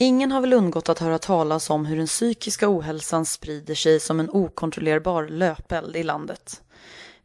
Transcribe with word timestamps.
Ingen 0.00 0.32
har 0.32 0.40
väl 0.40 0.52
undgått 0.52 0.88
att 0.88 0.98
höra 0.98 1.18
talas 1.18 1.70
om 1.70 1.86
hur 1.86 1.96
den 1.96 2.06
psykiska 2.06 2.68
ohälsan 2.68 3.26
sprider 3.26 3.74
sig 3.74 4.00
som 4.00 4.20
en 4.20 4.30
okontrollerbar 4.30 5.28
löpeld 5.28 5.96
i 5.96 6.02
landet. 6.02 6.62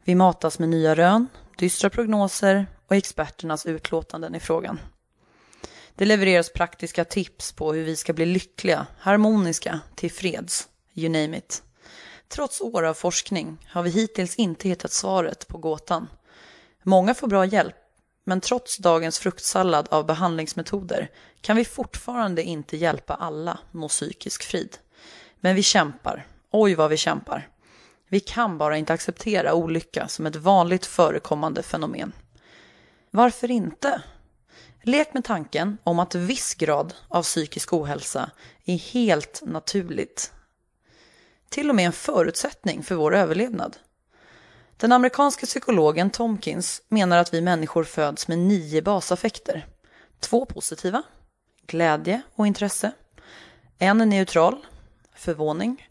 Vi 0.04 0.14
matas 0.14 0.58
med 0.58 0.68
nya 0.68 0.94
rön, 0.94 1.28
dystra 1.58 1.90
prognoser 1.90 2.66
och 2.86 2.96
experternas 2.96 3.66
utlåtanden 3.66 4.34
i 4.34 4.40
frågan. 4.40 4.80
Det 5.94 6.04
levereras 6.04 6.52
praktiska 6.52 7.04
tips 7.04 7.52
på 7.52 7.72
hur 7.72 7.84
vi 7.84 7.96
ska 7.96 8.12
bli 8.12 8.26
lyckliga, 8.26 8.86
harmoniska, 8.98 9.80
tillfreds, 9.94 10.68
you 10.94 11.08
name 11.08 11.38
it. 11.38 11.62
Trots 12.28 12.60
år 12.60 12.82
av 12.82 12.94
forskning 12.94 13.66
har 13.66 13.82
vi 13.82 13.90
hittills 13.90 14.36
inte 14.36 14.68
hittat 14.68 14.92
svaret 14.92 15.48
på 15.48 15.58
gåtan. 15.58 16.08
Många 16.82 17.14
får 17.14 17.28
bra 17.28 17.44
hjälp, 17.44 17.76
men 18.24 18.40
trots 18.40 18.78
dagens 18.78 19.18
fruktsallad 19.18 19.88
av 19.90 20.06
behandlingsmetoder 20.06 21.10
kan 21.40 21.56
vi 21.56 21.64
fortfarande 21.64 22.42
inte 22.42 22.76
hjälpa 22.76 23.14
alla 23.14 23.58
nå 23.72 23.88
psykisk 23.88 24.42
frid. 24.42 24.78
Men 25.40 25.54
vi 25.54 25.62
kämpar. 25.62 26.26
Oj 26.50 26.74
vad 26.74 26.90
vi 26.90 26.96
kämpar. 26.96 27.48
Vi 28.08 28.20
kan 28.20 28.58
bara 28.58 28.76
inte 28.76 28.92
acceptera 28.92 29.54
olycka 29.54 30.08
som 30.08 30.26
ett 30.26 30.36
vanligt 30.36 30.86
förekommande 30.86 31.62
fenomen. 31.62 32.12
Varför 33.10 33.50
inte? 33.50 34.02
Lek 34.82 35.14
med 35.14 35.24
tanken 35.24 35.78
om 35.84 35.98
att 35.98 36.14
viss 36.14 36.54
grad 36.54 36.94
av 37.08 37.22
psykisk 37.22 37.72
ohälsa 37.72 38.30
är 38.64 38.76
helt 38.76 39.42
naturligt. 39.46 40.32
Till 41.48 41.68
och 41.68 41.76
med 41.76 41.86
en 41.86 41.92
förutsättning 41.92 42.82
för 42.82 42.94
vår 42.94 43.14
överlevnad. 43.14 43.76
Den 44.76 44.92
amerikanske 44.92 45.46
psykologen 45.46 46.10
Tomkins 46.10 46.82
menar 46.88 47.18
att 47.18 47.34
vi 47.34 47.40
människor 47.40 47.84
föds 47.84 48.28
med 48.28 48.38
nio 48.38 48.82
basaffekter. 48.82 49.66
Två 50.20 50.46
positiva, 50.46 51.02
glädje 51.66 52.22
och 52.34 52.46
intresse. 52.46 52.92
En 53.78 53.98
neutral, 53.98 54.66
förvåning. 55.14 55.88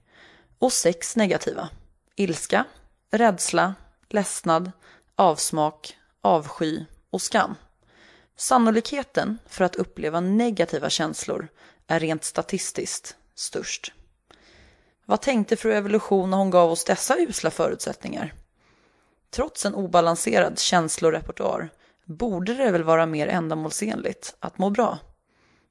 Och 0.60 0.74
sex 0.74 1.16
negativa, 1.16 1.70
ilska, 2.16 2.66
rädsla, 3.12 3.76
ledsnad, 4.10 4.72
avsmak, 5.16 5.98
avsky 6.22 6.86
och 7.10 7.22
skam. 7.22 7.56
Sannolikheten 8.38 9.38
för 9.48 9.66
att 9.66 9.76
uppleva 9.76 10.20
negativa 10.20 10.90
känslor 10.90 11.48
är 11.88 12.00
rent 12.00 12.24
statistiskt 12.24 13.16
störst. 13.36 13.94
Vad 15.06 15.22
tänkte 15.22 15.56
fru 15.56 15.74
evolution 15.74 16.30
när 16.30 16.38
hon 16.38 16.50
gav 16.50 16.72
oss 16.72 16.84
dessa 16.84 17.18
usla 17.18 17.52
förutsättningar? 17.52 18.34
Trots 19.34 19.66
en 19.66 19.76
obalanserad 19.76 20.60
känslorepertoar 20.60 21.70
borde 22.06 22.54
det 22.54 22.72
väl 22.72 22.84
vara 22.84 23.06
mer 23.06 23.28
ändamålsenligt 23.28 24.36
att 24.40 24.58
må 24.58 24.70
bra? 24.70 24.98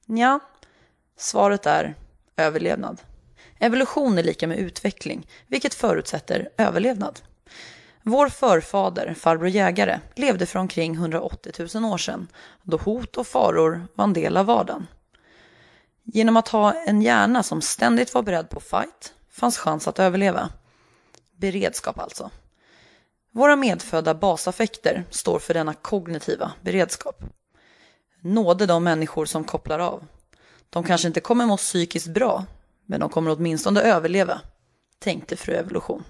Ja, 0.05 0.39
svaret 1.17 1.65
är 1.65 1.95
överlevnad. 2.37 3.01
Evolution 3.59 4.17
är 4.17 4.23
lika 4.23 4.47
med 4.47 4.57
utveckling, 4.57 5.27
vilket 5.47 5.73
förutsätter 5.73 6.49
överlevnad. 6.57 7.19
Vår 8.01 8.29
förfader, 8.29 9.13
farbror 9.13 9.49
jägare, 9.49 9.99
levde 10.15 10.45
för 10.45 10.59
omkring 10.59 10.93
180 10.93 11.67
000 11.75 11.85
år 11.93 11.97
sedan, 11.97 12.27
då 12.63 12.77
hot 12.77 13.17
och 13.17 13.27
faror 13.27 13.87
var 13.95 14.05
en 14.05 14.13
del 14.13 14.37
av 14.37 14.45
vardagen. 14.45 14.87
Genom 16.03 16.37
att 16.37 16.47
ha 16.47 16.73
en 16.73 17.01
hjärna 17.01 17.43
som 17.43 17.61
ständigt 17.61 18.13
var 18.13 18.23
beredd 18.23 18.49
på 18.49 18.59
fight 18.59 19.13
fanns 19.29 19.57
chans 19.57 19.87
att 19.87 19.99
överleva. 19.99 20.49
Beredskap 21.37 21.99
alltså. 21.99 22.31
Våra 23.35 23.55
medfödda 23.55 24.13
basaffekter 24.13 25.03
står 25.09 25.39
för 25.39 25.53
denna 25.53 25.73
kognitiva 25.73 26.51
beredskap. 26.61 27.23
Nåde 28.21 28.65
de 28.65 28.83
människor 28.83 29.25
som 29.25 29.43
kopplar 29.43 29.79
av. 29.79 30.05
De 30.69 30.83
kanske 30.83 31.07
inte 31.07 31.19
kommer 31.19 31.45
må 31.45 31.57
psykiskt 31.57 32.07
bra, 32.07 32.45
men 32.85 32.99
de 32.99 33.09
kommer 33.09 33.31
åtminstone 33.31 33.81
överleva, 33.81 34.41
tänkte 34.99 35.35
fru 35.35 35.53
evolution. 35.53 36.03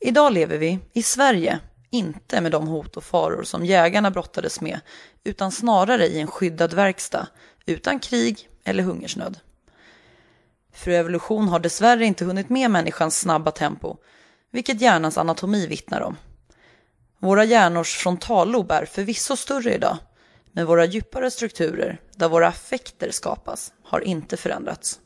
Idag 0.00 0.32
lever 0.32 0.58
vi 0.58 0.78
i 0.92 1.02
Sverige, 1.02 1.58
inte 1.90 2.40
med 2.40 2.52
de 2.52 2.66
hot 2.66 2.96
och 2.96 3.04
faror 3.04 3.42
som 3.42 3.64
jägarna 3.64 4.10
brottades 4.10 4.60
med, 4.60 4.80
utan 5.24 5.52
snarare 5.52 6.06
i 6.06 6.20
en 6.20 6.26
skyddad 6.26 6.74
verkstad, 6.74 7.26
utan 7.66 7.98
krig 7.98 8.48
eller 8.64 8.82
hungersnöd. 8.82 9.38
Fru 10.72 10.94
evolution 10.94 11.48
har 11.48 11.58
dessvärre 11.58 12.04
inte 12.04 12.24
hunnit 12.24 12.48
med 12.48 12.70
människans 12.70 13.20
snabba 13.20 13.50
tempo 13.50 13.96
vilket 14.50 14.80
hjärnans 14.80 15.18
anatomi 15.18 15.66
vittnar 15.66 16.00
om. 16.00 16.16
Våra 17.18 17.44
hjärnors 17.44 17.96
frontallob 17.96 18.70
är 18.70 18.84
förvisso 18.84 19.36
större 19.36 19.74
idag, 19.74 19.96
men 20.52 20.66
våra 20.66 20.84
djupare 20.84 21.30
strukturer, 21.30 22.00
där 22.16 22.28
våra 22.28 22.48
affekter 22.48 23.10
skapas, 23.10 23.72
har 23.82 24.00
inte 24.00 24.36
förändrats. 24.36 25.00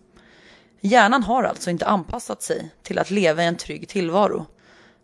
Hjärnan 0.81 1.23
har 1.23 1.43
alltså 1.43 1.71
inte 1.71 1.87
anpassat 1.87 2.43
sig 2.43 2.71
till 2.83 2.99
att 2.99 3.11
leva 3.11 3.43
i 3.43 3.47
en 3.47 3.57
trygg 3.57 3.89
tillvaro. 3.89 4.47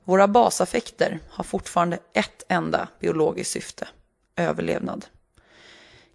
Våra 0.05 0.29
basaffekter 0.29 1.19
har 1.31 1.45
fortfarande 1.45 1.99
ett 2.13 2.43
enda 2.49 2.89
biologiskt 3.01 3.53
syfte, 3.53 3.89
överlevnad. 4.37 5.07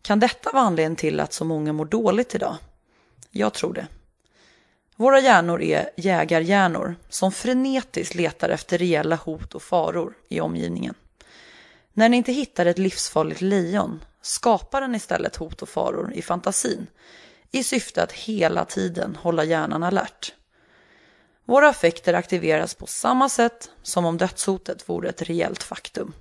Kan 0.02 0.20
detta 0.20 0.52
vara 0.52 0.64
anledningen 0.64 0.96
till 0.96 1.20
att 1.20 1.34
så 1.34 1.46
många 1.46 1.74
mår 1.74 1.86
dåligt 1.86 2.36
idag? 2.36 2.58
Jag 3.32 3.54
tror 3.54 3.74
det. 3.74 3.88
Våra 4.98 5.20
hjärnor 5.20 5.62
är 5.62 5.90
jägarhjärnor 5.96 6.96
som 7.10 7.32
frenetiskt 7.32 8.16
letar 8.16 8.50
efter 8.50 8.78
reella 8.78 9.16
hot 9.16 9.56
och 9.56 9.64
faror 9.64 10.14
i 10.30 10.40
omgivningen. 10.40 10.96
När 11.94 12.10
ni 12.10 12.18
inte 12.18 12.32
hittar 12.32 12.66
ett 12.66 12.78
livsfarligt 12.78 13.42
lejon 13.42 14.04
skapar 14.22 14.82
den 14.82 14.96
istället 14.96 15.36
hot 15.36 15.62
och 15.62 15.70
faror 15.70 16.14
i 16.14 16.22
fantasin 16.22 16.88
i 17.52 17.64
syfte 17.64 18.04
att 18.04 18.12
hela 18.12 18.66
tiden 18.66 19.16
hålla 19.16 19.44
hjärnan 19.44 19.84
alert. 19.84 20.34
Våra 21.46 21.70
affekter 21.70 22.14
aktiveras 22.14 22.76
på 22.76 22.88
samma 22.88 23.30
sätt 23.30 23.72
som 23.84 24.06
om 24.06 24.18
dödshotet 24.18 24.90
vore 24.90 25.10
ett 25.10 25.22
reellt 25.22 25.64
faktum. 25.64 26.14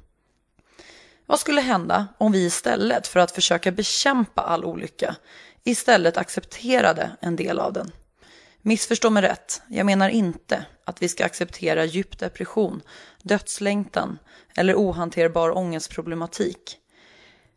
Vad 1.27 1.41
skulle 1.41 1.61
hända 1.61 2.07
om 2.19 2.33
vi 2.33 2.45
istället 2.45 3.07
för 3.07 3.21
att 3.21 3.31
försöka 3.31 3.73
bekämpa 3.73 4.43
all 4.43 4.65
olycka 4.65 5.16
istället 5.65 6.16
accepterade 6.16 7.10
en 7.21 7.37
del 7.37 7.59
av 7.59 7.72
den? 7.72 7.93
Missförstå 8.66 9.11
mig 9.11 9.22
rätt, 9.22 9.63
jag 9.69 9.87
menar 9.87 10.09
inte 10.09 10.66
att 10.84 11.03
vi 11.03 11.09
ska 11.09 11.25
acceptera 11.25 11.84
djup 11.84 12.19
depression, 12.19 12.83
dödslängtan 13.22 14.19
eller 14.57 14.75
ohanterbar 14.75 15.57
ångestproblematik. 15.57 16.77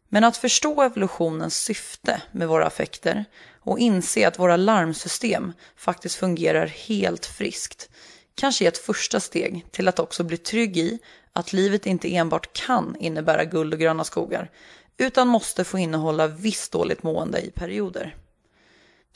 Men 0.09 0.23
att 0.23 0.37
förstå 0.37 0.81
evolutionens 0.81 1.57
syfte 1.57 2.21
med 2.31 2.47
våra 2.47 2.65
affekter 2.65 3.25
och 3.59 3.79
inse 3.79 4.27
att 4.27 4.39
våra 4.39 4.57
larmsystem 4.57 5.53
faktiskt 5.75 6.15
fungerar 6.15 6.65
helt 6.67 7.25
friskt 7.25 7.89
kanske 8.35 8.65
är 8.65 8.67
ett 8.67 8.77
första 8.77 9.19
steg 9.19 9.65
till 9.71 9.87
att 9.87 9.99
också 9.99 10.23
bli 10.23 10.37
trygg 10.37 10.77
i 10.77 10.99
att 11.33 11.53
livet 11.53 11.85
inte 11.85 12.15
enbart 12.15 12.53
kan 12.53 12.95
innebära 12.99 13.45
guld 13.45 13.73
och 13.73 13.79
gröna 13.79 14.03
skogar 14.03 14.51
utan 14.97 15.27
måste 15.27 15.63
få 15.63 15.77
innehålla 15.77 16.27
visst 16.27 16.71
dåligt 16.71 17.03
mående 17.03 17.39
i 17.41 17.51
perioder. 17.51 18.15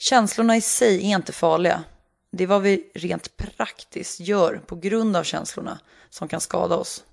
Känslorna 0.02 0.56
i 0.56 0.60
sig 0.60 0.96
är 0.96 1.16
inte 1.16 1.32
farliga. 1.32 1.84
Det 2.32 2.44
är 2.44 2.48
vad 2.48 2.62
vi 2.62 2.90
rent 2.94 3.36
praktiskt 3.36 4.20
gör 4.20 4.62
på 4.66 4.76
grund 4.76 5.16
av 5.16 5.24
känslorna 5.24 5.78
som 6.10 6.28
kan 6.28 6.40
skada 6.40 6.76
oss. 6.76 7.04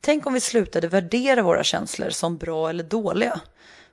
Tänk 0.00 0.26
om 0.26 0.32
vi 0.32 0.40
slutade 0.40 0.88
värdera 0.88 1.42
våra 1.42 1.64
känslor 1.64 2.10
som 2.10 2.36
bra 2.36 2.70
eller 2.70 2.84
dåliga. 2.84 3.40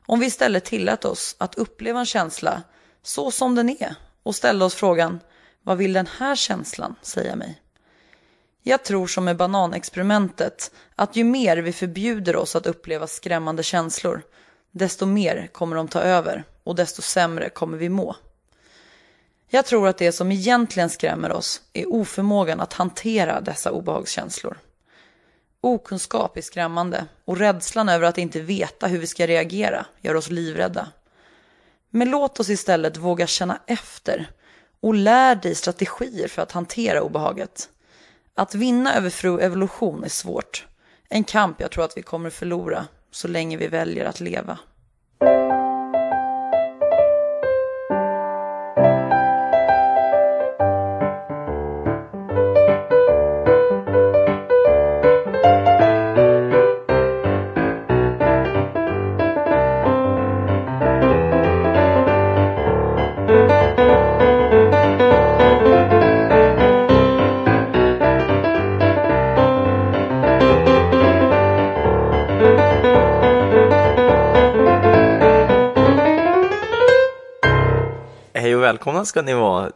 Om 0.06 0.20
vi 0.20 0.26
istället 0.26 0.66
tillät 0.66 1.06
oss 1.06 1.36
att 1.38 1.56
uppleva 1.56 2.00
en 2.00 2.06
känsla 2.06 2.64
så 3.04 3.32
som 3.32 3.56
den 3.56 3.70
är 3.70 3.96
och 4.24 4.36
ställde 4.36 4.66
oss 4.66 4.76
frågan 4.76 5.20
vad 5.62 5.78
vill 5.78 5.94
den 5.94 6.10
här 6.18 6.36
känslan 6.36 6.96
säga 7.02 7.36
mig? 7.36 7.62
Jag 8.64 8.84
tror 8.84 9.08
som 9.08 9.26
med 9.26 9.38
bananexperimentet 9.38 10.72
att 10.96 11.16
ju 11.16 11.24
mer 11.24 11.58
vi 11.58 11.74
förbjuder 11.74 12.36
oss 12.36 12.56
att 12.56 12.68
uppleva 12.68 13.08
skrämmande 13.08 13.64
känslor 13.64 14.22
desto 14.72 15.06
mer 15.06 15.50
kommer 15.52 15.76
de 15.76 15.88
ta 15.88 16.02
över 16.02 16.44
och 16.64 16.76
desto 16.76 17.02
sämre 17.02 17.50
kommer 17.50 17.78
vi 17.78 17.90
må. 17.90 18.16
Jag 19.50 19.66
tror 19.66 19.88
att 19.88 19.98
det 19.98 20.12
som 20.12 20.32
egentligen 20.32 20.90
skrämmer 20.90 21.32
oss 21.32 21.62
är 21.74 21.94
oförmågan 21.94 22.60
att 22.60 22.74
hantera 22.74 23.42
dessa 23.42 23.72
obehagskänslor. 23.72 24.58
Okunskap 25.62 26.38
är 26.38 26.42
skrämmande 26.42 27.06
och 27.26 27.38
rädslan 27.38 27.90
över 27.90 28.08
att 28.08 28.18
inte 28.18 28.42
veta 28.42 28.88
hur 28.88 29.00
vi 29.00 29.08
ska 29.08 29.28
reagera 29.28 29.86
gör 30.02 30.16
oss 30.16 30.30
livrädda. 30.30 30.88
Men 31.90 32.10
låt 32.10 32.40
oss 32.40 32.50
istället 32.50 32.98
våga 32.98 33.28
känna 33.28 33.60
efter 33.66 34.32
och 34.80 34.94
lär 34.94 35.36
dig 35.36 35.56
strategier 35.56 36.28
för 36.28 36.42
att 36.42 36.52
hantera 36.52 37.02
obehaget. 37.02 37.70
Att 38.36 38.56
vinna 38.56 38.96
över 38.96 39.10
fru 39.10 39.40
evolution 39.40 40.04
är 40.04 40.10
svårt. 40.10 40.68
En 41.10 41.24
kamp 41.24 41.62
jag 41.62 41.72
tror 41.72 41.86
att 41.86 41.98
vi 41.98 42.02
kommer 42.02 42.30
förlora 42.30 42.88
så 43.18 43.28
länge 43.28 43.58
vi 43.58 43.68
väljer 43.68 44.06
att 44.06 44.20
leva. 44.20 44.60
Välkomna 78.98 79.06
ska 79.06 79.22
ni 79.22 79.34
vara 79.34 79.72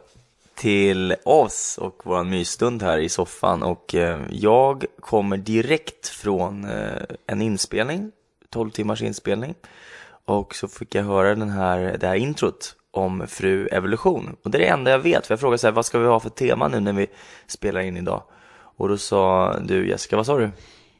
till 0.54 1.14
oss 1.24 1.78
och 1.78 2.02
vår 2.04 2.24
mysstund 2.24 2.82
här 2.82 2.98
i 2.98 3.08
soffan. 3.08 3.62
Och 3.62 3.94
eh, 3.94 4.20
jag 4.30 4.84
kommer 5.00 5.36
direkt 5.36 6.08
från 6.08 6.64
eh, 6.64 7.02
en 7.26 7.42
inspelning, 7.42 8.10
12 8.50 8.70
timmars 8.70 9.02
inspelning. 9.02 9.54
Och 10.26 10.54
så 10.54 10.68
fick 10.68 10.94
jag 10.94 11.04
höra 11.04 11.34
den 11.34 11.50
här, 11.50 11.96
det 12.00 12.06
här 12.06 12.14
introt 12.14 12.74
om 12.90 13.26
fru 13.28 13.66
evolution. 13.66 14.36
Och 14.44 14.50
det 14.50 14.58
är 14.58 14.60
det 14.60 14.68
enda 14.68 14.90
jag 14.90 14.98
vet, 14.98 15.26
för 15.26 15.34
jag 15.34 15.40
frågade 15.40 15.58
så 15.58 15.66
här, 15.66 15.74
vad 15.74 15.86
ska 15.86 15.98
vi 15.98 16.06
ha 16.06 16.20
för 16.20 16.30
tema 16.30 16.68
nu 16.68 16.80
när 16.80 16.92
vi 16.92 17.06
spelar 17.46 17.80
in 17.80 17.96
idag? 17.96 18.22
Och 18.78 18.88
då 18.88 18.98
sa 18.98 19.56
du 19.64 19.88
Jessica, 19.88 20.16
vad 20.16 20.26
sa 20.26 20.38
du? 20.38 20.50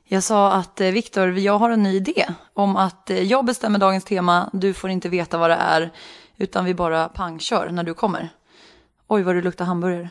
Jag 0.05 0.23
sa 0.23 0.53
att 0.53 0.81
eh, 0.81 0.91
Viktor, 0.91 1.39
jag 1.39 1.59
har 1.59 1.71
en 1.71 1.83
ny 1.83 1.97
idé 1.97 2.27
om 2.55 2.77
att 2.77 3.11
jag 3.23 3.45
bestämmer 3.45 3.79
dagens 3.79 4.05
tema, 4.05 4.51
du 4.53 4.75
får 4.75 4.91
inte 4.91 5.09
veta 5.09 5.39
vad 5.39 5.51
det 5.51 5.59
är, 5.61 5.91
utan 6.43 6.65
vi 6.65 6.75
bara 6.75 7.09
pangkör 7.09 7.71
när 7.71 7.83
du 7.83 7.95
kommer. 7.95 8.29
Oj, 9.09 9.23
vad 9.23 9.35
du 9.35 9.43
luktar 9.43 9.65
hamburgare. 9.65 10.09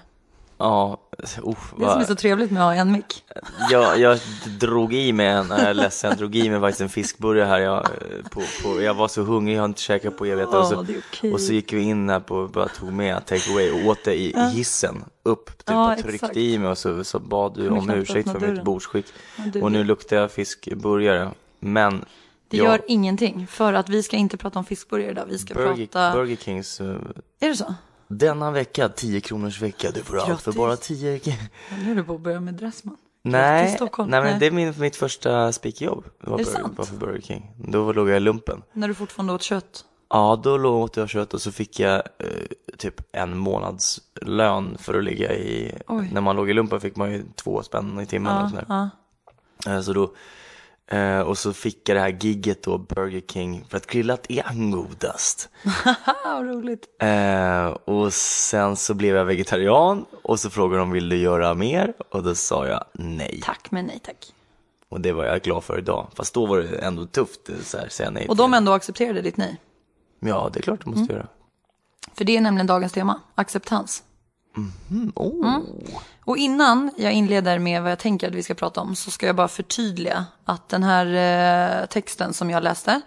Ja, 0.58 0.98
oh, 1.42 1.58
Det 1.78 1.86
som 1.90 2.02
är 2.02 2.04
så 2.06 2.16
trevligt 2.16 2.52
med 2.52 2.62
att 2.64 2.76
ha 2.76 2.82
en 2.82 2.92
mick. 2.92 3.24
jag, 3.72 4.00
jag 4.00 4.20
drog 4.60 4.94
i 4.94 5.14
mig 5.14 5.28
en, 5.28 5.48
jag 5.50 5.60
är 5.60 5.74
ledsen, 5.74 6.10
jag 6.10 6.18
drog 6.18 6.36
i 6.36 6.50
mig 6.50 6.60
faktiskt 6.60 6.82
en 6.82 6.90
fiskburgare 6.90 7.46
här. 7.48 7.60
Jag, 7.60 7.88
på, 8.32 8.42
på, 8.64 8.82
jag 8.82 8.94
var 8.94 9.08
så 9.08 9.22
hungrig, 9.22 9.56
jag 9.56 9.62
har 9.62 9.66
inte 9.66 9.82
käkat 9.82 10.18
på 10.18 10.26
evigheter. 10.26 10.58
och, 10.58 10.64
Åh, 10.64 10.70
så, 10.70 10.82
är 10.82 11.02
okej. 11.10 11.34
och 11.34 11.42
så 11.42 11.54
gick 11.54 11.74
vi 11.74 11.82
in 11.82 12.10
här 12.10 12.20
på, 12.20 12.36
och 12.36 12.50
bara 12.50 12.68
tog 12.68 12.94
med 12.94 13.26
take 13.26 13.52
away 13.52 13.72
och 13.72 13.88
åt 13.90 14.04
det 14.06 14.16
i 14.16 14.34
hissen 14.54 15.04
upp. 15.24 15.46
Typ, 15.46 15.64
Ja, 15.66 15.92
och 15.92 15.94
tryckte 16.00 16.16
exakt. 16.16 16.38
i 16.38 16.58
mig 16.58 16.70
och 16.70 16.78
så, 16.78 17.04
så 17.04 17.20
bad 17.20 17.56
du 17.56 17.70
om 17.70 17.90
ursäkt 17.90 18.32
för 18.32 18.40
mitt 18.40 18.64
bordsskick. 18.64 19.06
Och 19.62 19.72
nu 19.72 19.84
luktar 19.84 20.18
jag 20.18 20.32
fiskburgare. 20.32 21.30
Men 21.60 22.06
Det 22.52 22.58
jag- 22.58 22.66
gör 22.66 22.82
ingenting, 22.88 23.48
för 23.48 23.74
att 23.74 23.90
vi 23.90 24.04
ska 24.04 24.18
inte 24.18 24.38
prata 24.38 24.60
om 24.60 24.66
fiskburgare 24.66 25.12
idag. 25.12 25.26
Vi 25.30 25.38
ska 25.38 25.54
Burger, 25.54 25.88
prata... 25.88 26.14
Burger 26.18 26.36
Kings, 26.36 26.82
eh, 26.82 26.96
Är 27.40 27.48
det 27.50 27.56
så? 27.56 27.74
denna 28.08 28.52
vecka 28.52 28.90
10 28.90 29.22
kronors 29.22 29.62
vecka. 29.62 29.92
Du 29.92 30.04
får 30.04 30.18
allt 30.18 30.26
för 30.28 30.52
Grattis. 30.52 30.56
bara 30.58 30.76
10 30.78 31.20
Nu 31.84 31.92
är 31.92 31.96
du 31.96 32.04
på 32.04 32.14
att 32.16 32.22
börja 32.22 32.40
med 32.40 32.54
Dressman. 32.54 32.98
Nej, 33.24 33.78
Grattis, 33.80 33.98
nej 34.08 34.22
men 34.24 34.40
det 34.40 34.48
är 34.48 34.52
min, 34.52 34.74
mitt 34.78 34.96
första 34.96 35.52
speakerjobb. 35.52 36.06
Var, 36.20 36.34
Är 36.40 36.44
det 36.44 36.50
sant? 36.52 36.78
var 36.78 36.86
för 36.86 36.96
Burger 36.96 37.22
King. 37.22 37.52
Då 37.58 37.94
låg 37.94 38.10
jag 38.10 38.18
i 38.18 38.20
lumpen. 38.20 38.62
När 38.74 38.88
du 38.88 38.94
fortfarande 38.94 39.34
åt 39.34 39.42
kött. 39.42 39.86
Ja, 40.10 40.42
då 40.44 40.58
låg 40.58 40.82
åt 40.84 40.98
jag 40.98 41.10
kött 41.10 41.34
och 41.34 41.42
så 41.42 41.52
fick 41.52 41.80
jag 41.80 41.96
eh, 41.96 42.28
typ 42.78 43.02
en 43.12 43.38
månads 43.38 44.02
lön 44.22 44.78
för 44.80 44.94
att 44.98 45.04
ligga 45.04 45.34
i, 45.34 45.74
Oj. 45.88 46.10
när 46.14 46.22
man 46.22 46.36
låg 46.36 46.50
i 46.50 46.54
lumpen 46.54 46.82
fick 46.82 46.96
man 46.96 47.12
ju 47.12 47.24
två 47.36 47.64
spänn 47.64 48.00
i 48.00 48.06
timmen 48.06 48.38
och 48.38 48.44
Ja, 48.44 48.50
sådär. 48.50 48.66
ja. 48.70 48.90
Eh, 49.72 49.82
Så 49.82 49.94
då, 49.94 50.14
eh, 50.92 51.20
och 51.20 51.38
så 51.38 51.54
fick 51.54 51.90
jag 51.90 51.98
det 51.98 52.02
här 52.02 52.18
gigget 52.22 52.64
då, 52.64 52.78
Burger 52.78 53.22
King, 53.28 53.66
för 53.70 53.78
att 53.78 53.88
grillat 53.88 54.26
är 54.30 54.72
godast. 54.72 55.50
Haha, 55.64 56.16
vad 56.26 56.46
roligt. 56.48 56.86
Eh, 57.02 57.66
och 57.66 58.14
sen 58.14 58.76
så 58.76 58.94
blev 58.94 59.16
jag 59.16 59.26
vegetarian 59.26 60.06
och 60.24 60.40
så 60.40 60.50
frågade 60.50 60.80
de 60.82 60.92
vill 60.92 61.10
du 61.10 61.18
göra 61.18 61.54
mer? 61.54 61.94
Och 62.10 62.24
då 62.24 62.36
sa 62.36 62.68
jag 62.68 62.84
nej. 62.94 63.42
Tack, 63.44 63.72
men 63.72 63.86
nej 63.86 64.00
tack. 64.04 64.34
Och 64.90 65.02
det 65.02 65.12
var 65.12 65.26
jag 65.26 65.42
glad 65.42 65.64
för 65.64 65.78
idag. 65.78 66.08
Fast 66.16 66.34
då 66.34 66.46
var 66.46 66.58
det 66.58 66.78
ändå 66.78 67.06
tufft 67.06 67.50
så 67.64 67.78
här, 67.78 67.90
säga 67.90 68.10
nej 68.10 68.28
Och 68.28 68.36
till. 68.36 68.42
de 68.42 68.54
ändå 68.54 68.72
accepterade 68.72 69.22
ditt 69.22 69.38
nej. 69.38 69.62
Ja, 70.20 70.50
det 70.54 70.60
är 70.60 70.62
klart 70.64 70.84
du 70.84 70.90
måste 70.90 71.14
göra. 71.14 71.28
För 72.14 72.26
det 72.26 72.38
är 72.38 72.42
nämligen 72.42 72.68
dagens 72.68 72.92
tema, 72.94 73.20
acceptans. 73.36 74.04
Mm-hmm. 74.56 75.12
Oh. 75.16 75.48
Mm, 75.48 75.62
oh. 75.62 76.02
Och 76.26 76.38
innan 76.38 76.92
jag 76.98 77.14
inleder 77.14 77.60
med 77.60 77.82
vad 77.82 77.92
jag 77.92 78.00
tänker 78.00 78.28
att 78.28 78.36
vi 78.36 78.44
ska 78.44 78.54
prata 78.54 78.82
om 78.82 78.96
så 78.96 79.12
ska 79.12 79.26
jag 79.26 79.36
bara 79.36 79.48
förtydliga 79.48 80.26
att 80.46 80.70
den 80.70 80.84
här 80.84 81.06
eh, 81.82 81.86
texten 81.86 82.34
som 82.34 82.50
jag 82.50 82.64
läste 82.64 83.02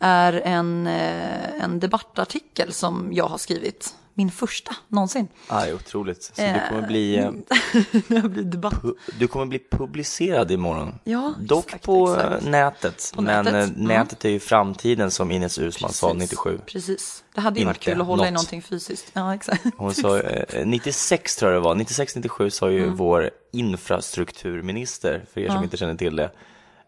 är 0.00 0.32
en, 0.32 0.86
eh, 0.86 1.62
en 1.62 1.80
debattartikel 1.80 2.72
som 2.72 3.12
jag 3.12 3.28
har 3.28 3.38
skrivit. 3.38 3.94
Min 4.20 4.30
första 4.30 4.76
någonsin. 4.88 5.28
Ah, 5.48 5.60
det 5.64 5.68
är 5.70 5.74
otroligt. 5.74 6.22
Så 6.22 6.32
du 6.42 6.60
kommer 6.68 6.86
bli, 6.86 7.16
eh, 7.18 7.30
debatt. 8.44 8.74
pu- 8.74 8.94
du 9.18 9.28
kommer 9.28 9.46
bli 9.46 9.58
publicerad 9.70 10.50
imorgon. 10.50 10.94
Ja, 11.04 11.34
Dock 11.40 11.64
exakt, 11.66 11.84
på 11.84 12.14
exakt. 12.14 12.44
eh, 12.44 12.50
nätet. 12.50 13.12
På 13.14 13.22
Men 13.22 13.44
nätet, 13.44 13.54
eh, 13.54 13.74
mm. 13.76 13.88
nätet 13.88 14.24
är 14.24 14.28
ju 14.28 14.40
framtiden 14.40 15.10
som 15.10 15.30
Ines 15.30 15.58
Uusmann 15.58 15.92
sa 15.92 16.06
Precis, 16.12 16.30
97. 16.30 16.60
Precis. 16.66 17.24
Det 17.34 17.40
hade 17.40 17.60
ju 17.60 17.66
varit 17.66 17.80
kul 17.80 18.00
att 18.00 18.06
hålla 18.06 18.22
i 18.28 18.30
något. 18.30 18.34
någonting 18.34 18.62
fysiskt. 18.62 19.10
Ja, 19.12 19.34
exakt. 19.34 19.64
Hon 19.76 19.94
sa, 19.94 20.20
eh, 20.20 20.66
96 20.66 21.36
tror 21.36 21.52
jag 21.52 21.62
det 21.62 21.64
var, 21.64 21.74
96-97 21.74 22.50
sa 22.50 22.66
Mm. 22.68 22.78
ju 22.78 22.90
vår 22.90 23.30
infrastrukturminister, 23.52 25.24
för 25.32 25.40
er 25.40 25.48
som 25.48 25.64
inte 25.64 25.76
känner 25.76 25.94
till 25.94 26.16
det, 26.16 26.30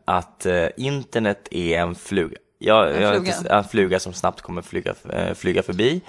att 0.04 0.46
eh, 0.46 0.66
internet 0.76 1.48
är 1.50 1.78
en 1.78 1.94
fluga. 1.94 2.36
Ja, 2.58 2.88
En 2.88 3.02
jag 3.02 3.14
fluga. 3.14 3.36
inte- 3.36 3.48
en 3.54 3.64
fluga 3.64 4.00
som 4.00 4.12
snabbt 4.12 4.40
kommer 4.40 4.62
flyga, 4.62 4.94
eh, 5.12 5.34
flyga 5.34 5.62
förbi. 5.62 6.00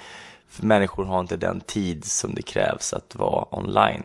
För 0.53 0.65
människor 0.65 1.05
har 1.05 1.19
inte 1.19 1.37
den 1.37 1.61
tid 1.61 2.05
som 2.05 2.35
det 2.35 2.41
krävs 2.41 2.93
att 2.93 3.15
vara 3.15 3.55
online. 3.55 4.03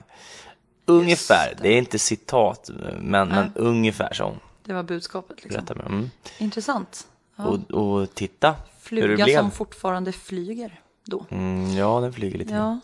Ungefär, 0.85 1.55
det. 1.63 1.69
är 1.69 1.79
inte 1.79 1.99
citat, 1.99 2.71
men, 3.01 3.29
men 3.29 3.53
ungefär 3.55 4.13
så 4.13 4.37
Det 4.65 4.73
var 4.73 4.83
budskapet 4.83 5.45
liksom. 5.45 5.81
Mm. 5.87 6.11
Intressant. 6.39 7.07
Ja. 7.37 7.45
Och, 7.45 7.71
och 7.71 8.15
titta 8.15 8.49
hur 8.49 8.57
det 8.57 9.07
Fluga 9.07 9.25
blev. 9.25 9.39
som 9.39 9.51
fortfarande 9.51 10.13
flyger 10.13 10.81
då. 11.05 11.27
Mm, 11.31 11.77
ja, 11.77 12.01
den 12.01 12.13
flyger 12.13 12.39
lite. 12.39 12.55
ja, 12.55 12.81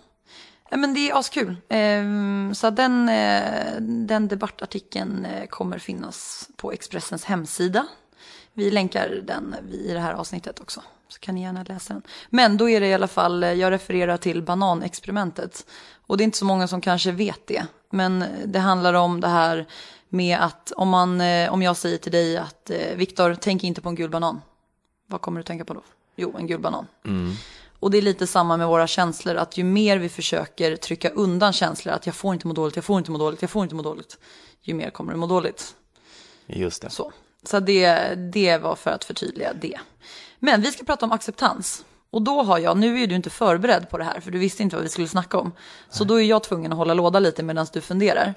men 0.77 0.95
det 0.95 1.11
är 1.11 1.19
askul. 1.19 1.57
Ehm, 1.69 2.55
så 2.55 2.71
den, 2.71 3.09
eh, 3.09 3.81
den 3.81 4.29
debattartikeln 4.29 5.25
eh, 5.25 5.47
kommer 5.47 5.79
finnas 5.79 6.49
på 6.57 6.73
Expressens 6.73 7.25
hemsida. 7.25 7.87
Vi 8.53 8.71
länkar 8.71 9.21
den 9.25 9.55
i 9.71 9.93
det 9.93 10.01
här 10.01 10.13
avsnittet 10.13 10.61
också. 10.61 10.83
Så 11.09 11.21
kan 11.21 11.35
ni 11.35 11.43
gärna 11.43 11.63
läsa 11.63 11.93
den. 11.93 12.03
Men 12.31 12.57
då 12.57 12.69
är 12.69 12.81
det 12.81 12.87
i 12.87 12.95
alla 12.95 13.09
fall, 13.09 13.45
eh, 13.45 13.53
jag 13.53 13.71
refererar 13.71 14.17
till 14.17 14.43
bananexperimentet. 14.43 15.67
Och 16.07 16.17
det 16.17 16.23
är 16.23 16.25
inte 16.25 16.39
så 16.39 16.45
många 16.45 16.69
som 16.69 16.81
kanske 16.81 17.13
vet 17.13 17.47
det. 17.47 17.67
Men 17.91 18.25
det 18.47 18.59
handlar 18.59 18.95
om 18.95 19.21
det 19.21 19.29
här 19.29 19.67
med 20.09 20.39
att 20.39 20.73
om, 20.77 20.89
man, 20.89 21.21
eh, 21.21 21.53
om 21.53 21.63
jag 21.63 21.77
säger 21.77 21.99
till 21.99 22.13
dig 22.13 22.37
att 22.37 22.71
eh, 22.71 22.97
Viktor, 22.97 23.37
tänk 23.41 23.65
inte 23.65 23.81
på 23.81 23.89
en 23.89 23.95
gul 23.95 24.11
banan. 24.11 24.41
Vad 25.07 25.21
kommer 25.21 25.41
du 25.41 25.45
tänka 25.45 25.65
på 25.65 25.75
då? 25.75 25.83
Jo, 26.17 26.35
en 26.39 26.47
gul 26.47 26.61
banan. 26.61 26.87
Och 27.81 27.91
det 27.91 27.99
är 27.99 28.03
lite 28.03 28.27
samma 28.27 28.57
med 28.57 28.69
våra 28.69 28.87
känslor, 28.87 29.35
att 29.35 29.57
ju 29.57 29.65
mer 29.65 29.99
vi 29.99 30.09
försöker 30.09 30.77
trycka 30.77 31.11
undan 31.11 31.53
känslor, 31.53 31.95
att 31.95 32.07
jag 32.07 32.15
får 32.15 32.35
inte 32.35 32.47
må 32.47 32.55
dåligt, 32.55 32.77
jag 32.77 32.85
får 32.85 32.99
inte 32.99 33.11
må 33.11 33.19
dåligt, 33.19 33.43
jag 33.43 33.51
får 33.51 33.63
inte 33.63 33.75
må 33.75 33.83
dåligt, 33.83 34.19
ju 34.63 34.75
mer 34.75 34.91
kommer 34.91 35.13
du 35.13 35.19
må 35.19 35.27
dåligt. 35.27 35.75
Just 36.47 36.83
det. 36.83 36.91
Så, 36.91 37.13
så 37.43 37.61
det, 37.61 38.15
det 38.15 38.59
var 38.59 38.77
för 38.77 38.91
att 38.91 39.05
förtydliga 39.05 39.53
det. 39.53 39.79
Men 40.45 40.61
vi 40.61 40.73
ska 40.73 40.85
prata 40.85 41.07
om 41.07 41.13
acceptans. 41.13 41.85
Och 42.11 42.23
då 42.23 42.43
har 42.43 42.59
jag, 42.59 42.77
nu 42.77 43.03
är 43.03 43.07
du 43.07 43.15
inte 43.15 43.31
förberedd 43.31 43.91
på 43.91 43.99
det 43.99 44.05
här, 44.05 44.21
för 44.21 44.31
du 44.31 44.39
visste 44.39 44.63
inte 44.63 44.77
vad 44.77 44.83
vi 44.83 44.89
skulle 44.89 45.09
snacka 45.09 45.39
om. 45.39 45.53
Så 45.91 46.05
då 46.05 46.21
är 46.21 46.25
jag 46.25 46.43
tvungen 46.43 46.73
att 46.73 46.79
hålla 46.79 46.95
låda 46.95 47.19
lite 47.19 47.43
medan 47.43 47.67
du 47.73 47.81
funderar. 47.81 48.35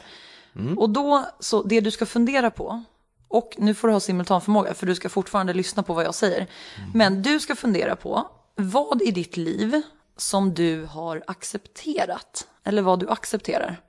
Och 0.78 0.90
då, 0.90 1.26
så 1.40 1.64
det 1.64 1.82
du 1.82 1.92
ska 1.92 2.06
fundera 2.06 2.52
på 2.52 2.84
Och 3.28 3.56
nu 3.58 3.74
får 3.74 3.88
du 3.88 3.94
ha 3.94 4.00
simultanförmåga 4.00 4.74
för 4.74 4.86
du 4.86 4.96
ska 4.96 5.10
fortfarande 5.10 5.54
lyssna 5.54 5.84
på 5.84 5.94
vad 5.94 6.06
jag 6.06 6.16
säger. 6.16 6.48
Men 6.94 7.22
du 7.22 7.40
ska 7.40 7.56
fundera 7.56 7.96
på 7.96 8.30
vad 8.56 9.02
i 9.02 9.12
ditt 9.12 9.38
liv 9.38 9.82
som 10.18 10.54
du 10.54 10.86
har 10.86 11.24
accepterat. 11.28 12.48
Eller 12.64 12.82
vad 12.82 13.00
du 13.00 13.10
accepterar. 13.10 13.82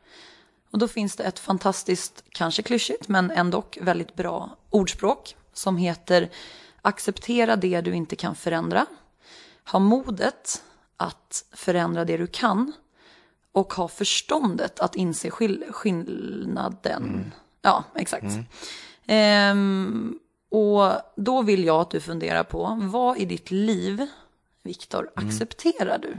Och 0.73 0.79
då 0.79 0.89
finns 0.89 1.17
det 1.17 1.25
ett 1.25 1.39
fantastiskt, 1.39 2.25
kanske 2.31 2.63
klyschigt, 2.63 3.09
men 3.09 3.31
ändå 3.31 3.65
väldigt 3.81 4.15
bra 4.15 4.51
ordspråk 4.71 5.37
som 5.53 5.77
heter 5.77 6.31
acceptera 6.83 7.57
det 7.57 7.81
du 7.81 7.95
inte 7.95 8.17
kan 8.17 8.35
förändra. 8.35 8.87
Ha 9.71 9.79
modet 9.79 10.63
att 10.97 11.45
förändra 11.53 12.05
det 12.05 12.17
du 12.17 12.27
kan. 12.27 12.73
Och 13.53 13.73
ha 13.73 13.89
förståndet 13.89 14.81
att 14.81 14.97
inse 14.97 15.31
skill 15.31 15.65
skillnaden. 15.71 17.05
Mm. 17.05 17.31
Ja, 17.63 17.85
exakt. 17.95 18.25
Mm. 18.25 18.45
Ehm, 19.07 20.19
och 20.51 20.93
då 21.17 21.43
vill 21.43 21.65
jag 21.65 21.81
att 21.81 21.91
du 21.91 22.01
funderar 22.01 22.45
på 22.45 22.79
vad 22.83 23.19
i 23.19 23.25
ditt 23.25 23.51
liv, 23.51 24.07
Viktor, 24.63 25.11
mm. 25.17 25.29
accepterar 25.29 25.99
du? 25.99 26.17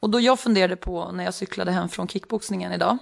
Och 0.00 0.10
då 0.10 0.20
jag 0.20 0.40
funderade 0.40 0.76
på 0.76 1.12
när 1.12 1.24
jag 1.24 1.34
cyklade 1.34 1.72
hem 1.72 1.88
från 1.88 2.08
kickboxningen 2.08 2.72
idag, 2.72 2.98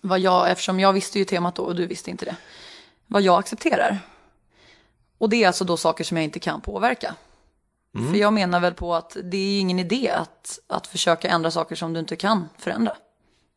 vad 0.00 0.20
jag, 0.20 0.50
eftersom 0.50 0.80
jag 0.80 0.92
visste 0.92 1.18
ju 1.18 1.24
temat 1.24 1.54
då 1.54 1.62
och 1.62 1.76
du 1.76 1.86
visste 1.86 2.10
inte 2.10 2.24
det, 2.24 2.36
vad 3.06 3.22
jag 3.22 3.38
accepterar. 3.38 3.98
Och 5.18 5.28
det 5.28 5.42
är 5.42 5.46
alltså 5.46 5.64
då 5.64 5.76
saker 5.76 6.04
som 6.04 6.16
jag 6.16 6.24
inte 6.24 6.38
kan 6.38 6.60
påverka. 6.60 7.14
Mm. 7.94 8.12
För 8.12 8.18
jag 8.18 8.32
menar 8.32 8.60
väl 8.60 8.74
på 8.74 8.94
att 8.94 9.16
det 9.22 9.36
är 9.36 9.60
ingen 9.60 9.78
idé 9.78 10.10
att, 10.10 10.58
att 10.66 10.86
försöka 10.86 11.28
ändra 11.28 11.50
saker 11.50 11.76
som 11.76 11.92
du 11.92 12.00
inte 12.00 12.16
kan 12.16 12.48
förändra. 12.58 12.96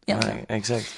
Egentligen. 0.05 0.37
Nej, 0.49 0.57
exakt. 0.57 0.95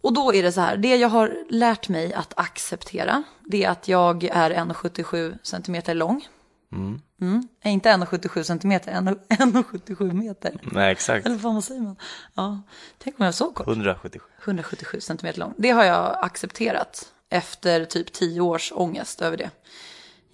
Och 0.00 0.12
då 0.12 0.34
är 0.34 0.42
det 0.42 0.52
så 0.52 0.60
här, 0.60 0.76
det 0.76 0.96
jag 0.96 1.08
har 1.08 1.44
lärt 1.48 1.88
mig 1.88 2.12
att 2.12 2.32
acceptera, 2.36 3.22
det 3.44 3.64
är 3.64 3.70
att 3.70 3.88
jag 3.88 4.24
är 4.24 4.50
1,77 4.50 5.38
centimeter 5.42 5.94
lång. 5.94 6.28
Mm. 6.72 7.00
Mm. 7.20 7.48
Inte 7.64 7.88
1,77 7.88 8.42
centimeter, 8.42 8.92
1,77 8.92 10.12
meter. 10.12 10.60
Nej, 10.62 10.92
exakt. 10.92 11.26
Eller 11.26 11.36
vad 11.36 11.64
säger 11.64 11.80
man? 11.80 11.96
Ja, 12.34 12.62
tänk 12.98 13.20
om 13.20 13.24
jag 13.24 13.28
är 13.28 13.32
så 13.32 13.50
kort. 13.50 13.66
177. 13.66 14.26
177 14.44 15.00
centimeter 15.00 15.40
lång. 15.40 15.54
Det 15.56 15.70
har 15.70 15.84
jag 15.84 16.24
accepterat 16.24 17.12
efter 17.28 17.84
typ 17.84 18.12
10 18.12 18.40
års 18.40 18.72
ångest 18.74 19.22
över 19.22 19.36
det. 19.36 19.50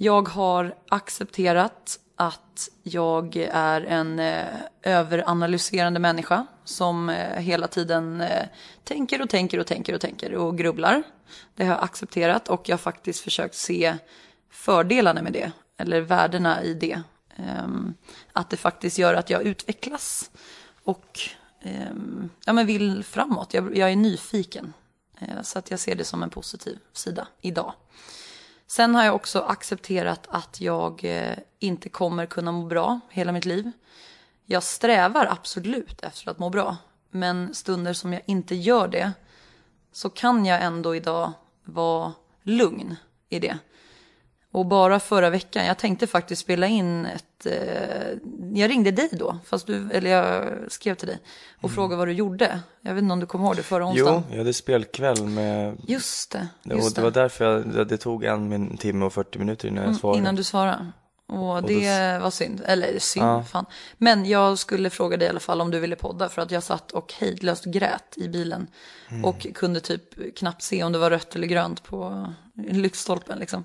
Jag 0.02 0.28
har 0.28 0.75
accepterat 0.88 2.00
att 2.16 2.69
jag 2.83 3.37
är 3.52 3.80
en 3.80 4.19
eh, 4.19 4.47
överanalyserande 4.83 6.00
människa 6.00 6.47
som 6.64 7.09
eh, 7.09 7.40
hela 7.40 7.69
tiden 7.69 8.21
eh, 8.21 8.47
tänker 8.85 9.23
och 9.23 9.28
tänker 9.28 9.59
och 9.59 9.66
tänker 9.66 9.95
och 9.95 10.00
tänker 10.00 10.35
och 10.35 10.59
grubblar. 10.59 11.02
Det 11.54 11.64
har 11.64 11.75
jag 11.75 11.85
accepterat 11.85 12.49
och 12.49 12.69
jag 12.69 12.73
har 12.73 12.78
faktiskt 12.78 13.21
försökt 13.21 13.54
se 13.54 13.97
fördelarna 14.50 15.23
med 15.23 15.33
det, 15.33 15.52
eller 15.76 16.00
värdena 16.00 16.62
i 16.62 16.75
det. 16.75 17.02
Ehm, 17.37 17.95
att 18.33 18.50
det 18.50 18.57
faktiskt 18.57 18.99
gör 18.99 19.14
att 19.14 19.30
jag 19.30 19.42
utvecklas 19.42 20.30
och 20.85 21.21
ehm, 21.62 22.30
ja, 22.45 22.52
men 22.52 22.66
vill 22.66 23.04
framåt. 23.04 23.54
Jag, 23.54 23.76
jag 23.76 23.92
är 23.92 23.97
nyfiken. 23.97 24.73
Eh, 25.19 25.42
så 25.42 25.59
att 25.59 25.71
jag 25.71 25.80
ser 25.80 25.95
det 25.95 26.04
som 26.04 26.23
en 26.23 26.30
positiv 26.30 26.78
sida 26.92 27.28
idag. 27.40 27.73
Sen 28.71 28.95
har 28.95 29.05
jag 29.05 29.15
också 29.15 29.41
accepterat 29.41 30.27
att 30.29 30.61
jag 30.61 31.05
eh, 31.05 31.39
inte 31.59 31.89
kommer 31.89 32.27
kunna 32.27 32.53
må 32.53 32.67
bra 32.67 33.00
hela 33.09 33.33
mitt 33.33 33.45
liv. 33.45 33.73
Jag 34.45 34.62
strävar 34.62 35.27
absolut 35.27 36.00
efter 36.00 36.31
att 36.31 36.39
må 36.39 36.50
bra. 36.50 36.77
Men 37.11 37.55
stunder 37.55 37.93
som 37.93 38.12
jag 38.12 38.23
inte 38.27 38.55
gör 38.55 38.89
det 38.89 39.12
så 39.93 40.11
kan 40.11 40.47
jag 40.47 40.62
ändå 40.62 40.97
idag 40.97 41.33
vara 41.65 42.12
lugn 42.43 42.97
i 43.29 43.39
det. 43.39 43.59
Och 44.52 44.66
bara 44.66 45.00
förra 45.00 45.30
veckan, 45.30 45.66
jag 45.66 45.78
tänkte 45.78 46.07
faktiskt 46.07 46.42
spela 46.42 46.66
in 46.66 47.07
ett... 47.07 47.47
Eh, 47.47 48.19
jag 48.54 48.71
ringde 48.71 48.90
dig 48.90 49.09
då, 49.12 49.38
fast 49.45 49.66
du, 49.66 49.90
eller 49.92 50.11
jag 50.11 50.52
skrev 50.69 50.95
till 50.95 51.09
dig 51.09 51.19
och 51.57 51.64
mm. 51.64 51.75
frågade 51.75 51.97
vad 51.97 52.09
du 52.09 52.12
gjorde. 52.12 52.61
Jag 52.80 52.95
vet 52.95 53.02
inte 53.02 53.12
om 53.12 53.21
du 53.21 53.26
kommer 53.26 53.45
ihåg 53.45 53.57
det 53.57 53.62
förra 53.62 53.87
onsdagen? 53.87 54.23
Jo, 54.26 54.30
jag 54.30 54.38
hade 54.38 54.52
spelkväll 54.52 55.26
med... 55.26 55.76
Just 55.87 56.30
det. 56.30 56.49
Just 56.62 56.88
och 56.88 56.95
det 56.95 57.02
var 57.02 57.11
därför 57.11 57.45
jag, 57.45 57.88
det 57.88 57.97
tog 57.97 58.25
en 58.25 58.76
timme 58.76 59.04
och 59.04 59.12
40 59.12 59.38
minuter 59.38 59.69
innan 59.69 59.76
jag 59.76 59.88
mm, 59.88 59.99
svarade. 59.99 60.19
Innan 60.19 60.35
du 60.35 60.45
svarade. 60.45 60.92
Och 61.30 61.62
det 61.62 62.18
var 62.22 62.30
synd, 62.30 62.62
eller 62.66 62.99
synd, 62.99 63.26
ja. 63.26 63.42
fan. 63.42 63.66
Men 63.99 64.26
jag 64.26 64.58
skulle 64.58 64.90
fråga 64.90 65.16
dig 65.16 65.26
i 65.26 65.30
alla 65.30 65.40
fall 65.40 65.60
om 65.60 65.70
du 65.70 65.78
ville 65.78 65.96
podda 65.96 66.28
för 66.28 66.42
att 66.42 66.50
jag 66.50 66.62
satt 66.62 66.92
och 66.92 67.12
hejdlöst 67.12 67.64
grät 67.64 68.14
i 68.16 68.28
bilen. 68.28 68.66
Mm. 69.08 69.25
Och 69.25 69.46
kunde 69.54 69.80
typ 69.80 70.37
knappt 70.37 70.62
se 70.62 70.84
om 70.84 70.92
det 70.92 70.99
var 70.99 71.10
rött 71.10 71.37
eller 71.37 71.46
grönt 71.46 71.82
på 71.82 72.32
lyktstolpen 72.54 73.38
liksom. 73.38 73.64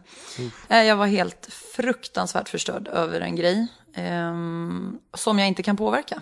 Mm. 0.69 0.87
Jag 0.87 0.95
var 0.95 1.07
helt 1.07 1.47
fruktansvärt 1.75 2.49
förstörd 2.49 2.87
över 2.87 3.21
en 3.21 3.35
grej 3.35 3.67
eh, 3.93 4.33
som 5.13 5.39
jag 5.39 5.47
inte 5.47 5.63
kan 5.63 5.77
påverka. 5.77 6.21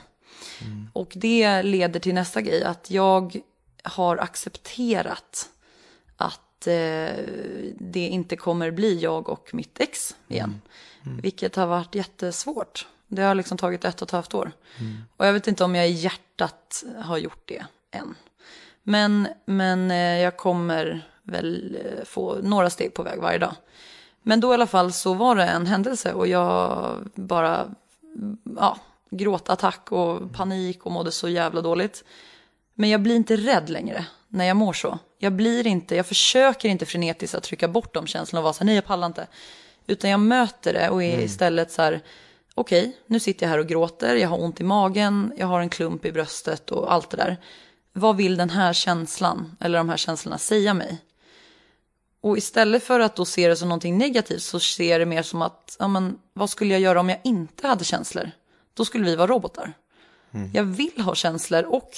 Mm. 0.62 0.90
Och 0.94 1.14
det 1.16 1.64
leder 1.64 2.00
till 2.00 2.14
nästa 2.14 2.42
grej, 2.42 2.64
att 2.64 2.92
jag 2.92 3.36
har 3.84 4.18
accepterat 4.18 5.50
att 6.18 6.68
eh, 6.68 7.24
det 7.80 8.08
inte 8.08 8.36
kommer 8.36 8.72
bli 8.72 9.00
jag 9.00 9.30
och 9.30 9.50
mitt 9.54 9.80
ex 9.80 10.16
igen. 10.28 10.50
Mm. 10.50 10.62
Mm. 11.06 11.22
Vilket 11.22 11.56
har 11.56 11.68
varit 11.68 11.96
jättesvårt. 11.96 12.88
Det 13.08 13.22
har 13.22 13.36
liksom 13.36 13.58
tagit 13.58 13.86
ett 13.86 14.02
och 14.02 14.08
ett 14.08 14.12
halvt 14.12 14.34
år. 14.34 14.52
Mm. 14.80 14.98
Och 15.18 15.26
jag 15.26 15.34
vet 15.34 15.48
inte 15.48 15.64
om 15.64 15.76
jag 15.76 15.90
i 15.90 15.92
hjärtat 15.92 16.84
har 17.00 17.18
gjort 17.18 17.44
det 17.46 17.66
än. 17.92 18.16
Men, 18.84 19.28
men 19.46 19.92
eh, 19.92 20.22
jag 20.22 20.38
kommer 20.38 21.08
väl 21.24 21.78
eh, 21.86 22.06
få 22.06 22.36
några 22.42 22.70
steg 22.70 22.94
på 22.94 23.04
väg 23.04 23.20
varje 23.20 23.38
dag. 23.38 23.56
Men 24.22 24.40
då 24.40 24.52
i 24.52 24.54
alla 24.54 24.68
fall 24.68 24.94
så 24.94 25.14
var 25.14 25.36
det 25.36 25.44
en 25.44 25.66
händelse 25.66 26.14
och 26.14 26.28
jag 26.28 26.96
bara, 27.16 27.76
ja, 28.58 28.78
gråtattack 29.10 29.92
och 29.92 30.34
panik 30.34 30.86
och 30.86 30.92
mådde 30.92 31.12
så 31.12 31.30
jävla 31.30 31.62
dåligt. 31.62 32.04
Men 32.74 32.90
jag 32.90 33.02
blir 33.02 33.16
inte 33.16 33.36
rädd 33.36 33.70
längre 33.70 34.06
när 34.28 34.46
jag 34.46 34.58
mår 34.58 34.74
så. 34.74 35.00
Jag 35.18 35.34
blir 35.34 35.68
inte, 35.68 35.96
jag 35.96 36.06
försöker 36.06 36.70
inte 36.70 36.86
frenetiskt 36.86 37.36
att 37.36 37.44
trycka 37.44 37.68
bort 37.68 37.94
de 37.94 38.08
känslorna 38.08 38.40
och 38.40 38.44
vara 38.44 38.54
så 38.54 38.60
här, 38.60 38.66
nej 38.66 38.76
jag 38.76 38.86
pallar 38.86 39.08
inte. 39.08 39.28
Utan 39.88 40.10
jag 40.10 40.20
möter 40.20 40.74
det 40.74 40.90
och 40.90 41.04
är 41.04 41.14
mm. 41.14 41.26
istället 41.26 41.72
så 41.72 41.82
här, 41.82 42.02
okej, 42.56 42.82
okay, 42.82 42.94
nu 43.08 43.20
sitter 43.20 43.46
jag 43.46 43.52
här 43.52 43.60
och 43.60 43.68
gråter, 43.68 44.16
jag 44.16 44.30
har 44.30 44.44
ont 44.44 44.62
i 44.62 44.64
magen, 44.64 45.34
jag 45.38 45.48
har 45.48 45.60
en 45.60 45.70
klump 45.70 46.06
i 46.06 46.12
bröstet 46.12 46.72
och 46.72 46.94
allt 46.94 47.10
det 47.10 47.18
där. 47.18 47.38
Vad 47.94 48.16
vill 48.16 48.38
den 48.38 48.50
här 48.50 48.74
känslan, 48.74 49.58
eller 49.60 49.78
de 49.78 49.90
här 49.90 49.98
känslorna, 49.98 50.38
säga 50.38 50.74
mig? 50.74 51.02
Och 52.22 52.38
istället 52.38 52.84
för 52.84 53.00
att 53.00 53.16
då 53.16 53.26
se 53.26 53.48
det 53.48 53.56
som 53.56 53.70
någonting 53.70 53.98
negativt 53.98 54.42
så 54.42 54.60
ser 54.60 55.00
det 55.00 55.06
mer 55.06 55.24
som 55.24 55.42
att, 55.42 55.76
ja 55.80 55.88
men 55.88 56.20
vad 56.34 56.50
skulle 56.50 56.74
jag 56.74 56.82
göra 56.82 57.00
om 57.00 57.10
jag 57.10 57.20
inte 57.24 57.68
hade 57.68 57.84
känslor? 57.84 58.32
Då 58.74 58.86
skulle 58.86 59.06
vi 59.06 59.16
vara 59.16 59.28
robotar. 59.28 59.74
Mm. 60.32 60.52
Jag 60.54 60.64
vill 60.64 61.02
ha 61.02 61.16
känslor 61.16 61.64
och 61.64 61.92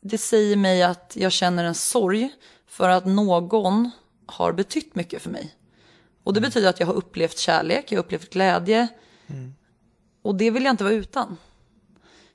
det 0.00 0.18
säger 0.18 0.56
mig 0.56 0.82
att 0.82 1.12
jag 1.14 1.32
känner 1.32 1.64
en 1.64 1.74
sorg 1.74 2.30
för 2.66 2.88
att 2.88 3.06
någon 3.06 3.90
har 4.26 4.52
betytt 4.52 4.94
mycket 4.94 5.22
för 5.22 5.30
mig. 5.30 5.54
Och 6.26 6.32
det 6.32 6.40
betyder 6.40 6.68
att 6.68 6.80
jag 6.80 6.86
har 6.86 6.94
upplevt 6.94 7.38
kärlek, 7.38 7.92
jag 7.92 7.98
har 7.98 8.04
upplevt 8.04 8.30
glädje. 8.30 8.88
Mm. 9.26 9.54
Och 10.22 10.34
det 10.34 10.50
vill 10.50 10.64
jag 10.64 10.72
inte 10.72 10.84
vara 10.84 10.94
utan. 10.94 11.36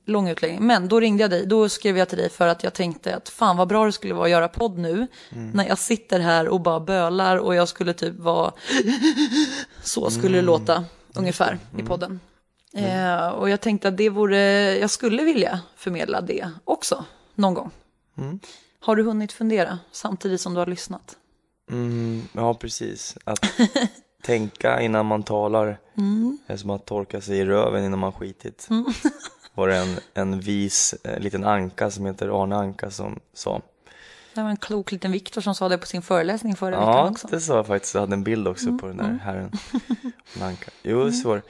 Lång 0.05 0.29
utläggning. 0.29 0.67
Men 0.67 0.87
då 0.87 0.99
ringde 0.99 1.23
jag 1.23 1.29
dig, 1.29 1.45
då 1.45 1.69
skrev 1.69 1.97
jag 1.97 2.09
till 2.09 2.17
dig 2.17 2.29
för 2.29 2.47
att 2.47 2.63
jag 2.63 2.73
tänkte 2.73 3.15
att 3.15 3.29
fan 3.29 3.57
vad 3.57 3.67
bra 3.67 3.85
det 3.85 3.91
skulle 3.91 4.13
vara 4.13 4.25
att 4.25 4.31
göra 4.31 4.47
podd 4.47 4.77
nu. 4.77 5.07
Mm. 5.29 5.51
När 5.51 5.67
jag 5.67 5.77
sitter 5.77 6.19
här 6.19 6.47
och 6.47 6.61
bara 6.61 6.79
bölar 6.79 7.37
och 7.37 7.55
jag 7.55 7.67
skulle 7.67 7.93
typ 7.93 8.19
vara, 8.19 8.51
så 9.83 10.09
skulle 10.09 10.27
mm. 10.27 10.45
det 10.45 10.51
låta 10.51 10.85
ungefär 11.13 11.59
i 11.71 11.75
mm. 11.75 11.87
podden. 11.87 12.19
Mm. 12.73 13.17
Eh, 13.17 13.29
och 13.29 13.49
jag 13.49 13.61
tänkte 13.61 13.87
att 13.87 13.97
det 13.97 14.09
vore, 14.09 14.77
jag 14.77 14.89
skulle 14.89 15.23
vilja 15.23 15.59
förmedla 15.75 16.21
det 16.21 16.49
också 16.63 17.05
någon 17.35 17.53
gång. 17.53 17.71
Mm. 18.17 18.39
Har 18.79 18.95
du 18.95 19.03
hunnit 19.03 19.31
fundera 19.31 19.79
samtidigt 19.91 20.41
som 20.41 20.53
du 20.53 20.59
har 20.59 20.67
lyssnat? 20.67 21.17
Mm, 21.71 22.21
ja, 22.33 22.53
precis. 22.53 23.17
Att 23.23 23.45
tänka 24.23 24.81
innan 24.81 25.05
man 25.05 25.23
talar 25.23 25.79
mm. 25.97 26.37
är 26.47 26.57
som 26.57 26.69
att 26.69 26.85
torka 26.85 27.21
sig 27.21 27.37
i 27.37 27.45
röven 27.45 27.85
innan 27.85 27.99
man 27.99 28.11
skitit. 28.11 28.67
Mm. 28.69 28.85
var 29.53 29.67
det 29.67 29.77
en, 29.77 29.99
en 30.13 30.39
vis 30.39 30.95
eh, 31.03 31.19
liten 31.19 31.43
anka 31.43 31.91
som 31.91 32.05
heter 32.05 32.43
Arne 32.43 32.55
Anka 32.55 32.91
som 32.91 33.19
sa. 33.33 33.61
Det 34.33 34.41
var 34.41 34.49
en 34.49 34.57
klok 34.57 34.91
liten 34.91 35.11
Viktor 35.11 35.41
som 35.41 35.55
sa 35.55 35.69
det 35.69 35.77
på 35.77 35.85
sin 35.85 36.01
föreläsning 36.01 36.55
förra 36.55 36.75
ja, 36.75 36.85
veckan 36.85 37.11
också. 37.11 37.27
Ja, 37.31 37.35
det 37.35 37.41
sa 37.41 37.55
jag 37.55 37.67
faktiskt. 37.67 37.93
Jag 37.93 38.01
hade 38.01 38.13
en 38.13 38.23
bild 38.23 38.47
också 38.47 38.65
mm, 38.67 38.79
på 38.79 38.87
den 38.87 38.97
där 38.97 39.05
mm. 39.05 39.19
herren. 39.19 39.51
Anka. 40.41 40.71
Jo, 40.83 41.01
mm. 41.01 41.11
så 41.11 41.41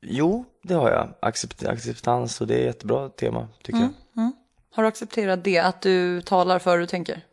Jo, 0.00 0.44
det 0.62 0.74
har 0.74 0.90
jag. 0.90 1.14
Accept, 1.20 1.64
acceptans 1.64 2.40
och 2.40 2.46
det 2.46 2.54
är 2.54 2.58
ett 2.58 2.66
jättebra 2.66 3.08
tema 3.08 3.48
tycker 3.62 3.80
jag. 3.80 3.92
Mm, 4.16 4.32
har 4.74 4.82
du 4.82 4.88
accepterat 4.88 5.44
det, 5.44 5.58
att 5.58 5.80
du 5.80 6.20
talar 6.20 6.58
för 6.58 6.78
du 6.78 6.86
tänker? 6.86 7.24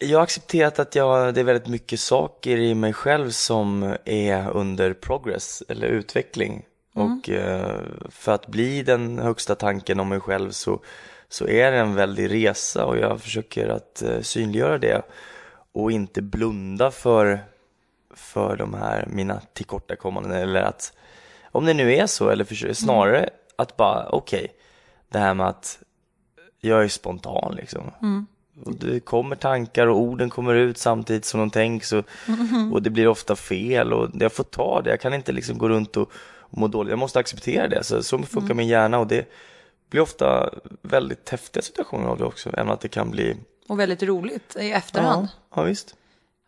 Jag 0.00 0.18
har 0.18 0.22
accepterat 0.22 0.78
att 0.78 0.94
jag, 0.94 1.34
det 1.34 1.40
är 1.40 1.44
väldigt 1.44 1.68
mycket 1.68 2.00
saker 2.00 2.56
i 2.56 2.74
mig 2.74 2.92
själv 2.92 3.30
som 3.30 3.96
är 4.04 4.50
under 4.50 4.94
progress 4.94 5.62
eller 5.68 5.86
utveckling. 5.86 6.64
Mm. 6.96 7.18
Och 7.18 7.30
eh, 7.30 7.80
för 8.10 8.32
att 8.32 8.46
bli 8.46 8.82
den 8.82 9.18
högsta 9.18 9.54
tanken 9.54 10.00
om 10.00 10.08
mig 10.08 10.20
själv 10.20 10.50
så, 10.50 10.80
så 11.28 11.48
är 11.48 11.72
det 11.72 11.78
en 11.78 11.94
väldig 11.94 12.30
resa 12.32 12.84
och 12.84 12.98
jag 12.98 13.20
försöker 13.20 13.68
att 13.68 14.02
eh, 14.02 14.20
synliggöra 14.20 14.78
det. 14.78 15.02
och 15.72 15.92
inte 15.92 16.22
blunda 16.22 16.90
för, 16.90 17.40
för 18.14 18.56
de 18.56 18.74
här 18.74 19.06
mina 19.06 19.40
tillkortakommanden 19.52 20.32
eller 20.32 20.62
att 20.62 20.92
om 21.52 21.64
det 21.66 21.74
nu 21.74 21.94
är 21.94 22.06
så 22.06 22.28
eller 22.28 22.44
för, 22.44 22.72
snarare 22.72 23.18
mm. 23.18 23.30
att 23.56 23.76
bara 23.76 24.08
okej, 24.08 24.44
okay, 24.44 24.48
det 25.08 25.18
här 25.18 25.34
med 25.34 25.46
att 25.46 25.78
jag 26.60 26.84
är 26.84 26.88
spontan 26.88 27.54
liksom. 27.54 27.90
Mm. 28.02 28.26
Och 28.64 28.74
det 28.74 29.00
kommer 29.00 29.36
tankar 29.36 29.86
och 29.86 29.98
orden 29.98 30.30
kommer 30.30 30.54
ut 30.54 30.78
samtidigt 30.78 31.24
som 31.24 31.40
de 31.40 31.50
tänks 31.50 31.92
och, 31.92 32.04
mm. 32.28 32.72
och 32.72 32.82
det 32.82 32.90
blir 32.90 33.08
ofta 33.08 33.36
fel 33.36 33.92
och 33.92 34.10
jag 34.14 34.32
får 34.32 34.44
ta 34.44 34.82
det. 34.82 34.90
Jag 34.90 35.00
kan 35.00 35.14
inte 35.14 35.32
liksom 35.32 35.58
gå 35.58 35.68
runt 35.68 35.96
och, 35.96 36.10
och 36.38 36.58
må 36.58 36.68
dåligt. 36.68 36.90
Jag 36.90 36.98
måste 36.98 37.18
acceptera 37.18 37.68
det. 37.68 37.84
Så, 37.84 38.02
så 38.02 38.18
funkar 38.18 38.46
mm. 38.46 38.56
min 38.56 38.68
hjärna 38.68 38.98
och 38.98 39.06
det 39.06 39.32
blir 39.90 40.00
ofta 40.00 40.50
väldigt 40.82 41.28
häftiga 41.28 41.62
situationer 41.62 42.08
av 42.08 42.18
det 42.18 42.24
också. 42.24 42.56
Än 42.56 42.70
att 42.70 42.80
det 42.80 42.88
kan 42.88 43.10
bli... 43.10 43.36
Och 43.68 43.80
väldigt 43.80 44.02
roligt 44.02 44.56
i 44.60 44.70
efterhand. 44.70 45.28
Ja, 45.32 45.60
ja 45.60 45.62
visst. 45.62 45.94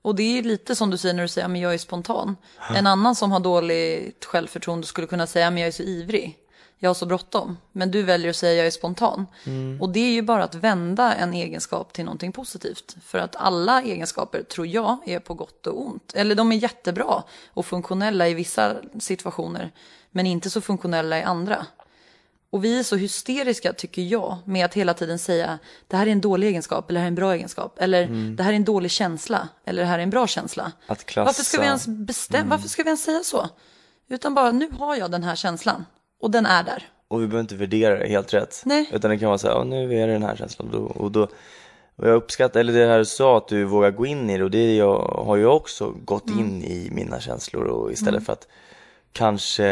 Och 0.03 0.15
det 0.15 0.39
är 0.39 0.43
lite 0.43 0.77
som 0.77 0.91
du 0.91 0.97
säger 0.97 1.15
när 1.15 1.23
du 1.23 1.29
säger 1.29 1.49
att 1.49 1.59
jag 1.59 1.75
är 1.75 1.79
spontan. 1.79 2.37
En 2.75 2.87
annan 2.87 3.15
som 3.15 3.33
har 3.33 3.41
dåligt 3.41 4.25
självförtroende 4.25 4.87
skulle 4.87 5.07
kunna 5.07 5.27
säga 5.27 5.49
att 5.49 5.59
jag 5.59 5.69
är 5.69 5.73
så 5.73 5.83
ivrig 5.83 6.39
jag 6.79 6.91
har 6.91 6.95
så 6.95 7.07
bråttom. 7.07 7.57
Men 7.73 7.91
du 7.91 8.03
väljer 8.03 8.31
att 8.31 8.37
säga 8.37 8.55
jag 8.55 8.67
är 8.67 8.71
spontan. 8.71 9.27
Mm. 9.47 9.81
Och 9.81 9.89
det 9.89 10.01
är 10.01 10.13
ju 10.13 10.23
bara 10.23 10.45
att 10.45 10.55
vända 10.55 11.15
en 11.15 11.35
egenskap 11.35 11.93
till 11.93 12.05
någonting 12.05 12.33
positivt. 12.33 12.97
För 13.03 13.19
att 13.19 13.37
alla 13.37 13.83
egenskaper 13.83 14.43
tror 14.43 14.67
jag 14.67 14.99
är 15.07 15.21
på 15.21 15.35
gott 15.35 15.67
och 15.67 15.87
ont. 15.87 16.13
Eller 16.15 16.35
de 16.35 16.53
är 16.53 16.57
jättebra 16.57 17.23
och 17.49 17.67
funktionella 17.67 18.29
i 18.29 18.35
vissa 18.35 18.77
situationer. 18.99 19.73
Men 20.11 20.27
inte 20.27 20.51
så 20.51 20.61
funktionella 20.61 21.19
i 21.19 21.23
andra. 21.23 21.67
Och 22.51 22.65
vi 22.65 22.79
är 22.79 22.83
så 22.83 22.97
hysteriska, 22.97 23.73
tycker 23.73 24.03
jag, 24.03 24.37
med 24.45 24.65
att 24.65 24.75
hela 24.75 24.95
tiden 24.95 25.19
säga 25.19 25.59
det 25.87 25.97
här 25.97 26.07
är 26.07 26.11
en 26.11 26.21
dålig 26.21 26.49
egenskap 26.49 26.91
eller 26.91 27.01
det 27.01 27.01
här 27.01 27.07
är 27.07 27.09
en 27.09 27.15
bra 27.15 27.35
egenskap. 27.35 27.77
Eller 27.81 28.03
mm. 28.03 28.37
det 28.37 28.43
här 28.43 28.53
är 28.53 28.57
en 28.57 28.65
dålig 28.65 28.91
känsla 28.91 29.49
eller 29.65 29.83
det 29.83 29.89
här 29.89 29.99
är 29.99 30.03
en 30.03 30.11
bra 30.11 30.27
känsla. 30.27 30.73
Att 30.87 31.05
klassa. 31.05 31.29
Varför 31.29 31.43
ska 31.43 31.61
vi 31.61 31.67
ens 31.67 31.87
bestämma, 31.87 32.39
mm. 32.39 32.51
varför 32.51 32.69
ska 32.69 32.83
vi 32.83 32.89
ens 32.89 33.03
säga 33.03 33.25
så? 33.25 33.49
Utan 34.09 34.35
bara 34.35 34.51
nu 34.53 34.71
har 34.79 34.97
jag 34.97 35.11
den 35.11 35.25
här 35.25 35.37
känslan 35.37 35.85
och 36.21 36.31
den 36.31 36.47
är 36.47 36.63
där. 36.63 36.89
Och 37.09 37.23
vi 37.23 37.27
behöver 37.27 37.41
inte 37.41 37.57
värdera 37.57 37.99
det 37.99 38.09
helt 38.09 38.35
rätt. 38.35 38.63
Nej. 38.67 38.91
Utan 38.93 39.11
det 39.11 39.19
kan 39.19 39.29
vara 39.29 39.39
så 39.39 39.49
här, 39.49 39.65
nu 39.65 39.99
är 39.99 40.07
det 40.07 40.13
den 40.13 40.23
här 40.23 40.37
känslan. 40.37 40.75
Och, 40.75 41.13
då, 41.13 41.23
och 41.97 42.09
jag 42.09 42.15
uppskattar, 42.15 42.61
eller 42.61 42.73
det 42.73 42.87
här 42.87 42.99
du 42.99 43.05
sa, 43.05 43.37
att 43.37 43.49
du 43.49 43.65
vågar 43.65 43.91
gå 43.91 44.07
in 44.07 44.31
i 44.31 44.39
det. 44.39 44.45
Och 44.45 44.51
det 44.51 44.77
jag, 44.77 44.99
har 45.27 45.37
jag 45.37 45.57
också 45.57 45.95
gått 46.05 46.29
mm. 46.29 46.39
in 46.39 46.65
i 46.65 46.89
mina 46.93 47.21
känslor. 47.21 47.65
Och 47.65 47.93
istället 47.93 48.19
mm. 48.19 48.25
för 48.25 48.33
att 48.33 48.49
kanske 49.13 49.67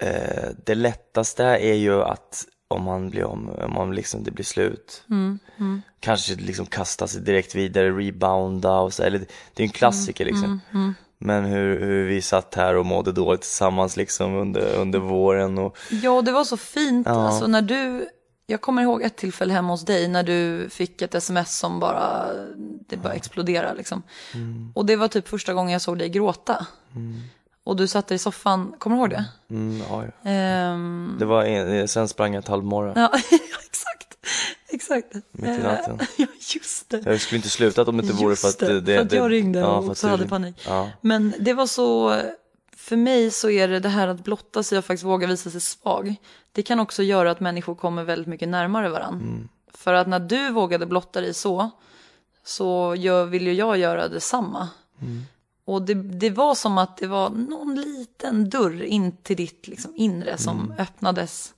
eh, 0.00 0.48
det 0.64 0.74
lättaste 0.74 1.44
är 1.44 1.74
ju 1.74 2.02
att 2.02 2.44
om 2.68 2.82
man 2.82 3.10
blir 3.10 3.24
om, 3.24 3.48
om 3.48 3.72
man 3.72 3.94
liksom, 3.94 4.24
det 4.24 4.30
blir 4.30 4.44
slut. 4.44 5.04
Mm. 5.10 5.38
mm. 5.58 5.82
Kanske 6.00 6.34
liksom 6.34 6.66
kasta 6.66 7.06
sig 7.06 7.22
direkt 7.22 7.54
vidare, 7.54 7.90
rebounda 7.90 8.78
och 8.78 8.92
så. 8.92 9.02
Eller, 9.02 9.18
det 9.54 9.62
är 9.62 9.66
en 9.66 9.72
klassiker 9.72 10.24
liksom. 10.24 10.44
Mm, 10.44 10.60
mm, 10.72 10.94
men 11.24 11.44
hur, 11.44 11.80
hur 11.80 12.04
vi 12.04 12.22
satt 12.22 12.54
här 12.54 12.76
och 12.76 12.86
mådde 12.86 13.12
dåligt 13.12 13.40
tillsammans 13.40 13.96
liksom 13.96 14.34
under, 14.34 14.74
under 14.74 14.98
våren. 14.98 15.58
Och... 15.58 15.76
Ja, 15.90 16.22
det 16.22 16.32
var 16.32 16.44
så 16.44 16.56
fint. 16.56 17.06
Ja. 17.06 17.28
Alltså 17.28 17.46
när 17.46 17.62
du, 17.62 18.08
jag 18.46 18.60
kommer 18.60 18.82
ihåg 18.82 19.02
ett 19.02 19.16
tillfälle 19.16 19.52
hemma 19.52 19.72
hos 19.72 19.84
dig 19.84 20.08
när 20.08 20.22
du 20.22 20.68
fick 20.70 21.02
ett 21.02 21.14
sms 21.14 21.58
som 21.58 21.80
bara, 21.80 22.26
det 22.88 22.96
bara 22.96 23.12
exploderade 23.12 23.74
liksom. 23.74 24.02
Mm. 24.34 24.72
Och 24.74 24.86
det 24.86 24.96
var 24.96 25.08
typ 25.08 25.28
första 25.28 25.54
gången 25.54 25.72
jag 25.72 25.82
såg 25.82 25.98
dig 25.98 26.08
gråta. 26.08 26.66
Mm. 26.94 27.20
Och 27.64 27.76
du 27.76 27.88
satt 27.88 28.10
i 28.10 28.18
soffan, 28.18 28.74
kommer 28.78 28.96
du 28.96 29.00
ihåg 29.00 29.10
det? 29.10 29.24
Mm, 29.50 29.82
ja, 29.88 30.04
ja. 30.22 30.72
Um... 30.72 31.16
Det 31.18 31.24
var 31.24 31.44
en, 31.44 31.88
sen 31.88 32.08
sprang 32.08 32.34
jag 32.34 32.42
ett 32.42 32.48
halvmorgon. 32.48 32.92
Ja, 32.96 33.10
exakt. 33.66 34.18
Exakt. 34.74 35.14
Mitt 35.32 35.58
i 35.58 35.62
natten. 35.62 35.98
Ja, 36.16 36.26
just 36.54 36.88
det. 36.88 37.02
Jag 37.04 37.20
skulle 37.20 37.36
inte 37.36 37.48
slutat 37.48 37.88
om 37.88 37.96
det 37.96 38.02
inte 38.02 38.16
vore 38.16 38.36
för 38.36 38.48
att 38.48 38.58
det, 38.58 38.80
det, 38.80 38.96
för 38.96 39.02
att 39.02 39.12
jag 39.12 39.30
ringde 39.30 39.58
ja, 39.58 39.76
och 39.76 39.96
så 39.96 40.08
hade 40.08 40.28
panik. 40.28 40.62
Ja. 40.66 40.90
Men 41.00 41.34
det 41.38 41.54
var 41.54 41.66
så, 41.66 42.20
för 42.76 42.96
mig 42.96 43.30
så 43.30 43.50
är 43.50 43.68
det 43.68 43.80
det 43.80 43.88
här 43.88 44.08
att 44.08 44.24
blotta 44.24 44.62
sig 44.62 44.78
och 44.78 44.84
faktiskt 44.84 45.04
våga 45.04 45.26
visa 45.26 45.50
sig 45.50 45.60
svag. 45.60 46.16
Det 46.52 46.62
kan 46.62 46.80
också 46.80 47.02
göra 47.02 47.30
att 47.30 47.40
människor 47.40 47.74
kommer 47.74 48.04
väldigt 48.04 48.28
mycket 48.28 48.48
närmare 48.48 48.88
varandra. 48.88 49.26
Mm. 49.26 49.48
För 49.74 49.94
att 49.94 50.08
när 50.08 50.20
du 50.20 50.50
vågade 50.50 50.86
blotta 50.86 51.20
dig 51.20 51.34
så, 51.34 51.70
så 52.44 52.94
gör, 52.98 53.24
vill 53.24 53.46
ju 53.46 53.52
jag 53.52 53.78
göra 53.78 54.08
detsamma. 54.08 54.68
Mm. 55.00 55.22
Och 55.64 55.82
det, 55.82 55.94
det 55.94 56.30
var 56.30 56.54
som 56.54 56.78
att 56.78 56.96
det 56.96 57.06
var 57.06 57.30
någon 57.30 57.74
liten 57.74 58.50
dörr 58.50 58.82
in 58.82 59.16
till 59.16 59.36
ditt 59.36 59.68
liksom, 59.68 59.92
inre 59.96 60.38
som 60.38 60.60
mm. 60.60 60.78
öppnades 60.78 61.54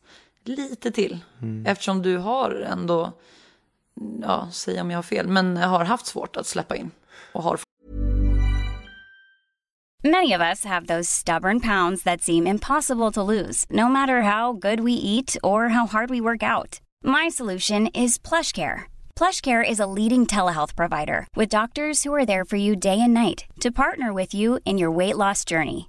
lite 0.49 0.91
till. 0.91 1.19
Mm. 1.43 1.67
Eftersom 1.67 2.03
du 2.03 2.17
har 2.17 2.51
ändå, 2.51 3.13
ja, 4.23 4.49
säg 4.53 4.81
om 4.81 4.91
jag 4.91 4.99
har 4.99 5.03
fel, 5.03 5.29
men 5.29 5.57
har 5.57 5.85
haft 5.85 6.07
svårt 6.07 6.37
att 6.37 6.47
släppa 6.47 6.77
in. 6.77 6.91
Och 7.33 7.43
har 7.43 7.61
Many 10.05 10.33
of 10.35 10.41
us 10.41 10.65
have 10.65 10.87
those 10.87 11.09
stubborn 11.09 11.61
pounds 11.61 12.03
that 12.03 12.23
seem 12.23 12.47
impossible 12.47 13.11
to 13.11 13.23
lose, 13.23 13.67
no 13.71 13.89
matter 13.89 14.23
how 14.23 14.53
good 14.53 14.81
we 14.81 14.93
eat 14.93 15.37
or 15.43 15.69
how 15.69 15.87
hard 15.87 16.11
we 16.11 16.21
work 16.21 16.43
out. 16.43 16.81
My 17.05 17.29
solution 17.29 17.89
is 17.89 18.19
plush 18.19 18.53
care. 18.53 18.87
PlushCare 19.17 19.65
is 19.69 19.81
a 19.81 19.87
leading 19.87 20.27
telehealth 20.27 20.77
provider 20.77 21.27
with 21.35 21.49
doctors 21.49 22.05
who 22.05 22.13
are 22.15 22.27
there 22.27 22.45
for 22.45 22.57
you 22.57 22.77
day 22.77 23.01
and 23.01 23.15
night 23.15 23.47
to 23.61 23.71
partner 23.71 24.13
with 24.13 24.35
you 24.35 24.61
in 24.67 24.77
your 24.77 24.91
weight 24.91 25.17
loss 25.17 25.45
journey. 25.45 25.89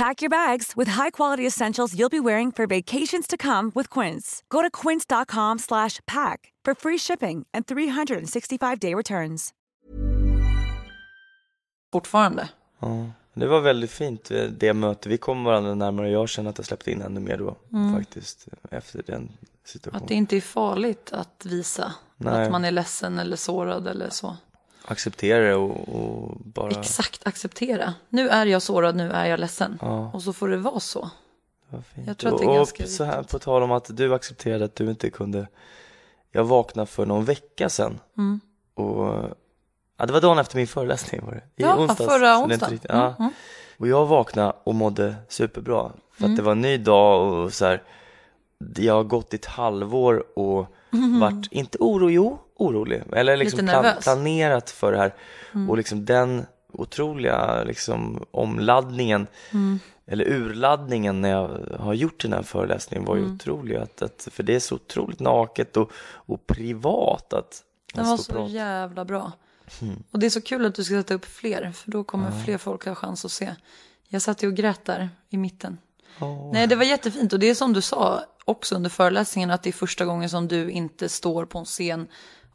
Pack 0.00 0.22
your 0.22 0.30
bags 0.30 0.72
with 0.76 0.88
high-quality 0.88 1.46
essentials 1.46 1.94
you'll 1.94 2.08
be 2.08 2.20
wearing 2.20 2.52
for 2.52 2.66
vacations 2.66 3.26
to 3.26 3.36
come 3.36 3.70
with 3.74 4.00
Quince. 4.00 4.42
Go 4.48 4.62
to 4.62 4.70
quince.com 4.70 5.58
slash 5.58 6.00
pack 6.06 6.52
for 6.64 6.74
free 6.74 6.98
shipping 6.98 7.46
and 7.52 7.66
365-day 7.66 8.94
returns. 8.94 9.50
Fortfarande. 11.92 12.48
Ja, 12.78 13.10
det 13.34 13.46
var 13.46 13.60
väldigt 13.60 13.90
fint 13.90 14.30
det 14.58 14.74
möte. 14.74 15.08
Vi 15.08 15.18
kom 15.18 15.44
varandra 15.44 15.74
närmare 15.74 16.10
jag 16.10 16.28
känner 16.28 16.50
att 16.50 16.58
jag 16.58 16.66
släppte 16.66 16.90
in 16.90 17.02
ännu 17.02 17.20
mer 17.20 17.38
då 17.38 17.56
mm. 17.72 17.94
faktiskt 17.94 18.48
efter 18.70 19.02
den 19.06 19.32
situationen. 19.64 20.02
Att 20.02 20.08
det 20.08 20.14
inte 20.14 20.36
är 20.36 20.40
farligt 20.40 21.12
att 21.12 21.46
visa 21.46 21.94
Nej. 22.16 22.44
att 22.44 22.50
man 22.50 22.64
är 22.64 22.70
ledsen 22.70 23.18
eller 23.18 23.36
sårad 23.36 23.86
eller 23.86 24.10
så. 24.10 24.36
Acceptera 24.84 25.44
det 25.44 25.54
och, 25.54 25.88
och 25.88 26.36
bara... 26.44 26.70
Exakt, 26.70 27.26
acceptera. 27.26 27.94
Nu 28.08 28.28
är 28.28 28.46
jag 28.46 28.62
sårad, 28.62 28.96
nu 28.96 29.10
är 29.10 29.26
jag 29.26 29.40
ledsen. 29.40 29.78
Ja. 29.82 30.10
Och 30.14 30.22
så 30.22 30.32
får 30.32 30.48
det 30.48 30.56
vara 30.56 30.80
så. 30.80 31.10
Fint. 31.94 32.06
Jag 32.06 32.18
tror 32.18 32.32
att 32.32 32.38
det 32.38 32.44
är 32.44 32.48
och, 32.48 32.54
ganska 32.54 32.82
och 32.84 32.88
så 32.90 33.04
här 33.04 33.22
på 33.22 33.38
tal 33.38 33.62
om 33.62 33.72
att 33.72 33.96
du 33.96 34.14
accepterade 34.14 34.64
att 34.64 34.74
du 34.74 34.90
inte 34.90 35.10
kunde 35.10 35.46
Jag 36.30 36.44
vaknade 36.44 36.86
för 36.86 37.06
någon 37.06 37.24
vecka 37.24 37.68
sedan 37.68 38.00
Mm. 38.18 38.40
och 38.74 39.14
Ja 39.96 40.06
det 40.06 40.12
var 40.12 40.20
dagen 40.20 40.38
efter 40.38 40.56
min 40.56 40.66
föreläsning 40.66 41.20
var 41.24 41.32
det 41.32 41.38
I 41.38 41.42
Ja, 41.66 41.76
onsdags, 41.78 42.10
förra 42.10 42.28
det 42.28 42.36
onsdagen. 42.44 42.70
riktigt- 42.72 42.90
ja. 42.90 43.00
Mm, 43.06 43.14
mm. 43.18 43.32
Och 43.78 43.88
jag 43.88 44.06
vaknade 44.06 44.52
och 44.64 44.74
mådde 44.74 45.14
superbra 45.28 45.92
För 46.12 46.20
Mm. 46.24 46.32
att 46.32 46.36
det 46.36 46.42
var 46.42 46.52
en 46.52 46.60
ny 46.60 46.76
dag 46.78 47.32
och 47.32 47.52
så 47.52 47.64
här 47.66 47.82
Jag 48.76 48.94
har 48.94 49.04
gått 49.04 49.32
i 49.32 49.36
ett 49.36 49.46
halvår 49.46 50.38
och 50.38 50.66
varit, 51.20 51.48
inte 51.52 51.78
oro, 51.80 52.10
jo, 52.10 52.38
orolig 52.60 53.02
Eller 53.12 53.36
liksom 53.36 53.60
Lite 53.60 53.70
plan, 53.72 53.94
planerat 54.02 54.70
för 54.70 54.92
det 54.92 54.98
här 54.98 55.14
Mm. 55.54 55.70
Och 55.70 55.76
liksom 55.76 56.04
den 56.04 56.46
otroliga 56.72 57.64
liksom 57.64 58.24
omladdningen 58.30 59.26
Mm. 59.50 59.78
eller 60.06 60.24
urladdningen 60.28 61.20
när 61.20 61.30
jag 61.30 61.48
har 61.80 61.94
gjort 61.94 62.22
den 62.22 62.32
här 62.32 62.42
föreläsningen 62.42 63.04
var 63.04 63.16
ju 63.16 63.22
Mm. 63.22 63.34
otrolig. 63.34 63.76
Att, 63.76 64.02
att, 64.02 64.28
för 64.30 64.42
det 64.42 64.54
är 64.54 64.60
så 64.60 64.74
otroligt 64.74 65.20
naket 65.20 65.76
och, 65.76 65.90
och 66.10 66.46
privat 66.46 67.32
att 67.32 67.62
Den 67.94 68.06
var 68.06 68.16
så 68.16 68.32
och 68.32 68.36
prata. 68.36 68.50
jävla 68.52 69.04
bra. 69.04 69.32
Mm. 69.82 70.02
Och 70.10 70.18
det 70.18 70.26
är 70.26 70.30
så 70.30 70.40
kul 70.40 70.66
att 70.66 70.74
du 70.74 70.84
ska 70.84 70.94
sätta 70.94 71.14
upp 71.14 71.24
fler, 71.24 71.72
för 71.74 71.90
då 71.90 72.04
kommer 72.04 72.30
fler 72.44 72.58
folk 72.58 72.84
ha 72.86 72.94
chans 72.94 73.24
att 73.24 73.30
se. 73.32 73.54
Jag 74.08 74.22
satt 74.22 74.42
ju 74.42 74.46
och 74.48 74.54
grät 74.54 74.84
där 74.84 75.08
i 75.28 75.36
mitten. 75.36 75.78
Åh. 76.20 76.50
Nej, 76.52 76.66
det 76.66 76.76
var 76.76 76.84
jättefint 76.84 77.32
och 77.32 77.38
det 77.38 77.50
är 77.50 77.54
som 77.54 77.72
du 77.72 77.80
sa 77.80 78.20
också 78.44 78.74
under 78.74 78.90
föreläsningen 78.90 79.50
att 79.50 79.62
det 79.62 79.70
är 79.70 79.72
första 79.72 80.04
gången 80.04 80.28
som 80.30 80.48
du 80.48 80.70
inte 80.70 81.08
står 81.08 81.44
på 81.44 81.58
en 81.58 81.64
scen 81.64 82.06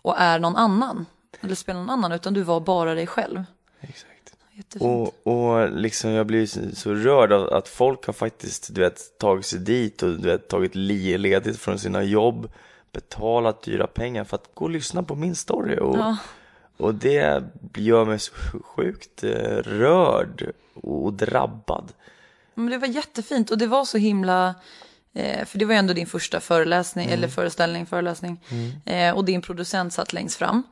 och 0.06 0.15
är 0.18 0.39
någon 0.39 0.56
annan. 0.56 1.06
Eller 1.41 1.56
spelar 1.56 1.80
någon 1.80 1.89
annan, 1.89 2.12
utan 2.12 2.34
du 2.34 2.41
var 2.41 2.60
bara 2.60 2.94
dig 2.96 3.08
själv. 3.08 3.44
Exakt. 3.82 4.12
Jättefint. 4.52 5.13
Och, 5.24 5.28
och 5.34 5.72
liksom 5.72 6.12
jag 6.12 6.28
blir 6.28 6.76
så, 6.76 6.94
rörd 6.94 7.32
av 7.32 7.54
att 7.54 7.68
folk 7.68 8.06
har 8.06 8.13
faktiskt 8.13 8.76
du 8.76 8.82
vet, 8.82 9.18
tagit 9.18 9.46
sig 9.46 9.60
dit 9.60 10.04
och 10.04 10.10
du 10.10 10.30
vet, 10.30 10.48
tagit 10.48 10.76
ledigt 10.76 11.60
från 11.60 11.80
sina 11.80 12.04
jobb, 12.04 12.50
betalat 12.91 13.62
dyra 13.62 13.88
pengar 13.88 14.24
för 14.24 14.36
att 14.36 14.50
gå 14.54 14.65
och 14.65 14.72
lyssna 14.72 15.04
på 15.04 15.15
min 15.15 15.36
story. 15.36 15.78
Och, 15.80 15.98
Ja. 15.98 16.18
och 16.78 16.96
det 16.96 17.44
gör 17.76 18.06
mig 18.06 18.20
så 18.20 18.34
sjukt 18.63 19.24
eh, 19.24 19.58
rörd 19.58 20.52
och 20.74 21.13
drabbad. 21.13 21.91
Men 22.54 22.70
det 22.70 22.78
var 22.78 22.88
jättefint 22.88 23.52
och 23.52 23.58
det 23.58 23.68
var 23.68 23.86
så 23.86 23.98
himla, 23.98 24.56
eh, 25.15 25.45
för 25.45 25.58
det 25.58 25.65
var 25.65 25.73
ju 25.73 25.78
ändå 25.78 25.93
din 25.93 26.08
första 26.08 26.39
föreläsning, 26.39 27.10
eller 27.10 27.28
föreställning, 27.28 27.86
föreläsning. 27.86 28.41
Eh, 28.86 29.15
och 29.15 29.25
din 29.25 29.41
producent 29.41 29.93
satt 29.93 30.13
längst 30.13 30.36
fram. 30.36 30.63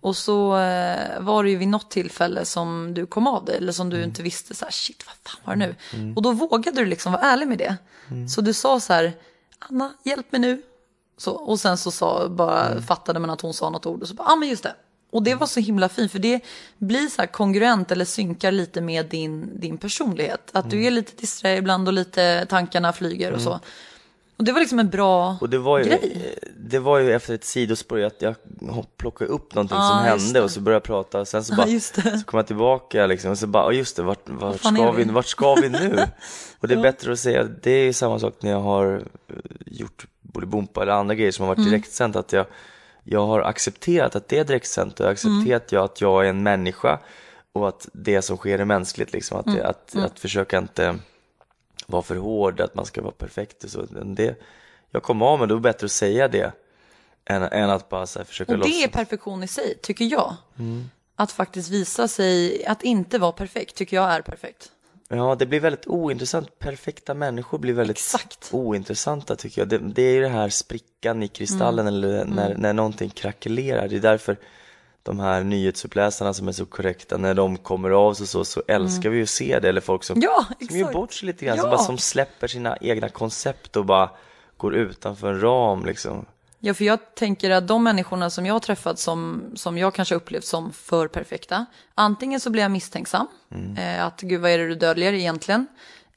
Och 0.00 0.16
så 0.16 0.58
eh, 0.58 1.20
var 1.20 1.44
det 1.44 1.50
ju 1.50 1.56
vid 1.56 1.68
något 1.68 1.90
tillfälle 1.90 2.44
som 2.44 2.94
du 2.94 3.06
kom 3.06 3.26
av 3.26 3.44
dig, 3.44 3.56
eller 3.56 3.72
som 3.72 3.90
du 3.90 4.02
inte 4.02 4.22
visste 4.22 4.54
så 4.54 4.64
här, 4.64 4.72
shit 4.72 5.04
vad 5.06 5.14
fan 5.32 5.40
var 5.44 5.56
det 5.56 5.66
nu? 5.66 5.74
Och 6.16 6.22
då 6.22 6.32
vågade 6.32 6.80
du 6.80 6.86
liksom 6.86 7.12
vara 7.12 7.22
ärlig 7.22 7.48
med 7.48 7.58
det. 7.58 7.76
Så 8.28 8.40
du 8.40 8.52
sa 8.52 8.80
så 8.80 8.92
här, 8.92 9.12
Anna, 9.58 9.92
hjälp 10.04 10.32
mig 10.32 10.40
nu. 10.40 10.62
Så, 11.16 11.32
och 11.32 11.60
sen 11.60 11.78
så 11.78 11.90
sa, 11.90 12.28
bara 12.28 12.82
fattade 12.82 13.20
man 13.20 13.30
att 13.30 13.40
hon 13.40 13.54
sa 13.54 13.70
något 13.70 13.86
ord 13.86 14.02
och 14.02 14.08
så 14.08 14.14
bara, 14.14 14.24
ja 14.28 14.32
ah, 14.32 14.36
men 14.36 14.48
just 14.48 14.62
det. 14.62 14.74
Och 15.12 15.22
det 15.22 15.34
var 15.34 15.46
så 15.46 15.60
himla 15.60 15.88
fint 15.88 16.12
för 16.12 16.18
det 16.18 16.40
blir 16.78 17.06
så 17.06 17.22
här 17.22 17.26
kongruent 17.26 17.90
eller 17.90 18.04
synkar 18.04 18.52
lite 18.52 18.80
med 18.80 19.06
din, 19.06 19.60
din 19.60 19.78
personlighet. 19.78 20.50
Att 20.52 20.70
du 20.70 20.84
är 20.84 20.90
lite 20.90 21.12
disträ 21.16 21.56
ibland 21.56 21.88
och 21.88 21.94
lite 21.94 22.46
tankarna 22.48 22.92
flyger 22.92 23.32
och 23.32 23.40
så. 23.40 23.60
Och 24.36 24.44
det 24.44 24.52
var 24.52 24.60
liksom 24.60 24.78
en 24.78 24.90
bra 24.90 25.36
Och 25.40 25.50
det 25.50 25.58
var 25.58 25.78
ju, 25.78 25.84
grej. 25.84 26.34
det 26.58 26.78
var 26.78 26.98
ju 26.98 27.12
efter 27.12 27.34
ett 27.34 27.44
sidospår 27.44 28.00
att 28.00 28.22
jag 28.22 28.34
plockade 28.96 29.30
upp 29.30 29.54
någonting 29.54 29.76
Ja, 29.78 29.88
som 29.88 29.98
hände 29.98 30.40
och 30.42 30.50
så 30.50 30.60
började 30.60 30.76
jag 30.76 30.82
prata 30.82 31.24
sen 31.24 31.44
så 31.44 31.54
bara 31.54 31.66
det. 31.66 31.80
så 31.80 32.00
kom 32.26 32.38
jag 32.38 32.46
tillbaka 32.46 33.06
liksom 33.06 33.30
och 33.30 33.38
så 33.38 33.46
bara, 33.46 33.64
"Ja, 33.64 33.72
just 33.72 33.96
det, 33.96 34.02
vart, 34.02 34.28
vart, 34.28 34.60
ska 34.60 34.92
vi, 34.92 35.04
vart 35.04 35.26
ska 35.26 35.54
vi 35.54 35.68
nu? 35.68 35.98
och 36.58 36.68
det 36.68 36.74
är 36.74 36.76
Ja. 36.76 36.82
bättre 36.82 37.12
att 37.12 37.18
säga, 37.18 37.44
det 37.62 37.70
är 37.70 37.84
ju 37.84 37.92
samma 37.92 38.18
sak 38.18 38.34
när 38.40 38.50
jag 38.50 38.60
har 38.60 38.94
eh, 39.28 39.36
gjort 39.66 40.06
Bolibompa 40.20 40.82
eller 40.82 40.92
andra 40.92 41.14
grejer 41.14 41.32
som 41.32 41.42
har 41.42 41.48
varit 41.48 41.58
Mm. 41.58 41.70
direktsänt 41.70 42.16
att 42.16 42.32
jag, 42.32 42.46
jag 43.04 43.26
har 43.26 43.40
accepterat 43.40 44.16
att 44.16 44.28
det 44.28 44.38
är 44.38 44.44
direktsänt 44.44 44.92
och 44.94 45.00
jag 45.00 45.06
har 45.06 45.12
accepterat 45.12 45.72
jag 45.72 45.84
att 45.84 46.00
jag 46.00 46.24
är 46.24 46.28
en 46.30 46.42
människa 46.42 46.98
och 47.52 47.68
att 47.68 47.88
det 47.92 48.22
som 48.22 48.36
sker 48.36 48.58
är 48.58 48.64
mänskligt 48.64 49.12
liksom, 49.12 49.38
att, 49.38 49.46
det, 49.46 49.66
att, 49.66 49.96
att 49.96 50.20
försöka 50.20 50.58
inte 50.58 50.98
vara 51.92 52.02
för 52.02 52.16
hård, 52.16 52.60
att 52.60 52.74
man 52.74 52.86
ska 52.86 53.02
vara 53.02 53.12
perfekt 53.12 53.64
och 53.64 53.70
så. 53.70 53.82
Det, 54.04 54.36
jag 54.90 55.02
kom 55.02 55.22
av 55.22 55.38
med 55.38 55.48
det, 55.48 55.54
var 55.54 55.60
bättre 55.60 55.84
att 55.84 55.90
säga 55.92 56.28
det 56.28 56.52
än, 57.24 57.42
än 57.42 57.70
att 57.70 57.88
bara 57.88 58.00
här, 58.16 58.24
försöka 58.24 58.52
Och 58.52 58.58
det 58.58 58.64
är 58.66 58.82
låtsas. 58.86 58.92
perfektion 58.92 59.42
i 59.42 59.48
sig, 59.48 59.78
tycker 59.82 60.04
jag. 60.04 60.34
Mm. 60.58 60.90
Att 61.16 61.32
faktiskt 61.32 61.70
visa 61.70 62.08
sig, 62.08 62.64
att 62.66 62.82
inte 62.82 63.18
vara 63.18 63.32
perfekt, 63.32 63.74
tycker 63.76 63.96
jag 63.96 64.10
är 64.12 64.22
perfekt. 64.22 64.72
Ja, 65.08 65.34
det 65.34 65.46
blir 65.46 65.60
väldigt 65.60 65.86
ointressant. 65.86 66.58
Perfekta 66.58 67.14
människor 67.14 67.58
blir 67.58 67.72
väldigt 67.74 67.96
Exakt. 67.96 68.48
ointressanta 68.52 69.36
tycker 69.36 69.60
jag. 69.60 69.68
Det, 69.68 69.78
det 69.78 70.02
är 70.02 70.12
ju 70.14 70.20
det 70.20 70.28
här 70.28 70.48
sprickan 70.48 71.22
i 71.22 71.28
kristallen 71.28 71.88
Mm. 71.88 71.94
eller 72.04 72.24
när, 72.24 72.54
när 72.56 72.72
någonting 72.72 73.10
krackelerar. 73.10 73.88
Det 73.88 73.96
är 73.96 74.00
därför 74.00 74.36
de 75.02 75.20
här 75.20 75.42
nyhetsuppläsarna 75.44 76.34
som 76.34 76.48
är 76.48 76.52
så 76.52 76.66
korrekta, 76.66 77.16
när 77.16 77.34
de 77.34 77.56
kommer 77.56 77.90
av 77.90 78.14
sig 78.14 78.26
så, 78.26 78.44
så 78.44 78.62
älskar 78.68 79.10
vi 79.10 79.16
ju 79.16 79.22
att 79.22 79.28
se 79.28 79.58
det. 79.60 79.68
Eller 79.68 79.80
folk 79.80 80.04
som, 80.04 80.16
Mm. 80.16 80.28
Ja, 80.30 80.66
som 80.68 80.78
gör 80.78 80.92
bort 80.92 81.12
sig 81.12 81.26
lite 81.26 81.44
grann, 81.44 81.56
Ja. 81.56 81.62
som, 81.62 81.70
bara, 81.70 81.78
som 81.82 81.98
släpper 81.98 82.46
sina 82.48 82.76
egna 82.80 83.08
koncept 83.08 83.76
och 83.76 83.84
bara 83.86 84.10
går 84.56 84.74
utanför 84.74 85.28
en 85.32 85.40
ram 85.40 85.84
liksom. 85.86 86.26
Ja, 86.64 86.74
för 86.74 86.84
jag 86.84 87.14
tänker 87.14 87.50
att 87.50 87.68
de 87.68 87.84
människorna 87.84 88.30
som 88.30 88.46
jag 88.46 88.54
har 88.54 88.60
träffat 88.60 88.98
som, 88.98 89.42
som 89.54 89.78
jag 89.78 89.94
kanske 89.94 90.14
upplevt 90.14 90.44
som 90.44 90.72
för 90.72 91.08
perfekta, 91.08 91.66
antingen 91.94 92.40
så 92.40 92.50
blir 92.50 92.62
jag 92.62 92.70
misstänksam, 92.70 93.26
eh, 93.78 94.04
att 94.06 94.20
gud 94.20 94.40
vad 94.40 94.50
är 94.50 94.58
det 94.58 94.68
du 94.68 94.74
döljer 94.74 95.12
egentligen, 95.12 95.66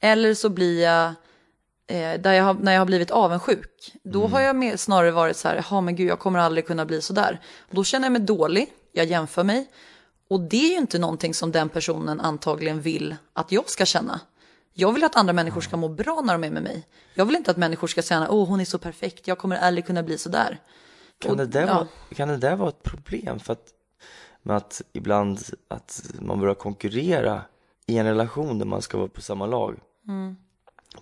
eller 0.00 0.34
så 0.34 0.48
blir 0.48 0.82
jag, 0.82 1.12
eh, 1.86 2.20
där 2.20 2.32
jag 2.32 2.44
har, 2.44 2.54
när 2.54 2.72
jag 2.72 2.80
har 2.80 2.86
blivit 2.86 3.10
avundsjuk, 3.10 3.92
då 4.02 4.26
har 4.26 4.40
jag 4.40 4.56
mer, 4.56 4.76
snarare 4.76 5.10
varit 5.10 5.36
så 5.36 5.48
här, 5.48 5.66
ja 5.70 5.80
men 5.80 5.96
gud 5.96 6.08
jag 6.08 6.18
kommer 6.18 6.38
aldrig 6.38 6.66
kunna 6.66 6.84
bli 6.86 7.02
så 7.02 7.12
där. 7.12 7.40
Då 7.70 7.84
känner 7.84 8.06
jag 8.06 8.12
mig 8.12 8.22
dålig, 8.22 8.72
jag 8.92 9.06
jämför 9.06 9.44
mig, 9.44 9.70
och 10.30 10.40
det 10.40 10.66
är 10.66 10.70
ju 10.70 10.76
inte 10.76 10.98
någonting 10.98 11.34
som 11.34 11.52
den 11.52 11.68
personen 11.68 12.20
antagligen 12.20 12.80
vill 12.80 13.16
att 13.32 13.52
jag 13.52 13.68
ska 13.70 13.84
känna. 13.86 14.20
Jag 14.72 14.92
vill 14.92 15.04
att 15.04 15.16
andra 15.16 15.32
människor 15.32 15.60
ska 15.60 15.76
må 15.76 15.88
bra 15.88 16.20
när 16.24 16.32
de 16.32 16.44
är 16.44 16.50
med 16.50 16.62
mig. 16.62 16.86
Jag 17.14 17.24
vill 17.24 17.36
inte 17.36 17.50
att 17.50 17.56
människor 17.56 17.86
ska 17.86 18.02
säga, 18.02 18.26
åh 18.30 18.48
hon 18.48 18.60
är 18.60 18.64
så 18.64 18.78
perfekt, 18.78 19.28
jag 19.28 19.38
kommer 19.38 19.56
aldrig 19.56 19.86
kunna 19.86 20.02
bli 20.02 20.18
så 20.18 20.28
där. 20.28 20.60
Kan, 21.18 21.30
Och- 21.30 21.36
det 21.36 21.46
där 21.46 21.66
ja. 21.66 21.74
vara, 21.74 21.86
kan 22.14 22.28
det 22.28 22.36
där 22.36 22.56
vara 22.56 22.68
ett 22.68 22.82
problem? 22.82 23.38
För 23.38 23.52
att, 23.52 23.64
med 24.42 24.56
att 24.56 24.82
ibland 24.92 25.40
att 25.68 26.10
man 26.20 26.40
börjar 26.40 26.54
konkurrera 26.54 27.42
i 27.86 27.98
en 27.98 28.06
relation 28.06 28.58
där 28.58 28.66
man 28.66 28.82
ska 28.82 28.98
vara 28.98 29.08
på 29.08 29.20
samma 29.22 29.46
lag. 29.46 29.78
Mm. 30.08 30.36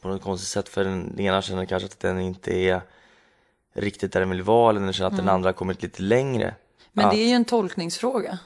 På 0.01 0.09
något 0.09 0.23
konstigt 0.23 0.49
sätt 0.49 0.69
för 0.69 0.85
den 0.85 1.21
ena 1.21 1.43
känner 1.43 1.65
kanske 1.65 1.87
att 1.87 2.01
den 2.01 2.21
inte 2.21 2.55
är 2.55 2.81
riktigt 3.75 4.13
där 4.13 4.21
den 4.21 4.31
vill 4.31 4.43
vara 4.43 4.71
eller 4.71 4.81
den 4.81 4.93
känner 4.93 5.11
att 5.11 5.17
den 5.17 5.29
andra 5.29 5.49
har 5.49 5.53
kommit 5.55 5.83
lite 5.83 6.03
längre. 6.03 6.45
Mm. 6.45 6.55
Men 6.93 7.05
Att- 7.05 7.13
det 7.13 7.19
är 7.19 7.29
ju 7.29 7.35
en 7.35 7.45
tolkningsfråga. 7.45 8.39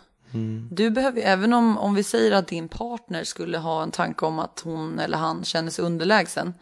Du 0.71 0.91
behöver, 0.91 1.23
även 1.23 1.53
om, 1.53 1.79
om 1.79 1.95
vi 1.95 2.03
säger 2.03 2.33
att 2.33 2.47
din 2.49 2.69
partner 2.69 3.25
skulle 3.25 3.59
ha 3.59 3.83
en 3.83 3.91
tanke 3.91 4.27
om 4.27 4.39
att 4.39 4.61
hon 4.65 4.99
eller 4.99 5.19
han 5.19 5.45
känner 5.45 5.71
sig 5.71 5.85
underlägsen 5.85 6.55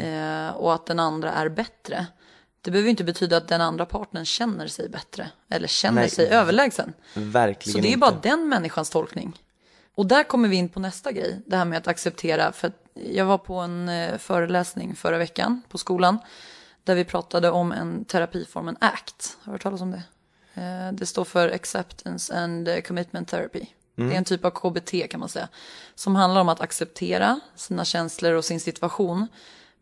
eh, 0.00 0.48
och 0.56 0.74
att 0.74 0.86
den 0.86 0.98
andra 1.00 1.32
är 1.32 1.48
bättre. 1.48 2.06
Det 2.60 2.70
behöver 2.70 2.90
inte 2.90 3.04
betyda 3.04 3.36
att 3.36 3.48
den 3.48 3.60
andra 3.60 3.86
partnern 3.86 4.24
känner 4.24 4.66
sig 4.66 4.88
bättre 4.88 5.30
eller 5.50 5.68
känner 5.68 6.00
Nej. 6.00 6.10
sig 6.10 6.26
överlägsen. 6.28 6.92
Verkligen 7.14 7.72
Så 7.72 7.78
det 7.80 7.86
är 7.86 7.88
inte. 7.88 7.98
bara 7.98 8.14
den 8.22 8.48
människans 8.48 8.90
tolkning. 8.90 9.38
Och 10.00 10.06
där 10.06 10.24
kommer 10.24 10.48
vi 10.48 10.56
in 10.56 10.68
på 10.68 10.80
nästa 10.80 11.12
grej, 11.12 11.40
det 11.46 11.56
här 11.56 11.64
med 11.64 11.78
att 11.78 11.88
acceptera. 11.88 12.52
För 12.52 12.68
att 12.68 12.84
jag 12.94 13.24
var 13.24 13.38
på 13.38 13.54
en 13.54 13.88
eh, 13.88 14.18
föreläsning 14.18 14.94
förra 14.96 15.18
veckan 15.18 15.62
på 15.68 15.78
skolan 15.78 16.18
där 16.84 16.94
vi 16.94 17.04
pratade 17.04 17.50
om 17.50 17.72
en 17.72 18.04
terapiformen 18.04 18.76
ACT. 18.80 19.38
Har 19.42 19.52
du 19.52 19.54
hört 19.54 19.62
talas 19.62 19.80
om 19.80 19.90
det? 19.90 20.02
Eh, 20.62 20.92
Det 20.92 21.06
står 21.06 21.24
för 21.24 21.48
Acceptance 21.48 22.34
and 22.34 22.84
Commitment 22.86 23.28
Therapy. 23.28 23.66
Det 23.94 24.02
är 24.02 24.12
en 24.12 24.24
typ 24.24 24.44
av 24.44 24.50
KBT 24.50 25.08
kan 25.10 25.20
man 25.20 25.28
säga. 25.28 25.48
Som 25.94 26.16
handlar 26.16 26.40
om 26.40 26.48
att 26.48 26.60
acceptera 26.60 27.40
sina 27.56 27.84
känslor 27.84 28.32
och 28.32 28.44
sin 28.44 28.60
situation. 28.60 29.26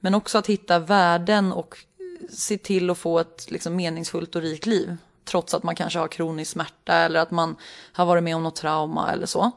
Men 0.00 0.14
också 0.14 0.38
att 0.38 0.46
hitta 0.46 0.78
värden 0.78 1.52
och 1.52 1.78
se 2.31 2.59
till 2.59 2.90
att 2.90 2.98
få 2.98 3.18
ett 3.18 3.50
liksom, 3.50 3.76
meningsfullt 3.76 4.37
och 4.37 4.42
rikt 4.42 4.66
liv. 4.66 4.96
Trots 5.24 5.54
att 5.54 5.62
man 5.62 5.74
kanske 5.74 5.98
har 5.98 6.09
kronisk 6.09 6.50
smärta 6.50 6.94
eller 6.94 7.20
att 7.20 7.31
man 7.31 7.57
har 7.92 8.07
varit 8.07 8.22
med 8.22 8.37
om 8.37 8.42
något 8.42 8.57
trauma 8.57 9.12
eller 9.12 9.26
så. 9.26 9.52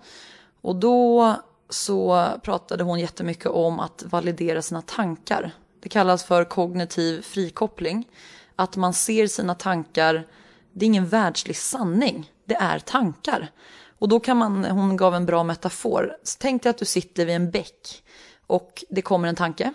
Och 0.62 0.76
då 0.76 1.36
så 1.70 2.28
pratade 2.44 2.84
hon 2.84 3.00
jättemycket 3.00 3.46
om 3.46 3.80
att 3.80 4.04
validera 4.06 4.62
sina 4.62 4.82
tankar. 4.82 5.52
Det 5.80 5.90
kallas 5.90 6.24
för 6.24 6.44
kognitiv 6.44 7.22
frikoppling. 7.22 8.08
Att 8.56 8.76
man 8.76 8.94
ser 8.94 9.28
sina 9.28 9.56
tankar, 9.56 10.28
det 10.74 10.86
är 10.86 10.88
ingen 10.88 11.08
världslig 11.08 11.58
sanning, 11.58 12.32
det 12.46 12.56
är 12.56 12.80
tankar. 12.80 13.52
Och 14.00 14.10
då 14.10 14.20
kan 14.20 14.38
man, 14.38 14.66
hon 14.66 14.98
gav 14.98 15.16
en 15.16 15.26
bra 15.26 15.44
metafor. 15.44 16.18
Tänk 16.40 16.64
dig 16.64 16.70
att 16.70 16.78
du 16.78 16.86
sitter 16.86 17.26
vid 17.26 17.36
en 17.36 17.52
bäck 17.52 18.04
och 18.48 18.84
det 18.90 19.02
kommer 19.02 19.28
en 19.28 19.36
tanke. 19.36 19.74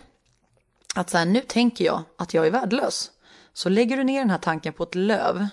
Att 0.95 1.11
så 1.11 1.19
här, 1.19 1.25
nu 1.27 1.41
tänker 1.41 1.85
jag 1.85 2.03
att 2.19 2.35
jag 2.35 2.47
är 2.47 2.51
värdelös. 2.51 3.11
Så 3.53 3.69
lägger 3.69 3.97
du 3.97 4.05
ner 4.05 4.19
den 4.19 4.31
här 4.31 4.39
tanken 4.39 4.73
på 4.73 4.83
ett 4.83 4.95
löv. 4.95 5.49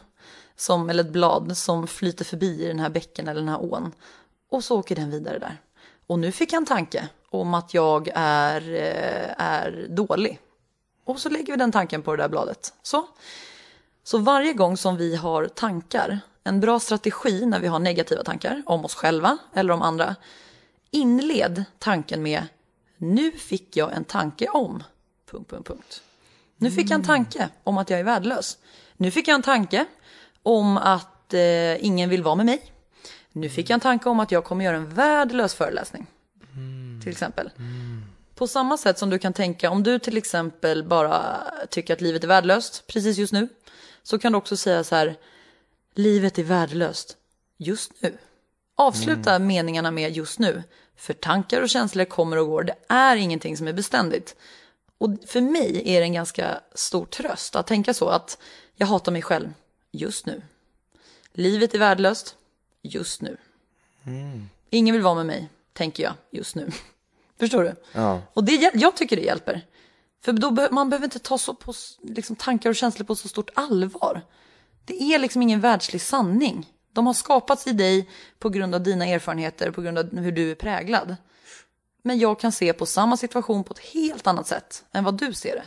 som, 0.55 0.89
eller 0.89 1.03
ett 1.03 1.11
blad 1.11 1.57
som 1.57 1.87
flyter 1.87 2.25
förbi 2.25 2.63
i 2.63 2.67
den 2.67 2.79
här 2.79 2.89
bäcken 2.89 3.27
eller 3.27 3.41
den 3.41 3.49
här 3.49 3.73
ån. 3.73 3.91
Och 4.53 4.63
så 4.63 4.79
åker 4.79 4.95
den 4.95 5.11
vidare 5.11 5.39
där. 5.39 5.57
Och 6.07 6.19
nu 6.19 6.31
fick 6.31 6.53
jag 6.53 6.57
en 6.57 6.65
tanke 6.65 7.09
om 7.29 7.53
att 7.53 7.73
jag 7.73 8.09
är, 8.15 8.73
eh, 8.73 9.33
är 9.37 9.87
dålig. 9.89 10.39
Och 11.05 11.19
så 11.19 11.29
lägger 11.29 11.53
vi 11.53 11.57
den 11.57 11.71
tanken 11.71 12.01
på 12.01 12.15
det 12.15 12.23
där 12.23 12.29
bladet. 12.29 12.73
Så. 12.83 13.07
så 14.03 14.17
varje 14.17 14.53
gång 14.53 14.77
som 14.77 14.97
vi 14.97 15.15
har 15.15 15.45
tankar, 15.45 16.19
en 16.43 16.59
bra 16.59 16.79
strategi 16.79 17.45
när 17.45 17.59
vi 17.59 17.67
har 17.67 17.79
negativa 17.79 18.23
tankar 18.23 18.63
om 18.65 18.85
oss 18.85 18.95
själva 18.95 19.37
eller 19.53 19.73
om 19.73 19.81
andra, 19.81 20.15
inled 20.91 21.63
tanken 21.79 22.23
med 22.23 22.43
nu 22.97 23.31
fick 23.31 23.77
jag 23.77 23.93
en 23.93 24.03
tanke 24.03 24.47
om... 24.47 24.83
Punkt, 25.31 25.49
punkt, 25.49 25.67
punkt. 25.67 26.01
Nu 26.57 26.71
fick 26.71 26.89
jag 26.89 26.95
en 26.95 27.05
tanke 27.05 27.49
om 27.63 27.77
att 27.77 27.89
jag 27.89 27.99
är 27.99 28.03
värdelös. 28.03 28.57
Nu 28.97 29.11
fick 29.11 29.27
jag 29.27 29.35
en 29.35 29.41
tanke 29.41 29.85
om 30.43 30.77
att 30.77 31.33
eh, 31.33 31.85
ingen 31.85 32.09
vill 32.09 32.23
vara 32.23 32.35
med 32.35 32.45
mig. 32.45 32.72
Nu 33.35 33.49
fick 33.49 33.69
jag 33.69 33.73
en 33.73 33.79
tanke 33.79 34.09
om 34.09 34.19
att 34.19 34.31
jag 34.31 34.43
kommer 34.43 34.65
göra 34.65 34.77
en 34.77 34.89
värdelös 34.89 35.53
föreläsning. 35.53 36.07
Till 37.03 37.11
exempel. 37.11 37.49
På 38.35 38.47
samma 38.47 38.77
sätt 38.77 38.99
som 38.99 39.09
du 39.09 39.19
kan 39.19 39.33
tänka 39.33 39.69
om 39.69 39.83
du 39.83 39.99
till 39.99 40.17
exempel 40.17 40.83
bara 40.83 41.43
tycker 41.69 41.93
att 41.93 42.01
livet 42.01 42.23
är 42.23 42.27
värdelöst 42.27 42.87
precis 42.87 43.17
just 43.17 43.33
nu. 43.33 43.47
Så 44.03 44.19
kan 44.19 44.31
du 44.31 44.37
också 44.37 44.57
säga 44.57 44.83
så 44.83 44.95
här. 44.95 45.15
Livet 45.93 46.39
är 46.39 46.43
värdelöst 46.43 47.17
just 47.57 47.91
nu. 47.99 48.17
Avsluta 48.75 49.39
meningarna 49.39 49.91
med 49.91 50.11
just 50.11 50.39
nu. 50.39 50.63
För 50.95 51.13
tankar 51.13 51.61
och 51.61 51.69
känslor 51.69 52.05
kommer 52.05 52.37
och 52.37 52.47
går. 52.47 52.63
Det 52.63 52.75
är 52.87 53.15
ingenting 53.15 53.57
som 53.57 53.67
är 53.67 53.73
beständigt. 53.73 54.35
Och 54.97 55.09
för 55.27 55.41
mig 55.41 55.81
är 55.85 55.99
det 55.99 56.05
en 56.05 56.13
ganska 56.13 56.61
stor 56.73 57.05
tröst 57.05 57.55
att 57.55 57.67
tänka 57.67 57.93
så 57.93 58.09
att 58.09 58.37
jag 58.75 58.87
hatar 58.87 59.11
mig 59.11 59.21
själv 59.21 59.53
just 59.91 60.25
nu. 60.25 60.41
Livet 61.33 61.73
är 61.73 61.79
värdelöst 61.79 62.35
just 62.83 63.21
nu. 63.21 63.37
Ingen 64.69 64.93
vill 64.95 65.01
vara 65.03 65.15
med 65.15 65.25
mig, 65.25 65.49
tänker 65.73 66.03
jag 66.03 66.13
just 66.31 66.55
nu. 66.55 66.71
Förstår 67.39 67.63
du? 67.63 67.75
Ja. 67.91 68.21
Och 68.33 68.43
det, 68.43 68.71
jag 68.73 68.95
tycker 68.95 69.15
det 69.15 69.21
hjälper. 69.21 69.61
För 70.23 70.33
då 70.33 70.51
be- 70.51 70.69
man 70.71 70.89
behöver 70.89 71.05
inte 71.05 71.19
ta 71.19 71.37
så 71.37 71.53
på, 71.53 71.73
liksom, 72.01 72.35
tankar 72.35 72.69
och 72.69 72.75
känslor 72.75 73.05
på 73.05 73.15
så 73.15 73.27
stort 73.27 73.49
allvar. 73.53 74.21
Det 74.85 75.01
är 75.01 75.19
liksom 75.19 75.41
ingen 75.41 75.59
världslig 75.59 76.01
sanning. 76.01 76.69
De 76.93 77.07
har 77.07 77.13
skapats 77.13 77.67
i 77.67 77.71
dig 77.71 78.09
på 78.39 78.49
grund 78.49 78.75
av 78.75 78.83
dina 78.83 79.05
erfarenheter, 79.05 79.71
på 79.71 79.81
grund 79.81 79.97
av 79.97 80.17
hur 80.17 80.31
du 80.31 80.51
är 80.51 80.55
präglad. 80.55 81.15
Men 82.03 82.19
jag 82.19 82.39
kan 82.39 82.51
se 82.51 82.73
på 82.73 82.85
samma 82.85 83.17
situation 83.17 83.63
på 83.63 83.73
ett 83.73 83.79
helt 83.79 84.27
annat 84.27 84.47
sätt 84.47 84.83
än 84.91 85.03
vad 85.03 85.17
du 85.17 85.33
ser 85.33 85.55
det. 85.55 85.63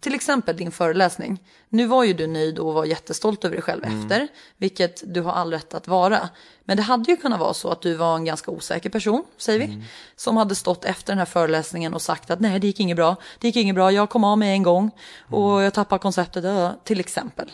Till 0.00 0.14
exempel 0.14 0.56
din 0.56 0.70
föreläsning. 0.70 1.42
Nu 1.68 1.86
var 1.86 2.04
ju 2.04 2.12
du 2.12 2.26
nöjd 2.26 2.58
och 2.58 2.74
var 2.74 2.84
jättestolt 2.84 3.44
över 3.44 3.56
dig 3.56 3.62
själv 3.62 3.84
efter, 3.84 4.28
vilket 4.56 5.14
du 5.14 5.20
har 5.20 5.32
all 5.32 5.50
rätt 5.50 5.74
att 5.74 5.88
vara. 5.88 6.28
Men 6.64 6.76
det 6.76 6.82
hade 6.82 7.10
ju 7.10 7.16
kunnat 7.16 7.40
vara 7.40 7.54
så 7.54 7.70
att 7.70 7.82
du 7.82 7.94
var 7.94 8.16
en 8.16 8.24
ganska 8.24 8.50
osäker 8.50 8.90
person, 8.90 9.24
säger 9.36 9.58
vi, 9.58 9.84
som 10.16 10.36
hade 10.36 10.54
stått 10.54 10.84
efter 10.84 11.12
den 11.12 11.18
här 11.18 11.24
föreläsningen 11.24 11.94
och 11.94 12.02
sagt 12.02 12.30
att 12.30 12.40
nej, 12.40 12.60
det 12.60 12.66
gick 12.66 12.80
inget 12.80 12.96
bra, 12.96 13.16
det 13.38 13.46
gick 13.46 13.56
inget 13.56 13.74
bra, 13.74 13.92
jag 13.92 14.10
kom 14.10 14.24
av 14.24 14.38
mig 14.38 14.52
en 14.52 14.62
gång 14.62 14.90
och 15.30 15.62
jag 15.62 15.74
tappade 15.74 15.98
konceptet, 15.98 16.44
äh, 16.44 16.70
till 16.84 17.00
exempel. 17.00 17.50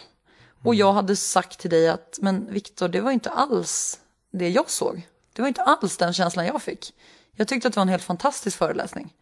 Och 0.64 0.74
jag 0.74 0.92
hade 0.92 1.16
sagt 1.16 1.58
till 1.58 1.70
dig 1.70 1.88
att, 1.88 2.18
men 2.20 2.52
Viktor, 2.52 2.88
det 2.88 3.00
var 3.00 3.10
inte 3.10 3.30
alls 3.30 4.00
det 4.32 4.48
jag 4.48 4.70
såg. 4.70 5.06
Det 5.32 5.42
var 5.42 5.48
inte 5.48 5.62
alls 5.62 5.96
den 5.96 6.12
känslan 6.12 6.46
jag 6.46 6.62
fick. 6.62 6.94
Jag 7.36 7.48
tyckte 7.48 7.68
att 7.68 7.74
det 7.74 7.78
var 7.78 7.82
en 7.82 7.88
helt 7.88 8.02
fantastisk 8.02 8.58
föreläsning. 8.58 9.12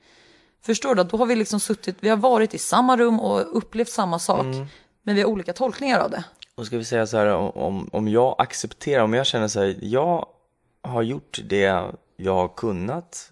Förstår 0.62 0.94
du? 0.94 1.04
Då 1.04 1.16
har 1.16 1.26
vi 1.26 1.36
liksom 1.36 1.60
suttit, 1.60 1.96
vi 2.00 2.08
har 2.08 2.16
varit 2.16 2.54
i 2.54 2.58
samma 2.58 2.96
rum 2.96 3.20
och 3.20 3.56
upplevt 3.56 3.88
samma 3.88 4.18
sak. 4.18 4.46
Men 5.02 5.14
vi 5.14 5.22
har 5.22 5.28
olika 5.28 5.52
tolkningar 5.52 6.00
av 6.00 6.10
det. 6.10 6.24
Och 6.54 6.66
ska 6.66 6.78
vi 6.78 6.84
säga 6.84 7.06
så 7.06 7.16
här, 7.16 7.26
om, 7.34 7.88
om 7.92 8.08
jag 8.08 8.34
accepterar, 8.38 9.02
om 9.02 9.14
jag 9.14 9.26
känner 9.26 9.48
så 9.48 9.60
här, 9.60 9.76
jag 9.80 10.26
har 10.82 11.02
gjort 11.02 11.38
det 11.44 11.90
jag 12.16 12.34
har 12.34 12.48
kunnat 12.48 13.30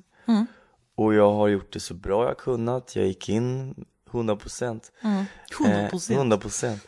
och 0.94 1.14
jag 1.14 1.32
har 1.32 1.48
gjort 1.48 1.72
det 1.72 1.80
så 1.80 1.94
bra 1.94 2.24
jag 2.24 2.38
kunnat, 2.38 2.96
jag 2.96 3.06
gick 3.06 3.28
in 3.28 3.74
100 4.10 4.36
procent. 4.36 4.92
100%. 5.58 6.12
100 6.12 6.38
procent. 6.38 6.86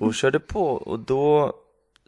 Och 0.00 0.14
körde 0.14 0.40
på 0.40 0.66
och 0.70 0.98
då 0.98 1.52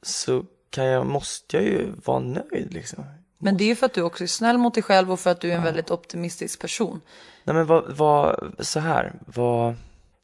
så 0.02 0.44
kan 0.70 0.84
jag, 0.84 1.06
måste 1.06 1.56
jag 1.56 1.64
ju 1.64 1.92
vara 2.04 2.18
nöjd 2.18 2.74
liksom. 2.74 3.04
Men 3.38 3.56
det 3.56 3.64
är 3.64 3.68
ju 3.68 3.76
för 3.76 3.86
att 3.86 3.94
du 3.94 4.02
också 4.02 4.24
är 4.24 4.28
snäll 4.28 4.58
mot 4.58 4.74
dig 4.74 4.82
själv 4.82 5.12
och 5.12 5.20
för 5.20 5.30
att 5.30 5.40
du 5.40 5.52
är 5.52 5.56
en 5.56 5.62
väldigt 5.62 5.90
optimistisk 5.90 6.60
person. 6.60 7.00
Nej 7.48 7.56
men 7.56 7.66
vad, 7.66 7.96
vad, 7.96 8.54
så 8.58 8.80
här, 8.80 9.12
vad 9.26 9.74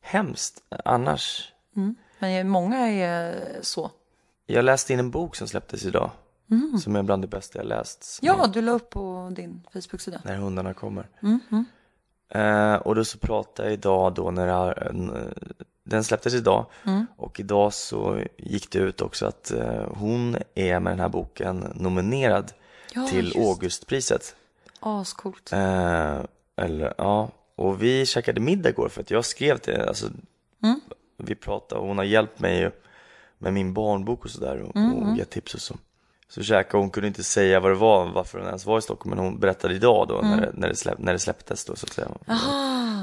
hemskt 0.01 0.63
annars. 0.85 1.53
Men 2.19 2.49
många 2.49 2.79
är 2.89 3.37
så. 3.63 3.91
Jag 4.47 4.65
läste 4.65 4.93
in 4.93 4.99
en 4.99 5.11
bok 5.11 5.37
som 5.37 5.49
släpptes 5.49 5.85
idag. 5.85 6.11
Som 6.83 6.97
är 6.97 7.03
bland 7.03 7.23
det 7.23 7.29
bästa 7.29 7.59
jag 7.59 7.67
läst. 7.67 8.19
Ja, 8.23 8.47
du 8.47 8.63
la 8.63 8.73
upp 8.73 8.91
på 8.91 9.33
din 9.37 9.63
Facebook-sida. 9.73 10.21
när 10.25 10.37
hundarna 10.37 10.75
kommer. 10.75 11.09
Eh, 12.29 12.75
och 12.75 12.95
då 12.95 13.05
så 13.05 13.19
pratade 13.19 13.69
jag 13.69 13.73
idag 13.75 14.15
då 14.15 14.31
när 14.31 14.87
eh, 14.87 15.49
den 15.85 16.05
släpptes 16.05 16.35
idag 16.35 16.67
och 17.17 17.41
idag 17.41 17.73
så 17.75 18.21
gick 18.37 18.71
det 18.71 18.79
ut 18.79 19.01
också 19.01 19.27
att 19.27 19.51
eh, 19.51 19.87
hon 19.95 20.37
är 20.55 20.81
med 20.81 20.93
den 20.93 21.01
här 21.01 21.09
boken 21.09 21.57
nominerad 21.75 22.53
Ja, 22.93 23.07
till 23.07 23.25
just. 23.27 23.37
Augustpriset. 23.37 24.37
Ascoolt. 24.81 25.53
Eh, 25.53 26.21
eller 26.57 26.95
ja, 26.99 27.29
och 27.57 27.83
vi 27.83 28.07
käkade 28.07 28.41
middag 28.41 28.69
igår 28.69 28.89
för 28.89 29.01
att 29.01 29.11
jag 29.11 29.25
skrev 29.25 29.59
till 29.59 29.81
alltså, 29.81 30.07
Vi 31.17 31.35
pratade 31.35 31.81
och 31.81 31.87
hon 31.87 31.99
har 31.99 32.05
hjälpt 32.05 32.41
mig 32.41 32.71
med 33.39 33.53
min 33.53 33.75
barnbok 33.75 34.25
och 34.25 34.31
sådär 34.31 34.63
och, 34.63 34.77
och 34.77 35.17
gett 35.19 35.31
tips 35.31 35.55
och 35.55 35.61
så. 35.61 35.75
Så 36.29 36.43
käkade 36.43 36.83
hon 36.83 36.91
kunde 36.91 37.07
inte 37.09 37.25
säga 37.25 37.61
vad 37.61 37.71
det 37.71 37.75
var, 37.75 38.07
varför 38.07 38.39
hon 38.39 38.47
ens 38.47 38.67
var 38.67 38.79
i 38.79 38.83
Stockholm, 38.83 39.17
men 39.17 39.25
hon 39.25 39.41
berättade 39.41 39.75
idag 39.75 40.09
då 40.09 40.21
när, 40.23 40.41
det, 40.41 40.51
när, 40.55 40.69
det, 40.69 40.77
släpp, 40.77 40.99
när 40.99 41.13
det 41.13 41.19
släpptes 41.19 41.65
då 41.65 41.77
så 41.77 41.87
att 41.87 41.93
säga. 41.93 42.09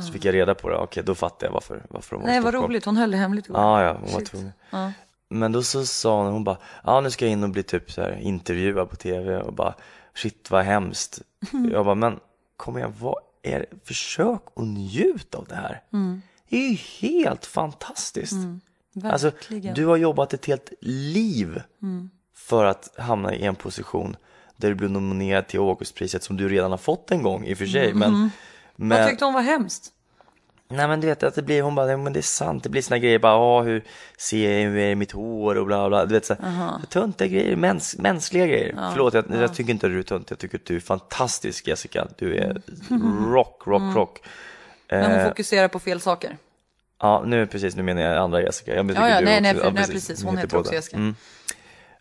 Så 0.08 0.14
fick 0.14 0.26
jag 0.26 0.34
reda 0.36 0.56
på 0.56 0.70
det, 0.70 0.76
okej 0.78 1.04
då 1.04 1.16
fattade 1.16 1.46
jag 1.46 1.54
varför, 1.54 1.84
varför 1.90 2.16
hon 2.16 2.24
var 2.24 2.30
i 2.30 2.32
Nej, 2.32 2.42
vad 2.42 2.52
Stockholm. 2.54 2.72
roligt. 2.72 2.86
Hon 2.86 2.98
höll 2.98 3.12
det 3.12 3.18
hemligt 3.18 3.46
igår. 3.46 3.62
Ja, 3.62 3.84
ja, 3.84 3.94
hon 3.94 4.12
var 4.12 4.20
Shit. 4.20 4.28
tvungen. 4.32 4.52
Ja. 4.70 4.92
Men 5.30 5.52
då 5.52 5.64
så 5.64 5.86
sa 5.86 6.24
hon, 6.24 6.34
hon 6.34 6.44
bara, 6.44 6.58
ja 6.84 7.02
nu 7.02 7.12
ska 7.12 7.26
jag 7.26 7.32
in 7.32 7.44
och 7.44 7.50
bli 7.50 7.64
typ 7.64 7.92
så 7.92 8.02
här 8.02 8.20
intervjuad 8.22 8.90
på 8.90 8.96
tv 8.96 9.42
och 9.42 9.54
bara, 9.54 9.74
shit 10.16 10.52
vad 10.52 10.64
hemskt. 10.66 11.22
Jag 11.72 11.86
bara, 11.86 11.96
men 11.96 12.20
kom 12.58 12.78
igen, 12.78 12.94
vad 13.00 13.16
det? 13.42 13.66
Försök 13.84 14.42
att 14.56 14.64
njuta 14.64 15.38
av 15.38 15.46
det 15.46 15.56
här. 15.56 15.82
Det 16.50 16.58
är 16.58 16.70
ju 16.70 16.76
helt 16.76 17.46
fantastiskt. 17.46 18.36
Alltså, 19.04 19.30
Verkligen. 19.30 19.76
du 19.76 19.86
har 19.86 19.98
jobbat 19.98 20.34
ett 20.34 20.46
helt 20.46 20.74
liv 20.82 21.62
för 22.36 22.66
att 22.66 22.98
hamna 22.98 23.36
i 23.36 23.44
en 23.44 23.56
position 23.56 24.16
där 24.58 24.70
du 24.70 24.76
blir 24.76 24.90
nominerad 24.90 25.48
till 25.48 25.60
Augustpriset 25.60 26.24
som 26.24 26.38
du 26.38 26.50
redan 26.50 26.72
har 26.72 26.78
fått 26.78 27.12
en 27.12 27.24
gång 27.24 27.46
i 27.46 27.54
och 27.54 27.58
för 27.58 27.66
sig. 27.66 27.94
Men, 27.94 28.12
Vad 28.12 28.30
men, 28.76 29.10
tyckte 29.10 29.26
hon 29.26 29.34
var 29.34 29.42
hemskt? 29.42 29.94
Nej 30.72 30.88
men 30.88 31.02
du 31.02 31.08
vet 31.08 31.24
att 31.24 31.36
det 31.36 31.42
blir, 31.42 31.62
hon 31.62 31.76
bara, 31.76 31.86
"Nej, 31.86 31.98
men 31.98 32.14
det 32.14 32.20
är 32.20 32.22
sant, 32.22 32.64
det 32.64 32.70
blir 32.70 32.82
såna 32.82 32.98
grejer 32.98 33.20
bara, 33.20 33.34
ja 33.34 33.62
hur 33.62 33.84
ser 34.18 34.52
jag, 34.62 34.70
hur 34.70 34.78
är 34.78 34.96
mitt 34.96 35.12
hår 35.12 35.56
och 35.58 35.66
bla 35.66 35.90
bla, 35.90 36.06
du 36.06 36.14
vet 36.14 36.26
så 36.26 36.34
här, 36.42 36.72
töntiga 36.90 37.28
grejer, 37.28 37.56
mäns, 37.56 37.98
mänskliga 37.98 38.48
grejer. 38.48 38.76
Förlåt, 38.94 39.14
jag, 39.14 39.26
jag 39.32 39.54
tycker 39.56 39.72
inte 39.72 39.86
att 39.86 39.92
du 39.92 40.00
är 40.00 40.04
tönt, 40.04 40.30
jag 40.30 40.40
tycker 40.40 40.58
att 40.58 40.66
du 40.66 40.76
är 40.76 40.80
fantastisk 40.80 41.68
Jessica, 41.68 42.08
du 42.18 42.36
är 42.36 42.62
rock, 43.34 43.62
rock, 43.66 43.96
rock. 43.96 44.20
Men 44.90 45.04
hon 45.04 45.12
Eh, 45.20 45.28
fokuserar 45.28 45.68
på 45.68 45.80
fel 45.80 46.02
saker. 46.02 46.38
ja, 47.02 47.24
nu 47.26 47.48
precis, 47.48 47.76
nu 47.76 47.84
menar 47.84 48.02
jag 48.02 48.18
andra 48.18 48.42
Jessica. 48.42 48.76
Jag 48.76 48.92
Ja, 48.92 49.10
ja, 49.10 49.20
du 49.20 49.26
nej, 49.26 49.34
också. 49.36 49.42
nej, 49.44 49.56
för- 49.56 49.64
Ja, 49.64 49.72
nej, 49.72 49.88
precis, 49.88 50.24
hon 50.24 50.38
heter 50.38 50.58
också. 50.58 50.74
Jessica. 50.74 50.98
Mm. 50.98 51.16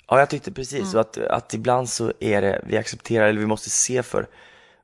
Ja, 0.09 0.18
jag 0.18 0.30
tyckte 0.30 0.52
precis, 0.52 0.94
och 0.94 1.00
att, 1.00 1.18
att 1.18 1.54
ibland 1.54 1.88
så 1.88 2.12
är 2.20 2.42
det, 2.42 2.62
vi 2.66 2.76
accepterar, 2.76 3.28
eller 3.28 3.40
vi 3.40 3.46
måste 3.46 3.70
se 3.70 4.02
för 4.02 4.26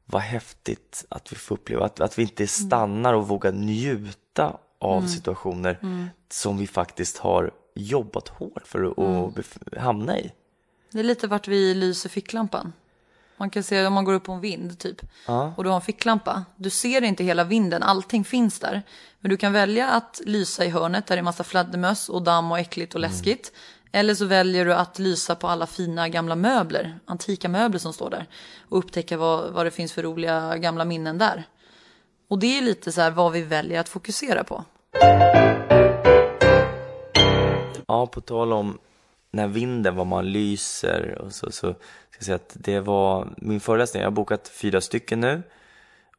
vad 0.07 0.23
häftigt 0.23 1.05
att 1.09 1.33
vi 1.33 1.37
får 1.37 1.55
uppleva, 1.55 1.85
att, 1.85 2.01
att 2.01 2.19
vi 2.19 2.23
inte 2.23 2.47
stannar 2.47 3.14
och 3.14 3.29
vågar 3.29 3.53
njuta 3.53 4.57
av 4.79 5.07
situationer 5.07 5.79
som 6.31 6.59
vi 6.59 6.66
faktiskt 6.66 7.19
har 7.19 7.51
jobbat 7.75 8.29
hårt 8.29 8.66
för 8.66 8.85
att 8.85 8.97
bef- 8.97 9.79
hamna 9.79 10.19
i. 10.19 10.33
Det 10.92 10.99
är 10.99 11.05
lite 11.05 11.27
vart 11.27 11.49
vi 11.49 11.75
lyser 11.75 12.09
ficklampan. 12.09 12.73
Man 13.38 13.51
kan 13.51 13.62
se 13.62 13.87
om 13.87 13.92
man 13.92 14.05
går 14.05 14.12
upp 14.14 14.25
på 14.25 14.33
en 14.33 14.40
vind 14.40 14.79
typ. 14.79 15.01
Och 15.57 15.64
du 15.64 15.71
har 15.71 15.77
en 15.77 15.83
ficklampa. 15.83 16.45
Du 16.57 16.71
ser 16.71 17.03
inte 17.03 17.25
hela 17.25 17.45
vinden, 17.45 17.83
allting 17.83 18.25
finns 18.25 18.61
där. 18.61 18.83
Men 19.21 19.31
du 19.31 19.37
kan 19.37 19.53
välja 19.53 19.88
att 19.90 20.21
lysa 20.27 20.64
i 20.64 20.69
hörnet 20.69 21.07
där 21.07 21.16
det 21.16 21.21
är 21.21 21.23
massa 21.25 21.45
fladdermöss 21.45 22.09
och 22.09 22.23
damm 22.23 22.51
och 22.53 22.59
äckligt 22.59 22.95
och 22.95 23.01
läskigt. 23.01 23.53
Eller 23.96 24.14
så 24.14 24.26
väljer 24.26 24.64
du 24.64 24.74
att 24.74 24.98
lysa 24.98 25.35
på 25.35 25.48
alla 25.48 25.66
fina 25.66 26.09
gamla 26.09 26.37
möbler, 26.37 26.98
antika 27.04 27.48
möbler 27.48 27.78
som 27.78 27.92
står 27.92 28.11
där. 28.11 28.26
Och 28.68 28.78
upptäcka 28.78 29.16
vad, 29.16 29.52
vad 29.52 29.66
det 29.66 29.70
finns 29.70 29.92
för 29.92 30.02
roliga 30.02 30.56
gamla 30.56 30.85
minnen 30.85 31.18
där. 31.18 31.44
Och 32.28 32.38
det 32.38 32.59
är 32.59 32.62
lite 32.62 32.92
så 32.92 33.00
här 33.00 33.11
vad 33.11 33.32
vi 33.32 33.42
väljer 33.42 33.80
att 33.80 33.88
fokusera 33.88 34.44
på. 34.44 34.64
Ja, 37.87 38.06
på 38.06 38.20
tal 38.20 38.52
om 38.52 38.78
när 39.30 39.48
vinden, 39.48 39.96
vad 39.96 40.06
man 40.06 40.32
lyser 40.32 41.18
och 41.18 41.32
så, 41.32 41.50
så 41.50 41.72
ska 41.72 42.18
jag 42.18 42.24
säga 42.24 42.37
att 42.37 42.52
det 42.54 42.80
var 42.80 43.35
min 43.37 43.61
föreläsning. 43.61 44.00
Jag 44.02 44.11
har 44.11 44.14
bokat 44.14 44.48
fyra 44.48 44.80
stycken 44.80 45.20
nu 45.20 45.42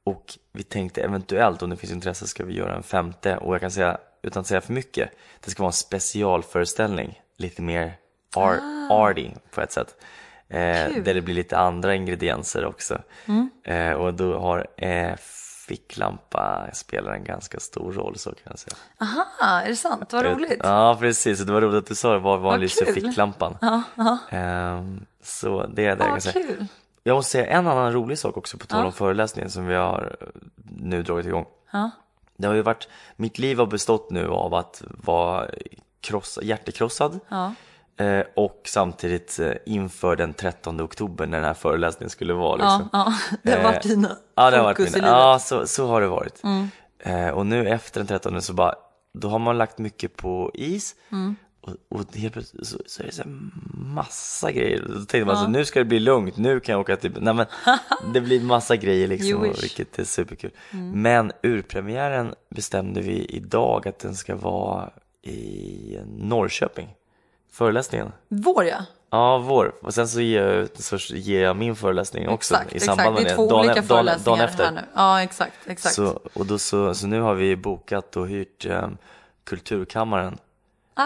och 0.04 0.38
vi 0.52 0.64
tänkte 0.64 1.02
eventuellt 1.02 1.62
om 1.62 1.70
det 1.70 1.78
finns 1.78 1.94
intresse 1.94 2.28
ska 2.28 2.46
vi 2.46 2.54
göra 2.54 2.76
en 2.76 2.84
femte 2.84 3.38
och 3.38 3.54
jag 3.54 3.62
kan 3.62 3.72
säga 3.72 3.98
utan 4.22 4.42
att 4.42 4.48
säga 4.48 4.62
för 4.62 4.74
mycket, 4.74 5.10
det 5.46 5.52
ska 5.52 5.64
vara 5.64 5.70
en 5.70 5.74
specialföreställning 5.74 7.22
lite 7.38 7.62
mer 7.62 7.94
ar- 8.36 8.62
arty 8.90 9.30
på 9.52 9.62
ett 9.62 9.72
sätt. 9.72 9.96
Eh, 10.50 10.58
där 11.04 11.14
det 11.14 11.22
blir 11.22 11.36
lite 11.36 11.58
andra 11.58 11.96
ingredienser 11.96 12.66
också. 12.66 13.02
Eh, 13.64 13.92
och 13.92 14.14
då 14.14 14.40
har 14.40 14.68
eh, 14.78 15.16
ficklampa 15.68 16.68
spelar 16.74 17.14
en 17.14 17.24
ganska 17.24 17.60
stor 17.60 17.94
roll 17.94 18.18
så 18.18 18.30
kan 18.30 18.40
jag 18.44 18.60
säga. 18.60 18.76
Aha, 19.02 19.26
är 19.64 19.68
det 19.70 19.76
sant? 19.76 20.14
Vad 20.14 20.26
roligt. 20.26 20.60
Ja 20.64 20.98
precis, 21.00 21.40
det 21.40 21.54
var 21.54 21.62
roligt 21.62 21.78
att 21.84 21.86
du 21.88 21.96
sa 21.96 22.14
det, 22.14 22.20
var, 22.20 22.38
var 22.38 22.58
lyser 22.58 22.86
ficklampan? 22.94 23.58
Ja, 23.62 23.82
ja. 23.96 24.18
Ehm, 24.30 25.06
så 25.24 25.66
det 25.68 25.86
är 25.86 25.96
det 25.96 26.04
jag 26.04 26.08
Ja, 26.08 26.12
kan 26.12 26.22
säga. 26.22 26.46
kul. 26.48 26.66
Jag 27.04 27.16
måste 27.16 27.32
säga 27.32 27.46
en 27.46 27.68
annan 27.68 27.94
rolig 27.94 28.18
sak 28.20 28.38
också 28.38 28.58
på 28.58 28.66
tal 28.66 28.80
Ja. 28.80 28.86
om 28.86 28.92
föreläsningen 28.94 29.52
som 29.52 29.66
vi 29.68 29.76
har 29.76 30.18
eh, 30.22 30.28
nu 30.80 31.04
dragit 31.04 31.26
igång. 31.26 31.46
Ja. 31.72 31.92
Det 32.38 32.48
har 32.48 32.54
ju 32.54 32.62
varit, 32.62 32.88
mitt 33.16 33.40
liv 33.40 33.60
har 33.60 33.66
bestått 33.66 34.12
nu 34.12 34.28
av 34.30 34.54
att 34.54 34.82
vara 34.88 35.48
kross, 36.02 36.40
hjärtekrossad 36.42 37.20
Ja. 37.30 37.54
eh, 38.06 38.24
och 38.36 38.62
samtidigt 38.66 39.40
eh, 39.40 39.52
inför 39.66 40.16
den 40.16 40.34
13 40.34 40.82
oktober 40.82 41.26
när 41.28 41.38
den 41.38 41.48
här 41.48 41.54
föreläsningen 41.54 42.10
skulle 42.10 42.34
vara. 42.34 42.60
Ja, 42.62 42.78
Liksom. 42.78 42.90
ja, 42.94 43.14
det 43.44 43.52
har 43.52 43.64
varit 43.64 43.86
Eh, 43.86 43.90
dina 43.90 44.18
Ja, 44.36 44.52
det 44.52 44.58
har 44.58 44.64
varit 44.64 44.78
mina. 44.80 44.90
i 44.90 44.92
livet. 44.92 45.04
Mm. 45.08 45.20
Ja, 45.20 45.40
så, 45.40 45.68
så 45.68 45.88
har 45.88 46.02
det 46.02 46.08
varit. 46.08 46.42
Eh, 47.00 47.30
och 47.30 47.46
nu 47.46 47.68
efter 47.70 48.00
den 48.00 48.08
13 48.08 48.42
så 48.42 48.54
bara, 48.54 48.76
då 49.14 49.30
har 49.30 49.40
man 49.40 49.58
lagt 49.58 49.78
mycket 49.78 50.16
på 50.16 50.52
is 50.54 50.96
Mm. 51.12 51.36
och, 51.62 51.74
och 51.90 52.16
helt 52.16 52.34
plötsligt 52.34 52.68
så, 52.68 52.78
så 52.86 53.02
är 53.04 53.08
det 53.08 53.14
så 53.14 53.24
massa 53.74 54.52
grejer. 54.52 54.82
Då 54.88 54.94
tänkte 54.94 55.26
man 55.26 55.38
så 55.38 55.48
nu 55.48 55.66
ska 55.66 55.80
det 55.80 55.86
bli 55.86 56.00
lugnt, 56.00 56.38
nu 56.38 56.60
kan 56.60 56.74
jag 56.74 56.82
åka 56.82 56.96
till, 56.98 57.14
nej 57.22 57.34
men 57.34 57.46
det 58.14 58.22
blir 58.22 58.42
massa 58.42 58.76
grejer 58.76 59.08
liksom. 59.08 59.38
Mm. 59.44 59.54
vilket 59.62 60.00
är 60.00 60.04
superkul. 60.04 60.52
Men 60.94 61.32
urpremiären 61.44 62.34
bestämde 62.56 63.02
vi 63.02 63.26
idag 63.26 63.88
att 63.88 64.00
den 64.00 64.16
ska 64.16 64.36
vara 64.36 64.90
i 65.28 66.00
Norrköping. 66.18 66.90
Föreläsningen. 67.52 68.12
Vår 68.28 68.66
ja. 68.66 68.78
Ja, 69.10 69.38
vår. 69.38 69.74
Och 69.82 69.94
sen 69.94 70.08
så 70.08 70.22
ger 70.22 70.44
jag, 70.48 70.70
så 70.78 70.98
ger 71.16 71.44
jag 71.44 71.56
min 71.56 71.76
föreläsning 71.76 72.28
också 72.30 72.54
Exakt, 72.56 72.76
i 72.76 72.80
samband 72.80 73.14
med 73.16 73.24
Det 73.24 73.30
är 73.32 73.36
två 73.36 73.50
Dagen- 73.50 73.60
olika 73.60 73.74
dagen- 73.74 73.84
föreläsningar 73.88 74.38
dagen 74.38 74.50
efter. 74.50 74.64
här 74.66 74.72
nu. 74.72 74.82
Ja, 74.96 75.22
exakt, 75.24 75.54
exakt. 75.66 75.96
Så, 75.96 76.20
och 76.34 76.46
då, 76.46 76.58
så, 76.60 76.94
så 76.96 77.08
nu 77.08 77.22
har 77.22 77.34
vi 77.34 77.56
bokat 77.56 78.18
och 78.18 78.28
hyrt 78.28 78.66
eh, 78.66 78.88
Kulturkammaren 79.44 80.38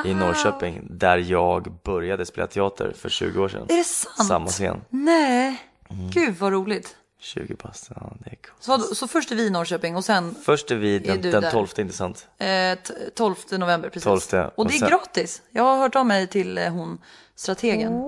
i 0.05 0.13
Norrköping 0.13 0.81
där 0.89 1.17
jag 1.17 1.71
började 1.83 2.25
spela 2.25 2.47
teater 2.47 2.93
för 2.97 3.09
20 3.09 3.41
år 3.43 3.49
sedan. 3.49 3.65
Är 3.69 3.77
det 3.77 3.83
sant? 3.83 4.27
Samma 4.27 4.47
scen. 4.47 4.81
Nej, 4.89 5.67
Mm. 5.89 6.09
gud 6.09 6.35
vad 6.39 6.51
roligt. 6.53 6.95
20 7.23 7.55
pass, 7.55 7.87
ja 7.95 8.13
det 8.19 8.29
är 8.31 8.35
coolt. 8.35 8.63
Så, 8.89 8.95
så 8.95 9.07
först 9.07 9.31
är 9.31 9.35
vi 9.35 9.43
i 9.43 9.49
Norrköping 9.49 9.95
och 9.95 10.05
sen 10.05 10.35
Först 10.45 10.71
är 10.71 10.75
vi 10.75 10.99
den, 10.99 11.21
du 11.21 11.31
den 11.31 11.41
där? 11.41 11.51
12, 11.51 11.67
inte 11.77 11.93
sant? 11.95 12.27
eh, 12.37 12.47
t- 12.47 12.93
12 13.15 13.35
november 13.51 13.89
precis. 13.89 14.03
12, 14.29 14.49
och 14.55 14.67
det 14.67 14.77
är 14.77 14.83
och 14.83 14.89
gratis. 14.89 15.41
Jag 15.49 15.63
har 15.63 15.77
hört 15.77 15.95
av 15.95 16.05
mig 16.05 16.27
till 16.27 16.57
eh, 16.57 16.69
hon 16.69 16.97
strategen. 17.35 18.03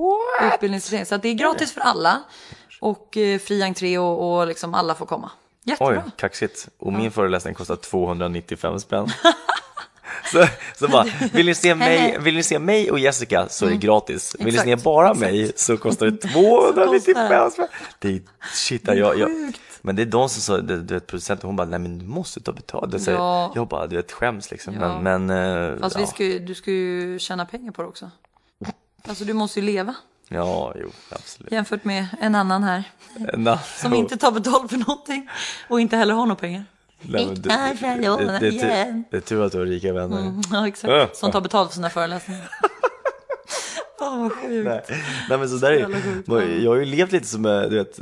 Utbildningsstrategen. 0.54 1.06
Så 1.06 1.16
att 1.16 1.22
det 1.22 1.30
är 1.30 1.34
gratis 1.34 1.72
för 1.72 1.82
alla. 1.82 2.24
Och 2.82 3.18
eh, 3.18 3.40
fri 3.40 3.64
entré 3.64 3.98
och, 3.98 4.38
och 4.40 4.48
liksom 4.48 4.74
alla 4.74 4.96
får 4.96 5.06
komma. 5.06 5.32
Oj, 5.66 5.70
Jättebra. 5.72 6.04
kaxigt. 6.18 6.68
Och 6.80 6.94
min 6.94 7.12
föreläsning 7.12 7.54
kostar 7.54 7.76
295 7.76 8.80
spänn. 8.80 9.08
Så, 10.34 10.48
så 10.76 10.88
bara, 10.88 11.06
vill 11.34 11.46
ni, 11.46 11.56
se 11.56 11.76
mig, 11.76 12.18
vill 12.20 12.36
ni 12.36 12.44
se 12.44 12.60
mig 12.60 12.92
och 12.92 13.00
Jessica 13.00 13.50
så 13.50 13.66
är 13.66 13.70
det 13.70 13.78
gratis. 13.78 14.36
Vill 14.40 14.54
ni 14.54 14.60
se 14.60 14.76
bara 14.76 15.12
exakt. 15.12 15.20
mig 15.22 15.52
så 15.56 15.78
kostar 15.78 16.06
det 16.06 16.18
295 16.18 17.16
kostar 17.16 17.50
spänn. 17.50 17.68
Det 18.00 18.10
är 18.10 18.22
shit, 18.54 18.82
jag, 18.88 19.20
jag, 19.20 19.30
men 19.82 19.96
det 19.96 20.02
är 20.02 20.06
de 20.06 20.30
som 20.30 20.42
sa, 20.42 20.58
du 20.58 20.82
du 20.82 20.94
vet 20.94 21.08
producenten, 21.08 21.48
hon 21.48 21.56
bara, 21.56 21.68
nej 21.68 21.80
men 21.80 22.00
du 22.00 22.06
måste 22.06 22.42
ta 22.42 22.52
betalt. 22.52 23.02
Så 23.02 23.12
Ja. 23.12 23.52
Jag 23.56 23.68
bara, 23.68 23.88
du 23.88 23.96
vet 23.96 24.12
skäms 24.12 24.52
liksom. 24.52 24.74
Ja. 24.74 25.00
Men, 25.00 25.28
men 25.28 25.70
eh, 25.74 25.80
Fast 25.80 25.96
ja. 25.96 26.02
vi 26.02 26.08
ska, 26.08 26.46
du 26.46 26.56
ska 26.56 26.72
ju 26.72 27.20
tjäna 27.20 27.46
pengar 27.46 27.72
på 27.72 27.82
det 27.82 27.88
också. 27.88 28.12
Alltså 29.08 29.26
du 29.26 29.34
måste 29.34 29.60
ju 29.60 29.66
leva. 29.66 29.96
ja, 30.28 30.74
jo, 30.82 30.90
absolut. 31.10 31.52
Jämfört 31.52 31.84
med 31.84 32.08
en 32.22 32.36
annan 32.36 32.64
här. 32.64 32.84
Na, 33.34 33.60
Som 33.60 33.94
inte 33.94 34.18
tar 34.18 34.32
betalt 34.32 34.72
för 34.72 34.78
någonting. 34.78 35.30
Och 35.68 35.82
inte 35.82 35.98
heller 35.98 36.14
har 36.14 36.26
några 36.26 36.36
pengar. 36.40 36.66
Det, 37.04 37.36
det, 37.36 38.40
det, 38.40 38.48
igen. 38.48 39.04
det 39.12 39.18
är 39.18 39.22
tur 39.22 39.46
att 39.46 39.52
du 39.52 39.58
har 39.58 39.66
rika 39.66 39.94
vänner. 39.94 40.42
Ja, 40.52 40.58
Äh. 40.58 40.64
exakt. 40.64 41.16
Som 41.18 41.32
tar 41.32 41.42
betalt 41.42 41.70
för 41.70 41.76
sina 41.76 41.90
föreläsningar. 41.90 42.50
Fan 44.00 44.22
vad 44.22 44.32
sjukt. 44.32 44.66
Nej, 44.66 44.82
nej 45.30 45.38
men 45.38 45.50
så 45.50 45.56
där 45.56 45.72
är 45.72 46.64
jag 46.64 46.72
har 46.72 46.76
ju 46.78 46.86
levt 46.86 47.12
lite 47.12 47.28
som, 47.28 47.46
eh, 47.46 47.62
du 47.62 47.76
vet, 47.78 48.00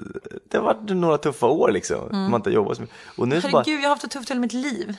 det 0.49 0.57
har 0.57 0.63
varit 0.65 0.89
några 0.89 1.17
tuffa 1.17 1.45
år 1.45 1.71
liksom. 1.71 2.07
Man 2.11 2.35
inte 2.35 2.49
jobbat 2.49 2.75
så 2.77 2.81
mycket. 2.81 2.97
Och 3.17 3.27
nu 3.27 3.41
så 3.41 3.49
bara, 3.49 3.57
Herregud, 3.63 3.79
jag 3.79 3.83
har 3.83 3.89
haft 3.89 4.01
det 4.01 4.07
tufft 4.07 4.29
hela 4.29 4.39
mitt 4.39 4.53
liv. 4.53 4.97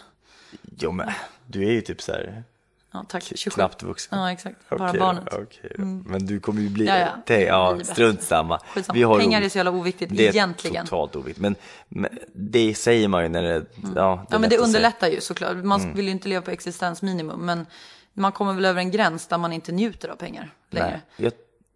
jo 0.79 0.93
men 0.93 1.11
du 1.47 1.67
är 1.69 1.73
ju 1.73 1.81
typ 1.81 2.03
så 2.03 2.13
här 2.13 2.45
Ja, 2.93 3.05
tack. 3.09 3.23
27. 3.35 3.51
knappt 3.55 3.83
vuxen. 3.83 4.19
Ja, 4.19 4.33
exakt. 4.33 4.57
Bara 4.71 4.89
Okej, 4.89 5.01
barnet. 5.01 5.33
Mm. 5.33 5.45
okej 5.45 5.73
då. 5.79 5.85
Men 5.85 6.27
du 6.27 6.41
kommer 6.41 6.61
ju 6.63 6.69
bli, 6.69 6.87
Ja, 6.87 6.99
ja. 6.99 7.09
det, 7.27 7.41
ja, 7.43 7.75
Det 7.79 7.85
strunt 7.85 8.23
samma. 8.23 8.59
Skitsamma. 8.59 9.19
Pengar 9.19 9.43
är 9.43 9.49
så 9.49 9.59
jävla 9.59 9.71
oviktigt 9.71 10.11
det 10.17 10.27
är 10.27 10.31
egentligen. 10.31 10.85
totalt 10.87 11.17
oviktigt. 11.17 11.41
Men, 11.43 11.55
men 11.89 12.19
det 12.35 12.75
säger 12.75 13.09
man 13.09 13.23
ju 13.23 13.29
när 13.29 13.43
det, 13.43 13.49
ja, 13.53 13.61
det 13.83 13.89
är 14.01 14.03
Mm. 14.05 14.27
Ja, 14.31 14.39
men 14.39 14.51
det 14.51 14.59
underlättar 14.59 15.09
ju 15.09 15.21
såklart. 15.21 15.57
Man 15.65 15.81
Mm. 15.81 15.95
vill 15.97 16.05
ju 16.05 16.11
inte 16.11 16.29
leva 16.29 16.43
på 16.43 16.51
existensminimum. 16.51 17.47
Men 17.47 17.67
man 18.13 18.33
kommer 18.33 18.53
väl 18.55 18.65
över 18.65 18.81
en 18.81 18.91
gräns 18.91 19.27
där 19.27 19.39
man 19.39 19.53
inte 19.53 19.73
njuter 19.73 20.09
av 20.09 20.17
pengar 20.17 20.55
längre. 20.71 20.91
Nej, 20.91 21.25
jag, 21.25 21.33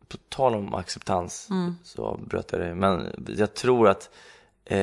på 0.08 0.16
tal 0.28 0.54
om 0.54 0.74
acceptans 0.74 1.48
Mm. 1.50 1.76
så 1.84 2.20
bröt 2.26 2.52
jag 2.52 2.60
det. 2.60 2.74
Men 2.74 3.12
jag 3.36 3.54
tror 3.54 3.88
att 3.88 4.10
eh, 4.64 4.78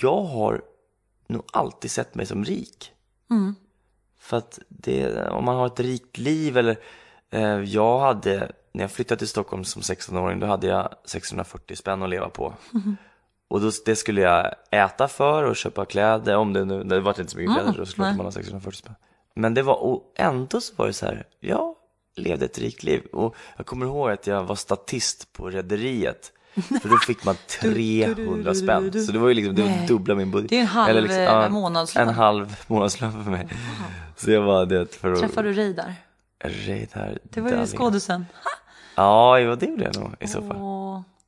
jag 0.00 0.22
har 0.22 0.62
nog 1.26 1.42
alltid 1.52 1.90
sett 1.90 2.14
mig 2.14 2.26
som 2.26 2.44
rik. 2.44 2.92
Mm. 3.30 3.54
För 4.30 4.36
att 4.36 4.58
det, 4.68 5.28
om 5.28 5.44
man 5.44 5.56
har 5.56 5.66
ett 5.66 5.80
rikt 5.80 6.18
liv 6.18 6.56
eller 6.56 6.76
eh, 7.30 7.60
jag 7.60 7.98
hade, 7.98 8.52
när 8.72 8.84
jag 8.84 8.90
flyttade 8.90 9.18
till 9.18 9.28
Stockholm 9.28 9.64
som 9.64 9.82
16-åring 9.82 10.40
då 10.40 10.46
hade 10.46 10.66
jag 10.66 10.94
640 11.04 11.76
spänn 11.76 12.02
att 12.02 12.10
leva 12.10 12.28
på. 12.28 12.54
Mm-hmm. 12.70 12.96
Och 13.48 13.60
då, 13.60 13.70
det 13.84 13.96
skulle 13.96 14.20
jag 14.20 14.54
äta 14.70 15.08
för 15.08 15.44
och 15.44 15.56
köpa 15.56 15.84
kläder, 15.84 16.36
om 16.36 16.52
det 16.52 16.64
nu, 16.64 16.84
det 16.84 17.00
var 17.00 17.20
inte 17.20 17.32
så 17.32 17.38
mycket 17.38 17.54
kläder 17.54 17.84
såklart 17.84 17.98
Mm, 17.98 18.08
nej. 18.08 18.16
man 18.16 18.26
har 18.26 18.30
640 18.30 18.78
spänn. 18.78 18.94
Men 19.34 19.54
det 19.54 19.62
var, 19.62 19.74
och 19.74 20.12
ändå 20.16 20.60
så 20.60 20.74
var 20.76 20.86
det 20.86 20.92
så 20.92 21.06
här, 21.06 21.26
jag 21.40 21.74
levde 22.16 22.44
ett 22.44 22.58
rikt 22.58 22.82
liv. 22.82 23.02
Och 23.12 23.36
jag 23.56 23.66
kommer 23.66 23.86
ihåg 23.86 24.10
att 24.10 24.26
jag 24.26 24.44
var 24.44 24.56
statist 24.56 25.32
på 25.32 25.50
Rederiet. 25.50 26.32
För 26.54 26.88
då 26.88 26.96
fick 26.96 27.24
man 27.24 27.36
300 27.60 28.54
spänn. 28.54 29.06
Så 29.06 29.12
det 29.12 29.18
var 29.18 29.28
ju 29.28 29.34
liksom, 29.34 29.54
det 29.54 29.62
var 29.62 29.86
dubbla 29.86 30.14
min 30.14 30.30
budget. 30.30 30.50
Det 30.50 30.56
är 30.56 30.60
en 30.60 30.66
halv, 30.66 30.90
Eller 30.90 31.00
liksom, 31.00 31.18
eh, 31.18 31.24
ja, 31.24 31.48
månadslön. 31.48 32.08
En 32.08 32.14
halv 32.14 32.56
månadslön 32.66 33.24
för 33.24 33.30
mig. 33.30 33.48
Så 34.16 34.30
jag 34.30 34.42
var 34.42 34.66
det 34.66 34.94
för 34.94 35.12
att... 35.12 35.18
Träffade 35.20 35.48
du 35.48 35.54
Reidar? 35.54 35.94
Reidar 36.44 37.18
Det 37.22 37.40
var 37.40 37.50
ju 37.50 37.66
skådisen. 37.66 38.26
Ja, 38.94 39.38
jo, 39.38 39.54
det 39.54 39.66
gjorde 39.66 39.84
jag 39.84 39.96
nog 39.96 40.14
i 40.20 40.26
så 40.26 40.42
fall. 40.42 40.56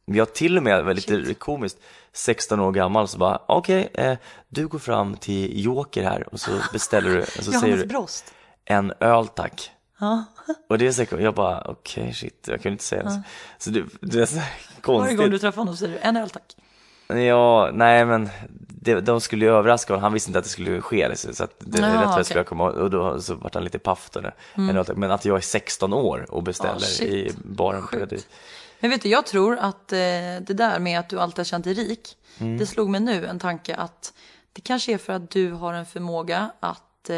Men 0.07 0.17
Jag 0.17 0.35
till 0.35 0.57
och 0.57 0.63
med 0.63 0.85
var 0.85 0.95
lite 0.95 1.35
komiskt, 1.35 1.79
16 2.13 2.61
år 2.61 2.73
gammal 2.73 3.09
så 3.09 3.19
bara, 3.19 3.41
okej, 3.49 3.89
eh, 3.95 4.17
du 4.49 4.69
går 4.69 4.79
fram 4.79 5.17
till 5.17 5.65
Joker 5.65 6.03
här 6.03 6.29
och 6.33 6.41
så 6.41 6.51
beställer 6.73 7.11
du, 7.11 7.21
och 7.21 7.45
så 7.45 7.53
säger 7.53 7.77
du 7.77 8.07
en 8.65 8.93
öl 9.01 9.29
tack. 9.29 9.71
Ja. 10.01 10.25
Och 10.69 10.79
det 10.79 10.87
är 10.87 10.93
så, 10.93 11.05
jag 11.21 11.35
bara, 11.35 11.61
okej 11.61 12.15
shit, 12.15 12.49
jag 12.49 12.63
kunde 12.63 12.73
inte 12.73 12.85
säga 12.85 13.03
det. 13.03 13.23
Så 13.59 13.71
det, 13.71 13.85
det 14.01 14.21
är 14.21 14.27
så 14.27 14.37
här 14.37 14.51
Varje 14.87 14.99
gång 14.99 15.07
du 15.09 15.17
konstigt. 15.17 15.41
träffar 15.41 15.59
honom 15.59 15.77
säger 15.77 15.93
du 15.93 15.99
en 15.99 16.17
öl 16.17 16.31
tack. 16.31 16.57
Ja, 17.09 17.71
nej 17.73 18.05
men 18.05 18.29
det, 18.69 19.01
de 19.01 19.21
skulle 19.21 19.45
ju 19.45 19.51
överraska 19.51 19.93
honom, 19.93 20.03
han 20.03 20.13
visste 20.13 20.29
inte 20.31 20.39
att 20.39 20.45
det 20.45 20.51
skulle 20.51 20.81
ske 20.81 21.09
liksom, 21.09 21.35
så 21.35 21.45
att 21.45 21.55
det 21.59 21.79
är 21.79 21.93
rätt 22.07 22.17
jag 22.17 22.27
skulle 22.27 22.45
komma 22.45 22.71
och 22.71 22.91
då 22.91 23.21
så 23.21 23.35
vart 23.35 23.55
han 23.55 23.65
lite 23.65 23.79
paff 23.79 24.11
då. 24.13 24.21
Tack. 24.21 24.35
Men 24.97 25.11
att 25.11 25.25
jag 25.25 25.37
är 25.37 25.41
16 25.41 25.93
år 25.93 26.27
och 26.29 26.43
beställer 26.43 26.79
shit. 26.81 27.09
i 27.09 27.33
baren 27.45 27.87
på. 27.87 27.97
Rederiet. 27.97 28.27
Men 28.81 28.91
vet 28.91 29.03
du, 29.03 29.09
jag 29.09 29.27
tror 29.27 29.57
att 29.57 29.93
eh, 29.93 29.99
det 29.99 30.41
där 30.55 30.79
med 30.79 30.99
att 31.01 31.09
du 31.09 31.21
alltid 31.21 31.39
har 31.39 31.45
känt 31.45 31.65
dig 31.65 31.75
rik, 31.75 32.17
Mm. 32.39 32.59
det 32.59 32.67
slog 32.67 32.89
mig 32.91 33.01
nu 33.01 33.27
en 33.27 33.39
tanke 33.39 33.75
att 33.75 34.13
det 34.53 34.61
kanske 34.61 34.93
är 34.95 34.99
för 34.99 35.13
att 35.13 35.31
du 35.31 35.53
har 35.53 35.75
en 35.75 35.87
förmåga 35.87 36.51
att, 36.61 36.83
eh, 37.11 37.17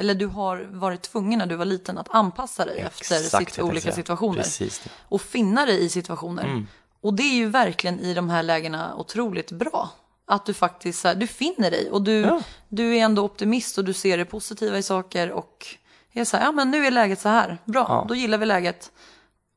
eller 0.00 0.14
du 0.14 0.26
har 0.26 0.68
varit 0.70 1.02
tvungen 1.02 1.38
när 1.38 1.46
du 1.46 1.56
var 1.56 1.64
liten 1.64 1.98
att 1.98 2.08
anpassa 2.10 2.64
dig 2.64 2.78
efter 2.78 3.00
Exakt, 3.00 3.22
sitt, 3.22 3.32
jag 3.32 3.38
tänkte 3.38 3.62
olika 3.62 3.92
situationer. 3.92 4.42
Precis. 4.42 4.84
Och 5.08 5.20
finna 5.22 5.66
dig 5.66 5.84
i 5.84 5.88
situationer. 5.88 6.66
Och 7.00 7.14
det 7.14 7.22
är 7.22 7.34
ju 7.34 7.48
verkligen 7.48 8.00
i 8.00 8.14
de 8.14 8.30
här 8.30 8.42
lägena 8.42 8.96
otroligt 8.96 9.52
bra. 9.52 9.90
Att 10.28 10.46
du 10.46 10.54
faktiskt, 10.54 11.04
här, 11.04 11.14
du 11.14 11.26
finner 11.26 11.70
dig 11.70 11.90
och 11.90 12.02
du, 12.02 12.20
Ja. 12.20 12.40
du 12.68 12.96
är 12.96 13.04
ändå 13.04 13.22
optimist 13.24 13.78
och 13.78 13.84
du 13.84 13.92
ser 13.92 14.18
det 14.18 14.24
positiva 14.24 14.78
i 14.78 14.82
saker 14.82 15.30
och 15.30 15.66
är 16.12 16.24
så 16.24 16.36
här, 16.36 16.44
ja 16.44 16.52
men 16.52 16.70
nu 16.70 16.86
är 16.86 16.90
läget 16.90 17.20
så 17.20 17.28
här, 17.28 17.58
bra, 17.64 17.86
Ja. 17.88 18.04
då 18.08 18.14
gillar 18.14 18.38
vi 18.38 18.46
läget 18.46 18.92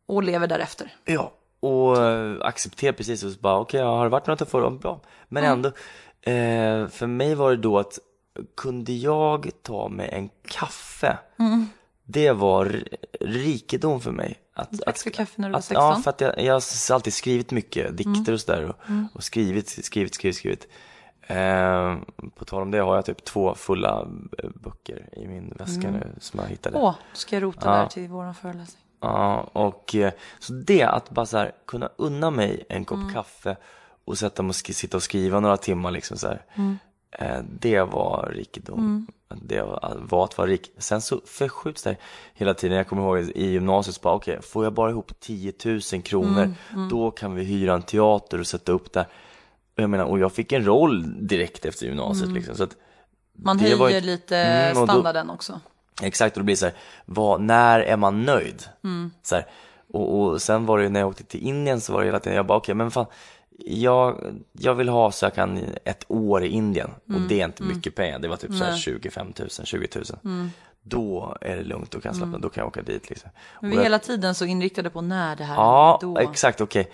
och 0.07 0.23
lever 0.23 0.47
därefter. 0.47 0.95
Ja, 1.05 1.33
och 1.59 2.03
äh, 2.05 2.35
acceptera 2.41 2.93
precis 2.93 3.23
och 3.23 3.31
så 3.31 3.39
bara 3.39 3.59
okej, 3.59 3.81
har 3.81 4.03
det 4.03 4.09
varit 4.09 4.27
något 4.27 4.41
att 4.41 4.49
få 4.49 4.69
bra. 4.69 5.01
Men 5.27 5.43
Mm. 5.43 5.53
ändå, 5.53 5.67
eh, 6.21 6.87
för 6.89 7.07
mig 7.07 7.35
var 7.35 7.51
det 7.51 7.57
då 7.57 7.79
att 7.79 7.99
kunde 8.57 8.93
jag 8.93 9.49
ta 9.63 9.89
mig 9.89 10.09
en 10.11 10.29
kaffe, 10.47 11.17
Mm. 11.39 11.67
det 12.03 12.31
var 12.31 12.83
rikedom 13.19 14.01
för 14.01 14.11
mig. 14.11 14.39
Att, 14.53 14.71
Drack 14.71 15.03
du 15.03 15.09
kaffe 15.09 15.41
när 15.41 15.47
du 15.49 15.51
var 15.51 15.59
att, 15.59 15.65
16? 15.65 15.85
Ja, 15.85 15.95
för 16.03 16.09
att 16.09 16.21
jag, 16.21 16.41
jag 16.43 16.53
har 16.53 16.93
alltid 16.95 17.13
skrivit 17.13 17.51
mycket 17.51 17.97
dikter 17.97 18.11
Mm. 18.21 18.33
och 18.33 18.41
sådär 18.41 18.63
och, 18.63 18.75
och 19.15 19.23
skrivit, 19.23 19.69
skrivit, 19.85 20.13
skrivit, 20.15 20.35
skrivit. 20.37 20.67
Eh, 21.21 21.97
på 22.35 22.45
tal 22.45 22.61
om 22.61 22.71
det 22.71 22.77
har 22.79 22.95
jag 22.95 23.05
typ 23.05 23.23
två 23.23 23.55
fulla 23.55 24.07
eh, 24.43 24.49
böcker 24.55 25.09
i 25.11 25.27
min 25.27 25.53
väska 25.59 25.91
nu 25.91 26.11
som 26.19 26.39
jag 26.39 26.47
hittade. 26.47 26.75
Mm. 26.75 26.85
Åh, 26.87 26.95
ska 27.13 27.35
jag 27.35 27.43
rota 27.43 27.59
Ja. 27.63 27.71
där 27.71 27.87
till 27.87 28.07
våran 28.07 28.35
föreläsning. 28.35 28.83
Ja, 29.01 29.49
och 29.53 29.95
eh, 29.95 30.11
så 30.39 30.53
det 30.53 30.83
att 30.83 31.09
bara 31.09 31.25
så 31.25 31.37
här, 31.37 31.51
kunna 31.67 31.89
unna 31.97 32.29
mig 32.31 32.65
en 32.69 32.85
kopp 32.85 32.97
Mm. 32.99 33.13
kaffe 33.13 33.57
och 34.05 34.17
sätta 34.17 34.43
mig 34.43 34.49
och 34.49 34.55
sitta 34.55 34.97
och 34.97 35.03
skriva 35.03 35.39
några 35.39 35.57
timmar 35.57 35.91
liksom 35.91 36.17
så 36.17 36.27
här. 36.27 36.45
Mm. 36.55 36.77
Eh, 37.11 37.39
det 37.59 37.81
var 37.81 38.31
rikedom. 38.35 39.07
Det 39.41 39.61
var, 39.61 39.97
var 40.01 40.23
att 40.23 40.37
vara 40.37 40.47
rik. 40.47 40.71
Sen 40.77 41.01
så 41.01 41.21
förskjuts 41.25 41.83
det 41.83 41.95
hela 42.33 42.53
tiden. 42.53 42.77
Jag 42.77 42.87
kommer 42.87 43.03
ihåg 43.03 43.19
i 43.35 43.45
gymnasiet 43.51 43.95
så 43.95 44.01
bara 44.01 44.13
okej, 44.15 44.41
får 44.41 44.63
jag 44.63 44.73
bara 44.73 44.89
ihop 44.89 45.19
10 45.19 45.53
000 45.65 45.81
kronor 46.03 46.53
Mm, 46.73 46.89
då 46.89 47.11
kan 47.11 47.35
vi 47.35 47.43
hyra 47.43 47.73
en 47.73 47.81
teater 47.81 48.39
och 48.39 48.47
sätta 48.47 48.71
upp 48.71 48.93
där. 48.93 49.05
Jag 49.75 49.89
menar, 49.89 50.05
och 50.05 50.19
jag 50.19 50.31
fick 50.33 50.51
en 50.51 50.65
roll 50.65 51.27
direkt 51.27 51.65
efter 51.65 51.85
gymnasiet 51.85 52.29
liksom. 52.31 52.55
Så 52.55 52.63
att, 52.63 52.75
Man 53.33 53.59
höjer 53.59 53.75
var 53.77 54.01
lite 54.01 54.37
Mm, 54.37 54.77
och 54.81 54.87
då- 54.87 54.93
standarden 54.93 55.29
också. 55.29 55.59
Exakt, 56.01 56.37
och 56.37 56.41
det 56.41 56.45
blir 56.45 56.55
så 56.55 56.65
här, 56.65 56.75
vad, 57.05 57.41
när 57.41 57.79
är 57.79 57.97
man 57.97 58.25
nöjd? 58.25 58.63
Mm. 58.83 59.11
Så 59.23 59.35
här, 59.35 59.45
och, 59.93 60.19
och 60.21 60.41
sen 60.41 60.65
var 60.65 60.77
det 60.77 60.83
ju 60.83 60.89
när 60.89 60.99
jag 60.99 61.09
åkte 61.09 61.23
till 61.23 61.47
Indien 61.47 61.81
så 61.81 61.93
var 61.93 61.99
det 61.99 62.05
hela 62.05 62.19
tiden, 62.19 62.35
jag 62.35 62.45
bara 62.45 62.57
okej 62.57 62.75
men 62.75 62.91
fan, 62.91 63.05
jag, 63.65 64.35
jag 64.51 64.75
vill 64.75 64.89
ha 64.89 65.11
så 65.11 65.25
jag 65.25 65.33
kan 65.35 65.59
ett 65.83 66.05
år 66.07 66.43
i 66.43 66.47
Indien 66.47 66.89
och 67.13 67.21
det 67.21 67.41
är 67.41 67.45
inte 67.45 67.63
mycket 67.63 67.95
pengar, 67.95 68.19
det 68.19 68.27
var 68.27 68.37
typ 68.37 68.53
så 68.53 68.63
här 68.63 68.77
25 68.77 69.33
000, 69.39 69.49
20 69.49 69.87
000. 70.23 70.49
Då 70.81 71.37
är 71.41 71.55
det 71.57 71.63
lugnt, 71.63 71.91
då 71.91 72.01
kan 72.01 72.09
jag 72.09 72.15
slappna, 72.17 72.37
då 72.37 72.49
kan 72.49 72.61
jag 72.61 72.67
åka 72.67 72.81
dit 72.81 73.09
liksom. 73.09 73.29
Men 73.61 73.69
Och 73.71 73.73
vi 73.73 73.79
är 73.79 73.83
hela 73.83 73.99
tiden 73.99 74.35
så 74.35 74.45
inriktade 74.45 74.89
på 74.89 75.01
när 75.01 75.35
det 75.35 75.43
här 75.43 75.55
Ja, 75.55 75.97
då. 76.01 76.17
exakt, 76.17 76.61
okej. 76.61 76.91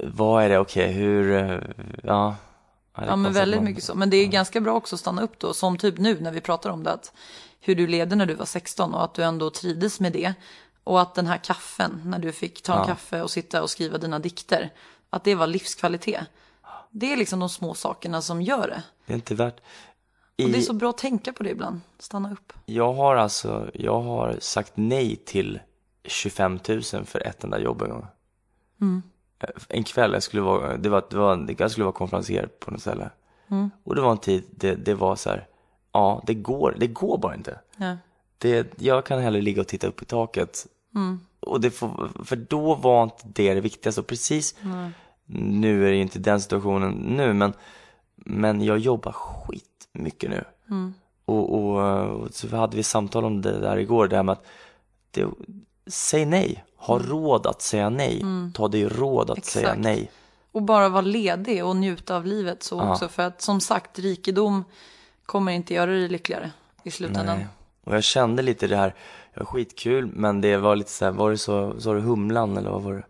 Vad 0.00 0.44
är 0.44 0.48
det, 0.48 0.58
okej, 0.58 0.92
hur, 0.92 1.32
eh, 1.32 1.58
ja. 2.02 2.36
Ja 2.94 3.16
men 3.16 3.32
väldigt 3.32 3.60
man- 3.60 3.64
mycket 3.64 3.84
så. 3.84 3.94
Men 3.94 4.10
det 4.10 4.16
är 4.16 4.26
ganska 4.26 4.60
bra 4.60 4.74
också 4.74 4.96
att 4.96 5.00
stanna 5.00 5.22
upp 5.22 5.38
då. 5.38 5.52
Som 5.54 5.76
typ 5.78 5.98
nu 5.98 6.20
när 6.20 6.32
vi 6.32 6.40
pratar 6.40 6.70
om 6.70 6.82
det. 6.82 6.92
Att 6.92 7.12
hur 7.60 7.74
du 7.74 7.86
levde 7.86 8.16
när 8.16 8.26
du 8.26 8.34
var 8.34 8.44
16 8.44 8.94
och 8.94 9.04
att 9.04 9.14
du 9.14 9.22
ändå 9.22 9.50
trivdes 9.50 10.00
med 10.00 10.12
det. 10.12 10.34
Och 10.84 11.00
att 11.00 11.14
den 11.14 11.26
här 11.26 11.36
kaffen, 11.36 12.02
när 12.04 12.18
du 12.18 12.32
fick 12.32 12.62
ta 12.62 12.80
en 12.80 12.86
kaffe 12.86 13.22
och 13.22 13.30
sitta 13.30 13.62
och 13.62 13.70
skriva 13.70 13.98
dina 13.98 14.18
dikter. 14.18 14.70
Att 15.10 15.24
det 15.24 15.34
var 15.34 15.46
livskvalitet. 15.46 16.20
Det 16.90 17.12
är 17.12 17.16
liksom 17.16 17.40
de 17.40 17.48
små 17.48 17.74
sakerna 17.74 18.22
som 18.22 18.42
gör 18.42 18.68
det. 18.68 18.82
Det 19.06 19.12
är 19.12 19.14
inte 19.14 19.34
värt. 19.34 19.56
Och 19.58 19.62
det 20.50 20.56
är 20.56 20.60
I- 20.60 20.62
så 20.62 20.72
bra 20.72 20.90
att 20.90 20.98
tänka 20.98 21.32
på 21.32 21.42
det 21.42 21.50
ibland. 21.50 21.80
Stanna 21.98 22.32
upp. 22.32 22.52
Jag 22.66 22.92
har 22.92 23.16
alltså, 23.16 23.70
jag 23.74 24.00
har 24.00 24.36
sagt 24.40 24.72
nej 24.74 25.16
till 25.16 25.60
25 26.04 26.58
000 26.68 26.82
för 26.82 27.26
ett 27.26 27.44
enda 27.44 27.58
jobb 27.60 27.82
en 27.82 27.90
gång. 27.90 28.06
Eh, 29.40 29.48
En 29.68 29.84
kväll, 29.84 30.12
jag 30.12 30.22
skulle 30.22 30.42
vara, 30.42 30.76
det 30.76 30.88
var, 30.88 31.04
det 31.10 31.16
var, 31.16 31.54
jag 31.58 31.70
skulle 31.70 31.84
vara 31.84 31.94
konferencier 31.94 32.46
på 32.46 32.70
något 32.70 32.80
ställe. 32.80 33.10
Och 33.84 33.94
det 33.94 34.00
var 34.00 34.10
en 34.12 34.18
tid, 34.18 34.44
det, 34.50 34.74
det 34.74 34.94
var 34.94 35.16
så 35.16 35.30
här, 35.30 35.46
ja 35.92 36.22
det 36.26 36.34
går, 36.34 36.76
det 36.78 36.86
går 36.86 37.18
bara 37.18 37.34
inte. 37.34 37.60
Ja. 37.76 37.96
Det, 38.38 38.80
jag 38.80 39.04
kan 39.06 39.20
hellre 39.20 39.40
ligga 39.40 39.60
och 39.60 39.68
titta 39.68 39.86
upp 39.86 40.02
i 40.02 40.04
taket. 40.04 40.66
Och 41.40 41.60
det 41.60 41.70
får, 41.70 42.10
för 42.24 42.36
då 42.36 42.74
var 42.74 43.02
inte 43.02 43.22
det 43.24 43.54
det 43.54 43.60
viktigaste. 43.60 44.00
Och 44.00 44.06
precis 44.06 44.54
nu 45.26 45.86
är 45.86 45.90
det 45.90 45.96
ju 45.96 46.02
inte 46.02 46.18
den 46.18 46.40
situationen 46.40 46.90
nu, 46.92 47.32
men, 47.32 47.52
men 48.16 48.62
jag 48.64 48.78
jobbar 48.78 49.12
skitmycket 49.12 50.30
nu. 50.30 50.44
Och, 51.24 51.54
och, 51.54 51.78
och 52.10 52.34
så 52.34 52.56
hade 52.56 52.76
vi 52.76 52.82
samtal 52.82 53.24
om 53.24 53.42
det 53.42 53.60
där 53.60 53.76
igår, 53.76 54.08
det 54.08 54.16
här 54.16 54.22
med 54.22 54.32
att 54.32 54.46
det, 55.10 55.26
säg 55.86 56.24
nej. 56.26 56.64
Ha 56.76 56.98
råd 56.98 57.46
att 57.46 57.62
säga 57.62 57.88
nej. 57.90 58.24
Ta 58.54 58.68
dig 58.68 58.84
råd 58.88 59.30
att 59.30 59.44
säga 59.44 59.66
Exakt. 59.66 59.80
nej. 59.80 60.10
Och 60.52 60.62
bara 60.62 60.88
vara 60.88 61.02
ledig 61.02 61.64
och 61.64 61.76
njuta 61.76 62.16
av 62.16 62.26
livet 62.26 62.62
så 62.62 62.76
Ja. 62.76 62.92
också. 62.92 63.08
För 63.08 63.22
att 63.22 63.42
som 63.42 63.60
sagt, 63.60 63.98
rikedom 63.98 64.64
kommer 65.26 65.52
inte 65.52 65.74
göra 65.74 65.90
dig 65.90 66.08
lyckligare 66.08 66.50
i 66.82 66.90
slutändan. 66.90 67.36
Nej. 67.36 67.46
Och 67.84 67.94
jag 67.96 68.04
kände 68.04 68.42
lite 68.42 68.66
det 68.66 68.76
här, 68.76 68.94
det 69.34 69.40
var 69.40 69.46
skitkul, 69.46 70.06
men 70.06 70.40
det 70.40 70.56
var 70.56 70.76
lite 70.76 70.90
så 70.90 71.04
här, 71.04 71.12
var 71.12 71.30
det 71.30 71.38
så, 71.38 71.80
sa 71.80 71.94
du 71.94 72.00
humlan 72.00 72.56
eller 72.56 72.70
vad 72.70 72.82
var 72.82 72.92
det? 72.92 73.04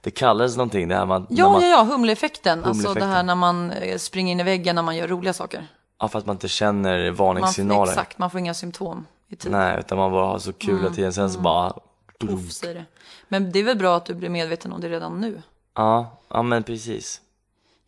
Det 0.00 0.10
kallades 0.10 0.56
någonting, 0.56 0.88
det 0.88 0.94
här 0.94 1.06
man, 1.06 1.26
Ja, 1.30 1.48
man, 1.48 1.62
ja, 1.62 1.68
ja, 1.68 1.82
humleeffekten. 1.82 2.64
Alltså 2.64 2.94
det 2.94 3.04
här 3.04 3.22
när 3.22 3.34
man 3.34 3.70
eh, 3.70 3.98
springer 3.98 4.32
in 4.32 4.40
i 4.40 4.42
väggen 4.42 4.74
när 4.74 4.82
man 4.82 4.96
gör 4.96 5.08
roliga 5.08 5.32
saker. 5.32 5.66
ja, 6.00 6.08
fast 6.08 6.26
man 6.26 6.36
inte 6.36 6.48
känner 6.48 7.04
Man, 7.06 7.14
varningssignaler. 7.14 7.90
exakt, 7.92 8.18
man 8.18 8.30
får 8.30 8.40
inga 8.40 8.54
symptom 8.54 9.06
i 9.28 9.36
tid. 9.36 9.52
Nej, 9.52 9.78
utan 9.78 9.98
man 9.98 10.12
bara 10.12 10.26
har 10.26 10.38
så 10.38 10.52
kul 10.52 10.78
hela 10.78 10.90
tiden, 10.94 11.12
sen 11.12 11.30
så 11.30 11.40
bara, 11.40 11.72
Uff, 12.20 12.52
säger 12.52 12.74
det. 12.74 12.84
Men 13.28 13.52
det 13.52 13.58
är 13.58 13.64
väl 13.64 13.78
bra 13.78 13.96
att 13.96 14.06
du 14.06 14.14
blir 14.14 14.28
medveten 14.28 14.72
om 14.72 14.80
det 14.80 14.88
redan 14.88 15.20
nu. 15.20 15.42
ja, 15.74 16.18
ja 16.28 16.42
men 16.42 16.62
precis. 16.62 17.20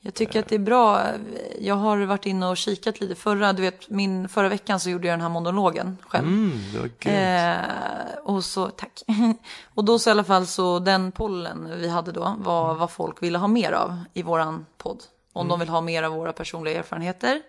Jag 0.07 0.15
tycker 0.15 0.41
att 0.41 0.49
det 0.49 0.55
är 0.55 0.59
bra. 0.59 1.07
Jag 1.61 1.75
har 1.75 1.99
varit 1.99 2.27
inne 2.27 2.47
och 2.47 2.57
kikat 2.57 3.01
lite. 3.01 3.15
Förra, 3.15 3.53
du 3.53 3.63
vet, 3.63 3.91
min, 3.91 4.29
förra 4.29 4.49
veckan 4.49 4.81
så 4.81 4.91
gjorde 4.91 5.07
jag 5.09 5.13
den 5.13 5.21
här 5.21 5.29
monologen 5.29 5.97
själv. 6.01 6.27
Mm, 6.27 6.61
det 6.73 6.79
var 6.79 6.91
grymt. 6.99 7.07
Eh, 7.07 8.19
och 8.23 8.45
så, 8.45 8.67
tack. 8.69 9.03
och 9.75 9.85
då 9.85 9.99
så 9.99 10.11
i 10.11 10.13
alla 10.13 10.25
fall 10.25 10.47
så 10.47 10.79
den 10.79 11.13
pollen 11.13 11.73
vi 11.81 11.89
hade 11.89 12.13
då 12.13 12.37
var 12.39 12.75
vad 12.75 12.91
folk 12.91 13.23
ville 13.23 13.39
ha 13.39 13.49
mer 13.49 13.73
av 13.73 14.05
i 14.13 14.23
våran 14.23 14.67
podd. 14.79 15.03
Om 15.33 15.49
de 15.49 15.61
vill 15.61 15.69
ha 15.69 15.81
mer 15.81 16.03
av 16.03 16.13
våra 16.13 16.33
personliga 16.33 16.79
erfarenheter 16.79 17.43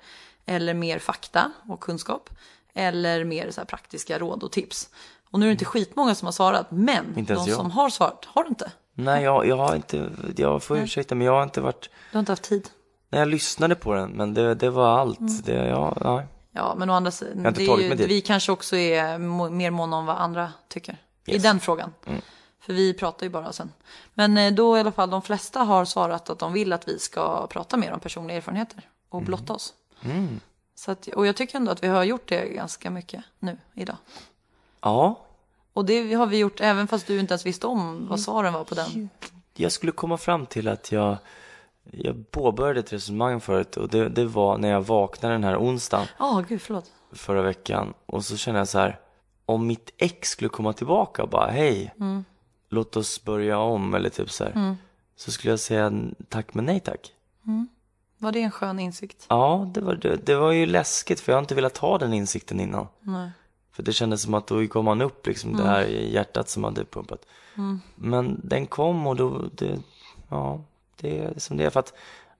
eller 0.45 0.73
mer 0.73 0.99
fakta 0.99 1.51
och 1.69 1.79
kunskap 1.79 2.29
eller 2.73 3.23
mer 3.23 3.51
så 3.51 3.65
praktiska 3.65 4.19
råd 4.19 4.43
och 4.43 4.51
tips. 4.51 4.89
Och 5.31 5.39
nu 5.39 5.45
är 5.45 5.47
det 5.47 5.51
inte 5.51 5.65
skitmånga 5.65 6.15
som 6.15 6.25
har 6.25 6.31
svarat, 6.31 6.71
men 6.71 7.13
de 7.13 7.33
jag. 7.33 7.49
som 7.49 7.71
har 7.71 7.89
svarat 7.89 8.25
har 8.25 8.45
inte. 8.45 8.71
Nej, 8.99 9.23
jag, 9.23 9.47
jag 9.47 9.57
har 9.57 9.75
inte, 9.75 10.09
jag 10.37 10.63
får 10.63 10.77
ursäkta, 10.77 11.15
men 11.15 11.27
jag 11.27 11.33
har 11.33 11.43
inte 11.43 11.61
varit, 11.61 11.89
Du 12.11 12.17
har 12.17 12.19
inte 12.19 12.31
haft 12.31 12.43
tid. 12.43 12.69
när 13.09 13.19
jag 13.19 13.27
lyssnade 13.27 13.75
på 13.75 13.93
den, 13.93 14.09
men 14.11 14.33
det, 14.33 14.55
det 14.55 14.69
var 14.69 14.99
allt. 14.99 15.45
Det, 15.45 15.53
ja, 15.67 15.97
ja. 16.01 16.23
Ja, 16.51 16.75
men 16.77 16.89
å 16.89 16.93
andra 16.93 17.11
sidan, 17.11 17.53
det 17.53 17.63
ju, 17.63 17.95
vi 17.95 18.21
kanske 18.21 18.51
också 18.51 18.75
är 18.75 19.17
mer 19.49 19.71
måna 19.71 19.97
om 19.97 20.05
vad 20.05 20.17
andra 20.17 20.51
tycker. 20.67 20.97
I 21.25 21.33
Yes. 21.33 21.43
den 21.43 21.59
frågan. 21.59 21.93
För 22.59 22.73
vi 22.73 22.93
pratar 22.93 23.25
ju 23.25 23.29
bara 23.29 23.51
sen. 23.51 23.71
Men 24.13 24.37
eh, 24.37 24.53
då 24.53 24.77
i 24.77 24.79
alla 24.79 24.91
fall 24.91 25.09
de 25.09 25.21
flesta 25.21 25.59
har 25.59 25.85
svarat 25.85 26.29
att 26.29 26.39
de 26.39 26.53
vill 26.53 26.73
att 26.73 26.87
vi 26.87 26.99
ska 26.99 27.47
prata 27.47 27.77
mer 27.77 27.93
om 27.93 27.99
personliga 27.99 28.37
erfarenheter 28.37 28.81
och 29.09 29.21
blotta 29.21 29.53
oss. 29.53 29.73
Så 30.75 30.91
att, 30.91 31.07
och 31.07 31.27
jag 31.27 31.35
tycker 31.35 31.57
ändå 31.57 31.71
att 31.71 31.83
vi 31.83 31.87
har 31.87 32.03
gjort 32.03 32.27
det 32.29 32.47
ganska 32.49 32.89
mycket 32.89 33.23
nu 33.39 33.57
idag. 33.73 33.95
ja, 34.81 35.19
Och 35.77 35.85
det 35.85 36.13
har 36.13 36.25
vi 36.25 36.37
gjort 36.37 36.61
även 36.61 36.87
fast 36.87 37.07
du 37.07 37.19
inte 37.19 37.33
ens 37.33 37.45
visste 37.45 37.67
om 37.67 38.07
vad 38.07 38.19
svaren 38.19 38.53
var 38.53 38.63
på 38.63 38.75
den. 38.75 39.09
jag 39.55 39.71
skulle 39.71 39.91
komma 39.91 40.17
fram 40.17 40.45
till 40.45 40.67
att 40.67 40.91
jag, 40.91 41.17
jag 41.91 42.31
påbörjade 42.31 42.79
ett 42.79 42.93
resonemang 42.93 43.41
förut 43.41 43.77
och 43.77 43.89
det, 43.89 44.09
det 44.09 44.25
var 44.25 44.57
när 44.57 44.69
jag 44.69 44.81
vaknade 44.81 45.33
den 45.33 45.43
här 45.43 45.57
onsdagen 45.57 46.07
Ja, 46.19 46.43
gud 46.47 46.61
förlåt. 46.61 46.91
förra 47.11 47.41
veckan 47.41 47.93
och 48.05 48.25
så 48.25 48.37
kände 48.37 48.59
jag 48.59 48.67
så 48.67 48.79
här, 48.79 48.99
om 49.45 49.67
mitt 49.67 49.93
ex 49.97 50.29
skulle 50.29 50.49
komma 50.49 50.73
tillbaka 50.73 51.23
och 51.23 51.29
bara 51.29 51.51
hej, 51.51 51.93
låt 52.69 52.97
oss 52.97 53.23
börja 53.23 53.57
om 53.59 53.93
eller 53.93 54.09
typ 54.09 54.31
så 54.31 54.43
här, 54.43 54.75
så 55.15 55.31
skulle 55.31 55.51
jag 55.51 55.59
säga 55.59 55.93
tack 56.29 56.53
men 56.53 56.65
nej 56.65 56.79
tack. 56.79 57.13
Var 58.17 58.31
det 58.31 58.41
en 58.41 58.51
skön 58.51 58.79
insikt? 58.79 59.25
Ja, 59.29 59.69
det 59.73 59.81
var, 59.81 59.95
det, 59.95 60.15
det 60.25 60.35
var 60.35 60.51
ju 60.51 60.65
läskigt 60.65 61.19
för 61.19 61.31
jag 61.31 61.37
har 61.37 61.41
inte 61.43 61.55
velat 61.55 61.77
ha 61.77 61.97
den 61.97 62.13
insikten 62.13 62.59
innan. 62.59 62.87
Nej. 63.01 63.29
För 63.77 63.83
det 63.83 63.93
kändes 63.93 64.21
som 64.21 64.33
att 64.33 64.47
då 64.47 64.67
kom 64.67 64.85
man 64.85 65.01
upp 65.01 65.27
liksom 65.27 65.55
det 65.57 65.63
här 65.63 65.85
hjärtat 65.85 66.49
som 66.49 66.63
hade 66.63 66.85
pumpat. 66.85 67.25
Men 67.95 68.41
den 68.43 68.65
kom 68.65 69.07
och 69.07 69.15
då, 69.15 69.43
det, 69.51 69.79
ja, 70.29 70.61
det 71.01 71.19
är 71.19 71.33
som 71.37 71.57
det 71.57 71.65
är 71.65 71.69
för 71.69 71.79
att 71.79 71.93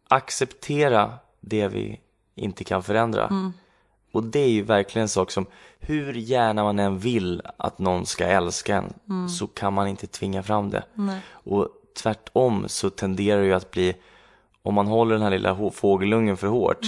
acceptera 0.07 1.13
det 1.39 1.67
vi 1.67 1.99
inte 2.35 2.63
kan 2.63 2.83
förändra. 2.83 3.27
Och 4.11 4.23
det 4.23 4.39
är 4.39 4.49
ju 4.49 4.61
verkligen 4.61 5.01
en 5.03 5.09
sak 5.09 5.31
som, 5.31 5.45
hur 5.79 6.13
gärna 6.13 6.63
man 6.63 6.79
än 6.79 6.99
vill 6.99 7.41
att 7.57 7.79
någon 7.79 8.05
ska 8.05 8.25
älska 8.25 8.75
en, 8.75 8.93
så 9.29 9.47
kan 9.47 9.73
man 9.73 9.87
inte 9.87 10.07
tvinga 10.07 10.43
fram 10.43 10.69
det. 10.69 10.83
Och 11.29 11.69
tvärtom 11.95 12.63
så 12.67 12.89
tenderar 12.89 13.39
det 13.41 13.47
ju 13.47 13.53
att 13.53 13.71
bli, 13.71 13.95
om 14.67 14.73
man 14.73 14.87
håller 14.87 15.13
den 15.15 15.21
här 15.23 15.29
lilla 15.29 15.71
fågelungen 15.71 16.37
för 16.37 16.47
hårt, 16.47 16.85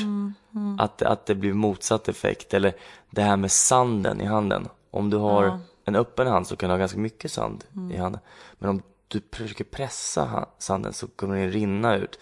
Att, 0.80 1.02
att 1.02 1.26
det 1.26 1.36
blir 1.36 1.54
motsatt 1.54 2.08
effekt. 2.08 2.54
Eller 2.54 2.74
det 3.10 3.22
här 3.22 3.38
med 3.38 3.52
sanden 3.52 4.22
i 4.22 4.26
handen. 4.26 4.68
Om 4.92 5.10
du 5.10 5.18
har 5.18 5.60
en 5.86 5.96
öppen 5.96 6.28
hand 6.28 6.48
så 6.48 6.56
kan 6.56 6.70
du 6.70 6.74
ha 6.74 6.78
ganska 6.78 7.00
mycket 7.00 7.32
sand 7.32 7.64
i 7.94 7.98
handen. 7.98 8.22
Men 8.60 8.70
om 8.70 8.82
du 9.08 9.22
försöker 9.34 9.64
pressa 9.64 10.46
sanden 10.58 10.94
så 10.94 11.08
kommer 11.08 11.36
den 11.38 11.52
rinna 11.52 11.96
ut. 11.96 12.20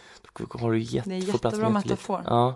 Då 0.52 0.60
har 0.60 0.72
du 0.72 0.80
jätte, 0.80 1.10
Det 1.10 1.16
är 1.16 1.20
jättebra 1.20 1.70
metafor. 1.70 2.24
Ja. 2.26 2.54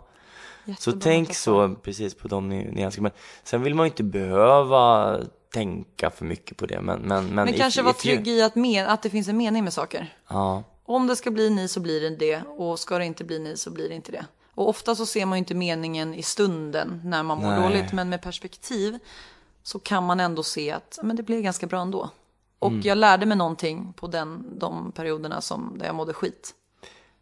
Så 0.65 0.71
Jättebra 0.71 0.99
tänk 1.03 1.27
metafor. 1.27 1.69
så 1.69 1.75
precis 1.75 2.15
på 2.15 2.27
de 2.27 2.49
ny- 2.49 2.71
nyanserna. 2.71 3.03
Men 3.03 3.11
sen 3.43 3.63
vill 3.63 3.75
man 3.75 3.85
ju 3.85 3.89
inte 3.89 4.03
behöva 4.03 5.17
tänka 5.53 6.09
för 6.09 6.25
mycket 6.25 6.57
på 6.57 6.65
det. 6.65 6.81
Men, 6.81 6.99
men, 6.99 7.25
men, 7.25 7.45
Men 7.45 7.53
kanske 7.53 7.81
vara 7.81 7.93
trygg 7.93 8.27
i 8.27 8.41
att, 8.41 8.55
men, 8.55 8.87
att 8.87 9.03
det 9.03 9.09
finns 9.09 9.27
en 9.27 9.37
mening 9.37 9.63
med 9.63 9.73
saker. 9.73 10.13
Ja, 10.29 10.63
Om 10.91 11.07
det 11.07 11.15
ska 11.15 11.31
bli 11.31 11.49
ni 11.49 11.67
så 11.67 11.79
blir 11.79 12.01
det 12.01 12.09
det 12.09 12.43
och 12.57 12.79
ska 12.79 12.97
det 12.97 13.05
inte 13.05 13.23
bli 13.23 13.39
ni 13.39 13.57
så 13.57 13.71
blir 13.71 13.89
det 13.89 13.95
inte 13.95 14.11
det. 14.11 14.25
Och 14.55 14.69
ofta 14.69 14.95
så 14.95 15.05
ser 15.05 15.25
man 15.25 15.37
ju 15.37 15.39
inte 15.39 15.55
meningen 15.55 16.13
i 16.13 16.23
stunden 16.23 17.01
när 17.03 17.23
man 17.23 17.37
mår 17.37 17.49
Nej. 17.49 17.61
dåligt 17.61 17.93
men 17.93 18.09
med 18.09 18.21
perspektiv 18.21 18.99
så 19.63 19.79
kan 19.79 20.03
man 20.05 20.19
ändå 20.19 20.43
se 20.43 20.71
att 20.71 20.99
men 21.03 21.15
det 21.15 21.23
blev 21.23 21.41
ganska 21.41 21.67
bra 21.67 21.81
ändå. 21.81 22.09
Och 22.59 22.73
jag 22.73 22.97
lärde 22.97 23.25
mig 23.25 23.37
någonting 23.37 23.93
på 23.93 24.07
den, 24.07 24.59
de 24.59 24.91
perioderna 24.91 25.41
som, 25.41 25.77
där 25.77 25.85
jag 25.85 25.95
mådde 25.95 26.13
skit. 26.13 26.55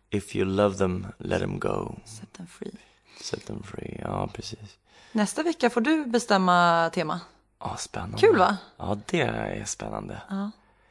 if 0.09 0.36
you 0.36 0.45
love 0.45 0.78
them, 0.78 1.07
let 1.17 1.39
them 1.39 1.59
go. 1.59 1.95
Set 2.05 2.34
them 2.34 2.47
free. 2.47 2.72
Set 3.22 3.45
them 3.45 3.63
free. 3.63 3.99
Ja, 4.01 4.30
precis. 4.34 4.78
Nästa 5.11 5.43
vecka 5.43 5.70
får 5.70 5.82
du 5.82 6.05
bestämma 6.05 6.89
tema. 6.93 7.20
Ja, 7.59 7.76
spännande. 7.78 8.17
Kul, 8.17 8.38
va? 8.38 8.57
Ja, 8.78 8.97
det 9.05 9.22
är 9.22 9.65
spännande. 9.65 10.22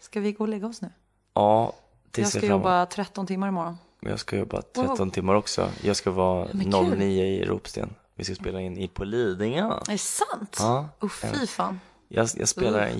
Ska 0.00 0.20
vi 0.20 0.32
gå 0.32 0.44
och 0.44 0.48
lägga 0.48 0.66
oss 0.66 0.80
nu? 0.80 0.90
Ja, 1.34 1.74
Jag 2.16 2.28
ska 2.28 2.46
jobba 2.46 2.86
13 2.86 3.26
timmar 3.26 3.48
imorgon. 3.48 3.78
Jag 4.00 4.20
ska 4.20 4.36
jobba 4.36 4.62
13 4.62 5.10
timmar 5.10 5.34
också. 5.34 5.70
Jag 5.82 5.96
ska 5.96 6.10
vara 6.10 6.48
kul. 6.48 6.98
09 6.98 7.24
i 7.24 7.44
Ropsten. 7.44 7.94
Vi 8.14 8.24
ska 8.24 8.34
spela 8.34 8.60
in 8.60 8.78
i 8.78 8.88
på 8.88 9.04
Lidingö. 9.04 9.64
Är 9.64 9.92
det 9.92 9.98
sant? 9.98 10.56
Ja. 10.58 10.88
Oh, 11.00 11.08
fy 11.08 11.46
fan. 11.46 11.80
Jag, 12.08 12.28
jag 12.36 12.48
spelar 12.48 12.80
en 12.86 12.94
Uh, 12.94 12.98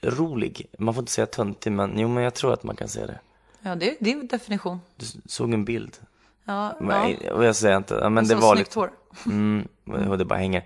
jätterolig, 0.00 0.66
man 0.78 0.94
får 0.94 1.02
inte 1.02 1.12
säga 1.12 1.26
töntig, 1.26 1.72
men 1.72 1.98
jo 1.98 2.08
men 2.08 2.24
jag 2.24 2.34
tror 2.34 2.52
att 2.52 2.62
man 2.62 2.76
kan 2.76 2.88
säga 2.88 3.06
det. 3.06 3.20
Ja, 3.60 3.74
det 3.74 3.90
är 3.90 4.04
din 4.04 4.26
definition. 4.26 4.80
Du 4.96 5.06
såg 5.26 5.52
en 5.52 5.64
bild. 5.64 5.96
Ja, 6.44 6.76
Men, 6.80 7.16
ja. 7.20 7.32
och 7.32 7.44
jag 7.44 7.56
säger 7.56 7.76
inte, 7.76 7.94
ja, 7.94 8.08
men 8.08 8.28
det 8.28 8.34
var 8.34 8.54
snyggt 8.54 8.68
lite, 8.68 8.78
hår. 8.80 8.90
mm, 9.26 9.68
och 10.10 10.18
det 10.18 10.24
bara 10.24 10.38
hänger. 10.38 10.64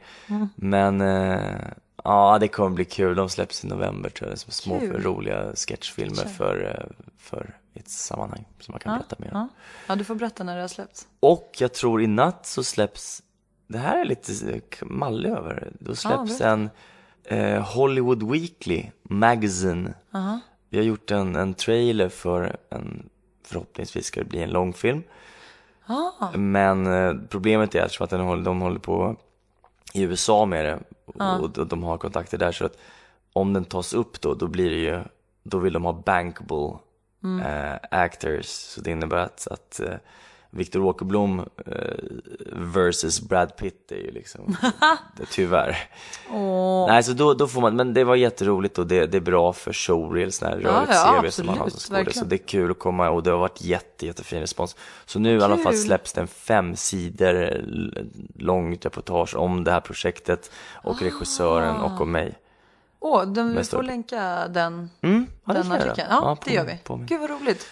Men, 0.54 1.00
eh, 1.00 1.61
ja 2.09 2.38
det 2.38 2.48
kommer 2.48 2.70
bli 2.70 2.84
kul. 2.84 3.16
De 3.16 3.28
släpps 3.28 3.64
i 3.64 3.66
november 3.66 4.11
tror 4.11 4.30
jag, 4.30 4.38
som 4.38 4.52
små 4.52 4.80
Kul. 4.80 5.02
roliga 5.02 5.52
sketchfilmer 5.54 6.24
för, 6.24 6.64
eh, 6.64 7.06
för 7.18 7.56
ett 7.74 7.88
sammanhang 7.88 8.44
som 8.61 8.72
man 8.72 8.80
kan 8.80 8.98
berätta 8.98 9.16
mer 9.18 9.34
om. 9.34 9.38
Ja. 9.38 9.48
ja, 9.86 9.96
du 9.96 10.04
får 10.04 10.14
berätta 10.14 10.44
när 10.44 10.54
det 10.56 10.61
har 10.61 10.68
släppts. 10.68 11.06
Och 11.20 11.56
jag 11.59 11.74
tror 11.74 12.02
i 12.02 12.06
natt 12.06 12.46
så 12.46 12.64
släpps, 12.64 13.22
det 13.66 13.78
här 13.78 14.00
är 14.00 14.04
lite 14.04 14.61
mallig 14.82 15.30
över, 15.30 15.72
då 15.80 15.94
släpps 15.94 16.38
berätta. 16.38 16.50
en 16.50 16.70
eh, 17.24 17.62
Hollywood 17.62 18.30
Weekly 18.30 18.90
Magazine. 19.02 19.94
Vi 20.68 20.78
har 20.78 20.84
gjort 20.84 21.11
en, 21.11 21.36
en 21.36 21.54
trailer 21.54 22.09
för 22.09 22.56
en, 22.70 23.09
förhoppningsvis 23.44 24.06
ska 24.06 24.20
det 24.20 24.26
bli 24.26 24.42
en 24.42 24.50
långfilm. 24.50 25.02
Ah, 25.86 26.30
Men 26.36 26.86
eh, 26.86 27.14
problemet 27.28 27.74
är 27.74 28.02
att 28.02 28.11
den 28.11 28.20
håller, 28.20 28.44
de 28.44 28.61
håller 28.61 28.80
på 28.80 29.16
i 29.94 30.02
USA 30.02 30.46
med 30.46 30.64
det 30.64 30.78
och, 31.09 31.59
och 31.59 31.66
de 31.66 31.82
har 31.82 31.98
kontakter 31.98 32.38
där. 32.38 32.52
Så 32.52 32.64
att 32.64 32.78
om 33.32 33.52
den 33.52 33.64
tas 33.64 33.94
upp 33.94 34.20
då, 34.20 34.34
då 34.34 34.46
blir 34.46 34.70
det 34.70 34.76
ju, 34.76 35.02
då 35.42 35.59
vill 35.59 35.72
de 35.72 35.84
ha 35.84 35.92
bankable 35.92 36.78
eh, 37.44 37.76
actors. 37.90 38.46
Så 38.46 38.80
det 38.80 38.90
innebär 38.90 39.16
att, 39.16 39.48
att 39.50 39.80
Victor 40.51 40.82
Åkerblom 40.82 41.40
eh, 41.66 41.74
versus 42.53 43.20
Brad 43.20 43.57
Pitt 43.57 43.92
är 43.92 43.96
ju 43.96 44.11
liksom, 44.11 44.57
det, 45.16 45.24
tyvärr. 45.30 45.76
Nej, 46.88 47.03
så 47.03 47.12
då, 47.12 47.34
då 47.34 47.49
får 47.49 47.61
man, 47.61 47.76
men 47.76 47.94
det 47.94 48.05
var 48.05 48.16
jätteroligt 48.16 48.78
och 48.78 48.86
det, 48.86 49.07
det 49.07 49.16
är 49.16 49.20
bra 49.20 49.53
för 49.53 49.72
showreel, 49.72 50.32
sån 50.32 50.49
här 50.49 50.57
rörligt 50.57 50.92
ja, 50.92 51.20
CV 51.22 51.30
som 51.30 51.46
man 51.46 51.59
har 51.59 51.68
som 51.68 51.78
skådespelare. 51.78 52.12
Så 52.12 52.24
det 52.24 52.36
är 52.36 52.46
kul 52.46 52.70
att 52.70 52.78
komma 52.78 53.11
och 53.11 53.22
det 53.22 53.30
har 53.30 53.38
varit 53.38 53.62
jätte, 53.62 54.07
jättefin 54.07 54.40
respons. 54.40 54.76
Så 55.07 55.18
nu 55.18 55.38
i 55.38 55.42
alla 55.42 55.57
fall 55.57 55.72
Kul. 55.72 55.82
släpps 55.82 56.12
det 56.12 56.20
en 56.20 56.28
fem 56.28 56.76
sidor 56.76 57.64
långt 58.38 58.86
reportage 58.86 59.36
om 59.36 59.64
det 59.64 59.72
här 59.72 59.80
projektet 59.80 60.51
och 60.72 61.03
regissören 61.03 61.76
och 61.76 62.01
om 62.01 62.12
mig. 62.12 62.38
Åh, 63.01 63.24
den, 63.24 63.57
vi 63.57 63.64
får 63.64 63.82
länka 63.82 64.49
den, 64.49 64.90
Mm, 65.01 65.26
ja, 65.44 65.53
den 65.53 65.72
artikeln. 65.72 66.09
Ja, 66.11 66.36
på 66.36 66.49
det 66.49 66.55
gör 66.55 66.64
vi. 66.64 67.05
Gud 67.07 67.20
vad 67.20 67.30
roligt. 67.30 67.68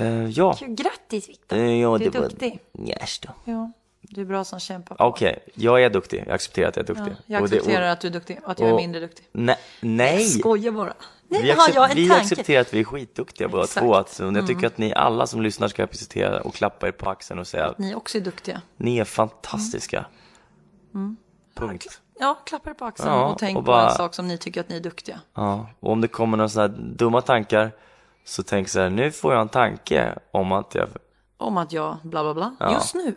Eh, 0.00 0.28
ja, 0.30 0.52
Kul, 0.54 0.68
Grattis 0.74 1.28
Viktor. 1.28 1.56
Eh, 1.58 1.80
ja, 1.80 1.98
du 1.98 2.04
är 2.04 2.10
duktig. 2.10 2.60
yes 2.78 3.18
då. 3.20 3.28
Ja, 3.44 3.72
du 4.00 4.20
är 4.20 4.24
bra 4.24 4.44
som 4.44 4.60
kämpar 4.60 4.94
på. 4.94 5.04
Okej, 5.04 5.38
jag 5.54 5.82
är 5.82 5.90
duktig. 5.90 6.24
Jag 6.26 6.34
accepterar 6.34 6.68
att 6.68 6.76
jag 6.76 6.82
är 6.90 6.94
duktig. 6.94 7.12
Ja, 7.12 7.16
jag 7.26 7.42
Och 7.42 7.48
det- 7.48 7.56
accepterar 7.56 7.86
och- 7.86 7.92
att 7.92 8.00
du 8.00 8.08
är 8.08 8.12
duktig 8.12 8.38
och 8.44 8.50
att 8.50 8.58
jag 8.60 8.68
är 8.68 8.72
och- 8.72 8.80
mindre 8.80 9.00
duktig. 9.00 9.24
Nej, 9.32 9.56
nej. 9.80 10.24
Skojar 10.24 10.72
bara. 10.72 10.94
Nu 11.28 11.42
Vi, 11.42 11.50
har 11.50 11.56
accep- 11.68 11.72
jag 11.74 11.90
en 11.90 11.96
vi 11.96 12.08
tanke. 12.08 12.22
accepterar 12.22 12.60
att 12.60 12.74
vi 12.74 12.80
är 12.80 12.84
skitduktiga 12.84 13.48
båda. 13.48 13.62
Mm. 13.62 13.68
två. 13.88 13.94
Att, 13.94 14.20
och 14.20 14.32
jag 14.36 14.46
tycker 14.46 14.66
att 14.66 14.78
ni 14.78 14.92
alla 14.94 15.26
som 15.26 15.42
lyssnar 15.42 15.68
ska 15.68 15.82
representera 15.82 16.40
och 16.40 16.54
klappa 16.54 16.88
er 16.88 16.92
på 16.92 17.10
axeln 17.10 17.40
och 17.40 17.46
säga 17.46 17.66
att 17.66 17.78
Ni 17.78 17.94
också 17.94 18.18
är 18.18 18.22
duktiga. 18.22 18.62
ni 18.76 18.98
är 18.98 19.04
fantastiska. 19.04 20.04
Mm. 20.94 21.16
Punkt. 21.54 22.00
Ja, 22.18 22.34
klappa 22.46 22.70
er 22.70 22.74
på 22.74 22.84
axeln 22.84 23.08
Ja, 23.12 23.26
och 23.32 23.38
tänk 23.38 23.58
och 23.58 23.64
på 23.64 23.70
bara- 23.72 23.88
en 23.90 23.94
sak 23.96 24.14
som 24.14 24.28
ni 24.28 24.38
tycker 24.38 24.60
att 24.60 24.68
ni 24.68 24.76
är 24.76 24.80
duktiga. 24.80 25.20
Ja, 25.34 25.66
och 25.80 25.92
om 25.92 26.00
det 26.00 26.08
kommer 26.08 26.36
några 26.36 26.48
sådana 26.48 26.74
här 26.74 26.82
dumma 26.82 27.20
tankar 27.20 27.72
så 28.30 28.42
tänk 28.42 28.68
så 28.68 28.80
här, 28.80 28.90
nu 28.90 29.10
får 29.12 29.32
jag 29.32 29.40
en 29.42 29.48
tanke 29.48 30.14
om 30.30 30.52
att 30.52 30.74
jag, 30.74 30.88
Om 31.38 31.56
att 31.58 31.72
jag 31.72 31.96
bla 32.02 32.22
bla 32.22 32.34
bla. 32.34 32.54
Ja. 32.60 32.72
Just 32.72 32.94
nu. 32.94 33.14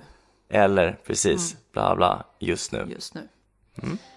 eller 0.50 1.00
precis, 1.08 1.56
bla 1.74 1.96
bla, 1.96 2.24
just 2.40 2.72
nu. 2.72 2.88
Just 2.90 3.14
nu. 3.14 3.28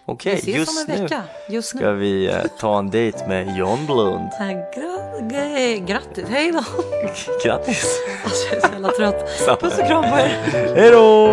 Okej, 0.06 0.32
Mm. 0.32 0.44
Vi 0.44 0.62
ses 0.62 0.88
just 0.88 0.88
nu. 0.88 1.08
Just 1.48 1.68
ska 1.68 1.78
nu. 1.78 1.94
vi 1.94 2.26
eh, 2.28 2.44
ta 2.58 2.78
en 2.78 2.90
dejt 2.90 3.26
med 3.28 3.56
John 3.56 3.86
Blund. 3.86 4.28
Äh, 4.40 5.84
Grattis. 5.84 6.28
Hej 6.28 6.52
då. 6.52 6.62
Grattis! 7.44 8.00
Alltså, 8.24 8.46
jag 8.48 8.56
är 8.56 8.60
så 8.60 8.72
jävla 8.72 8.88
trött. 8.88 9.60
Puss 9.60 9.78
och 9.78 9.86
kram 9.86 10.02
på 10.02 10.18
er. 10.18 10.28
Hej 10.76 10.90
då! 10.90 11.32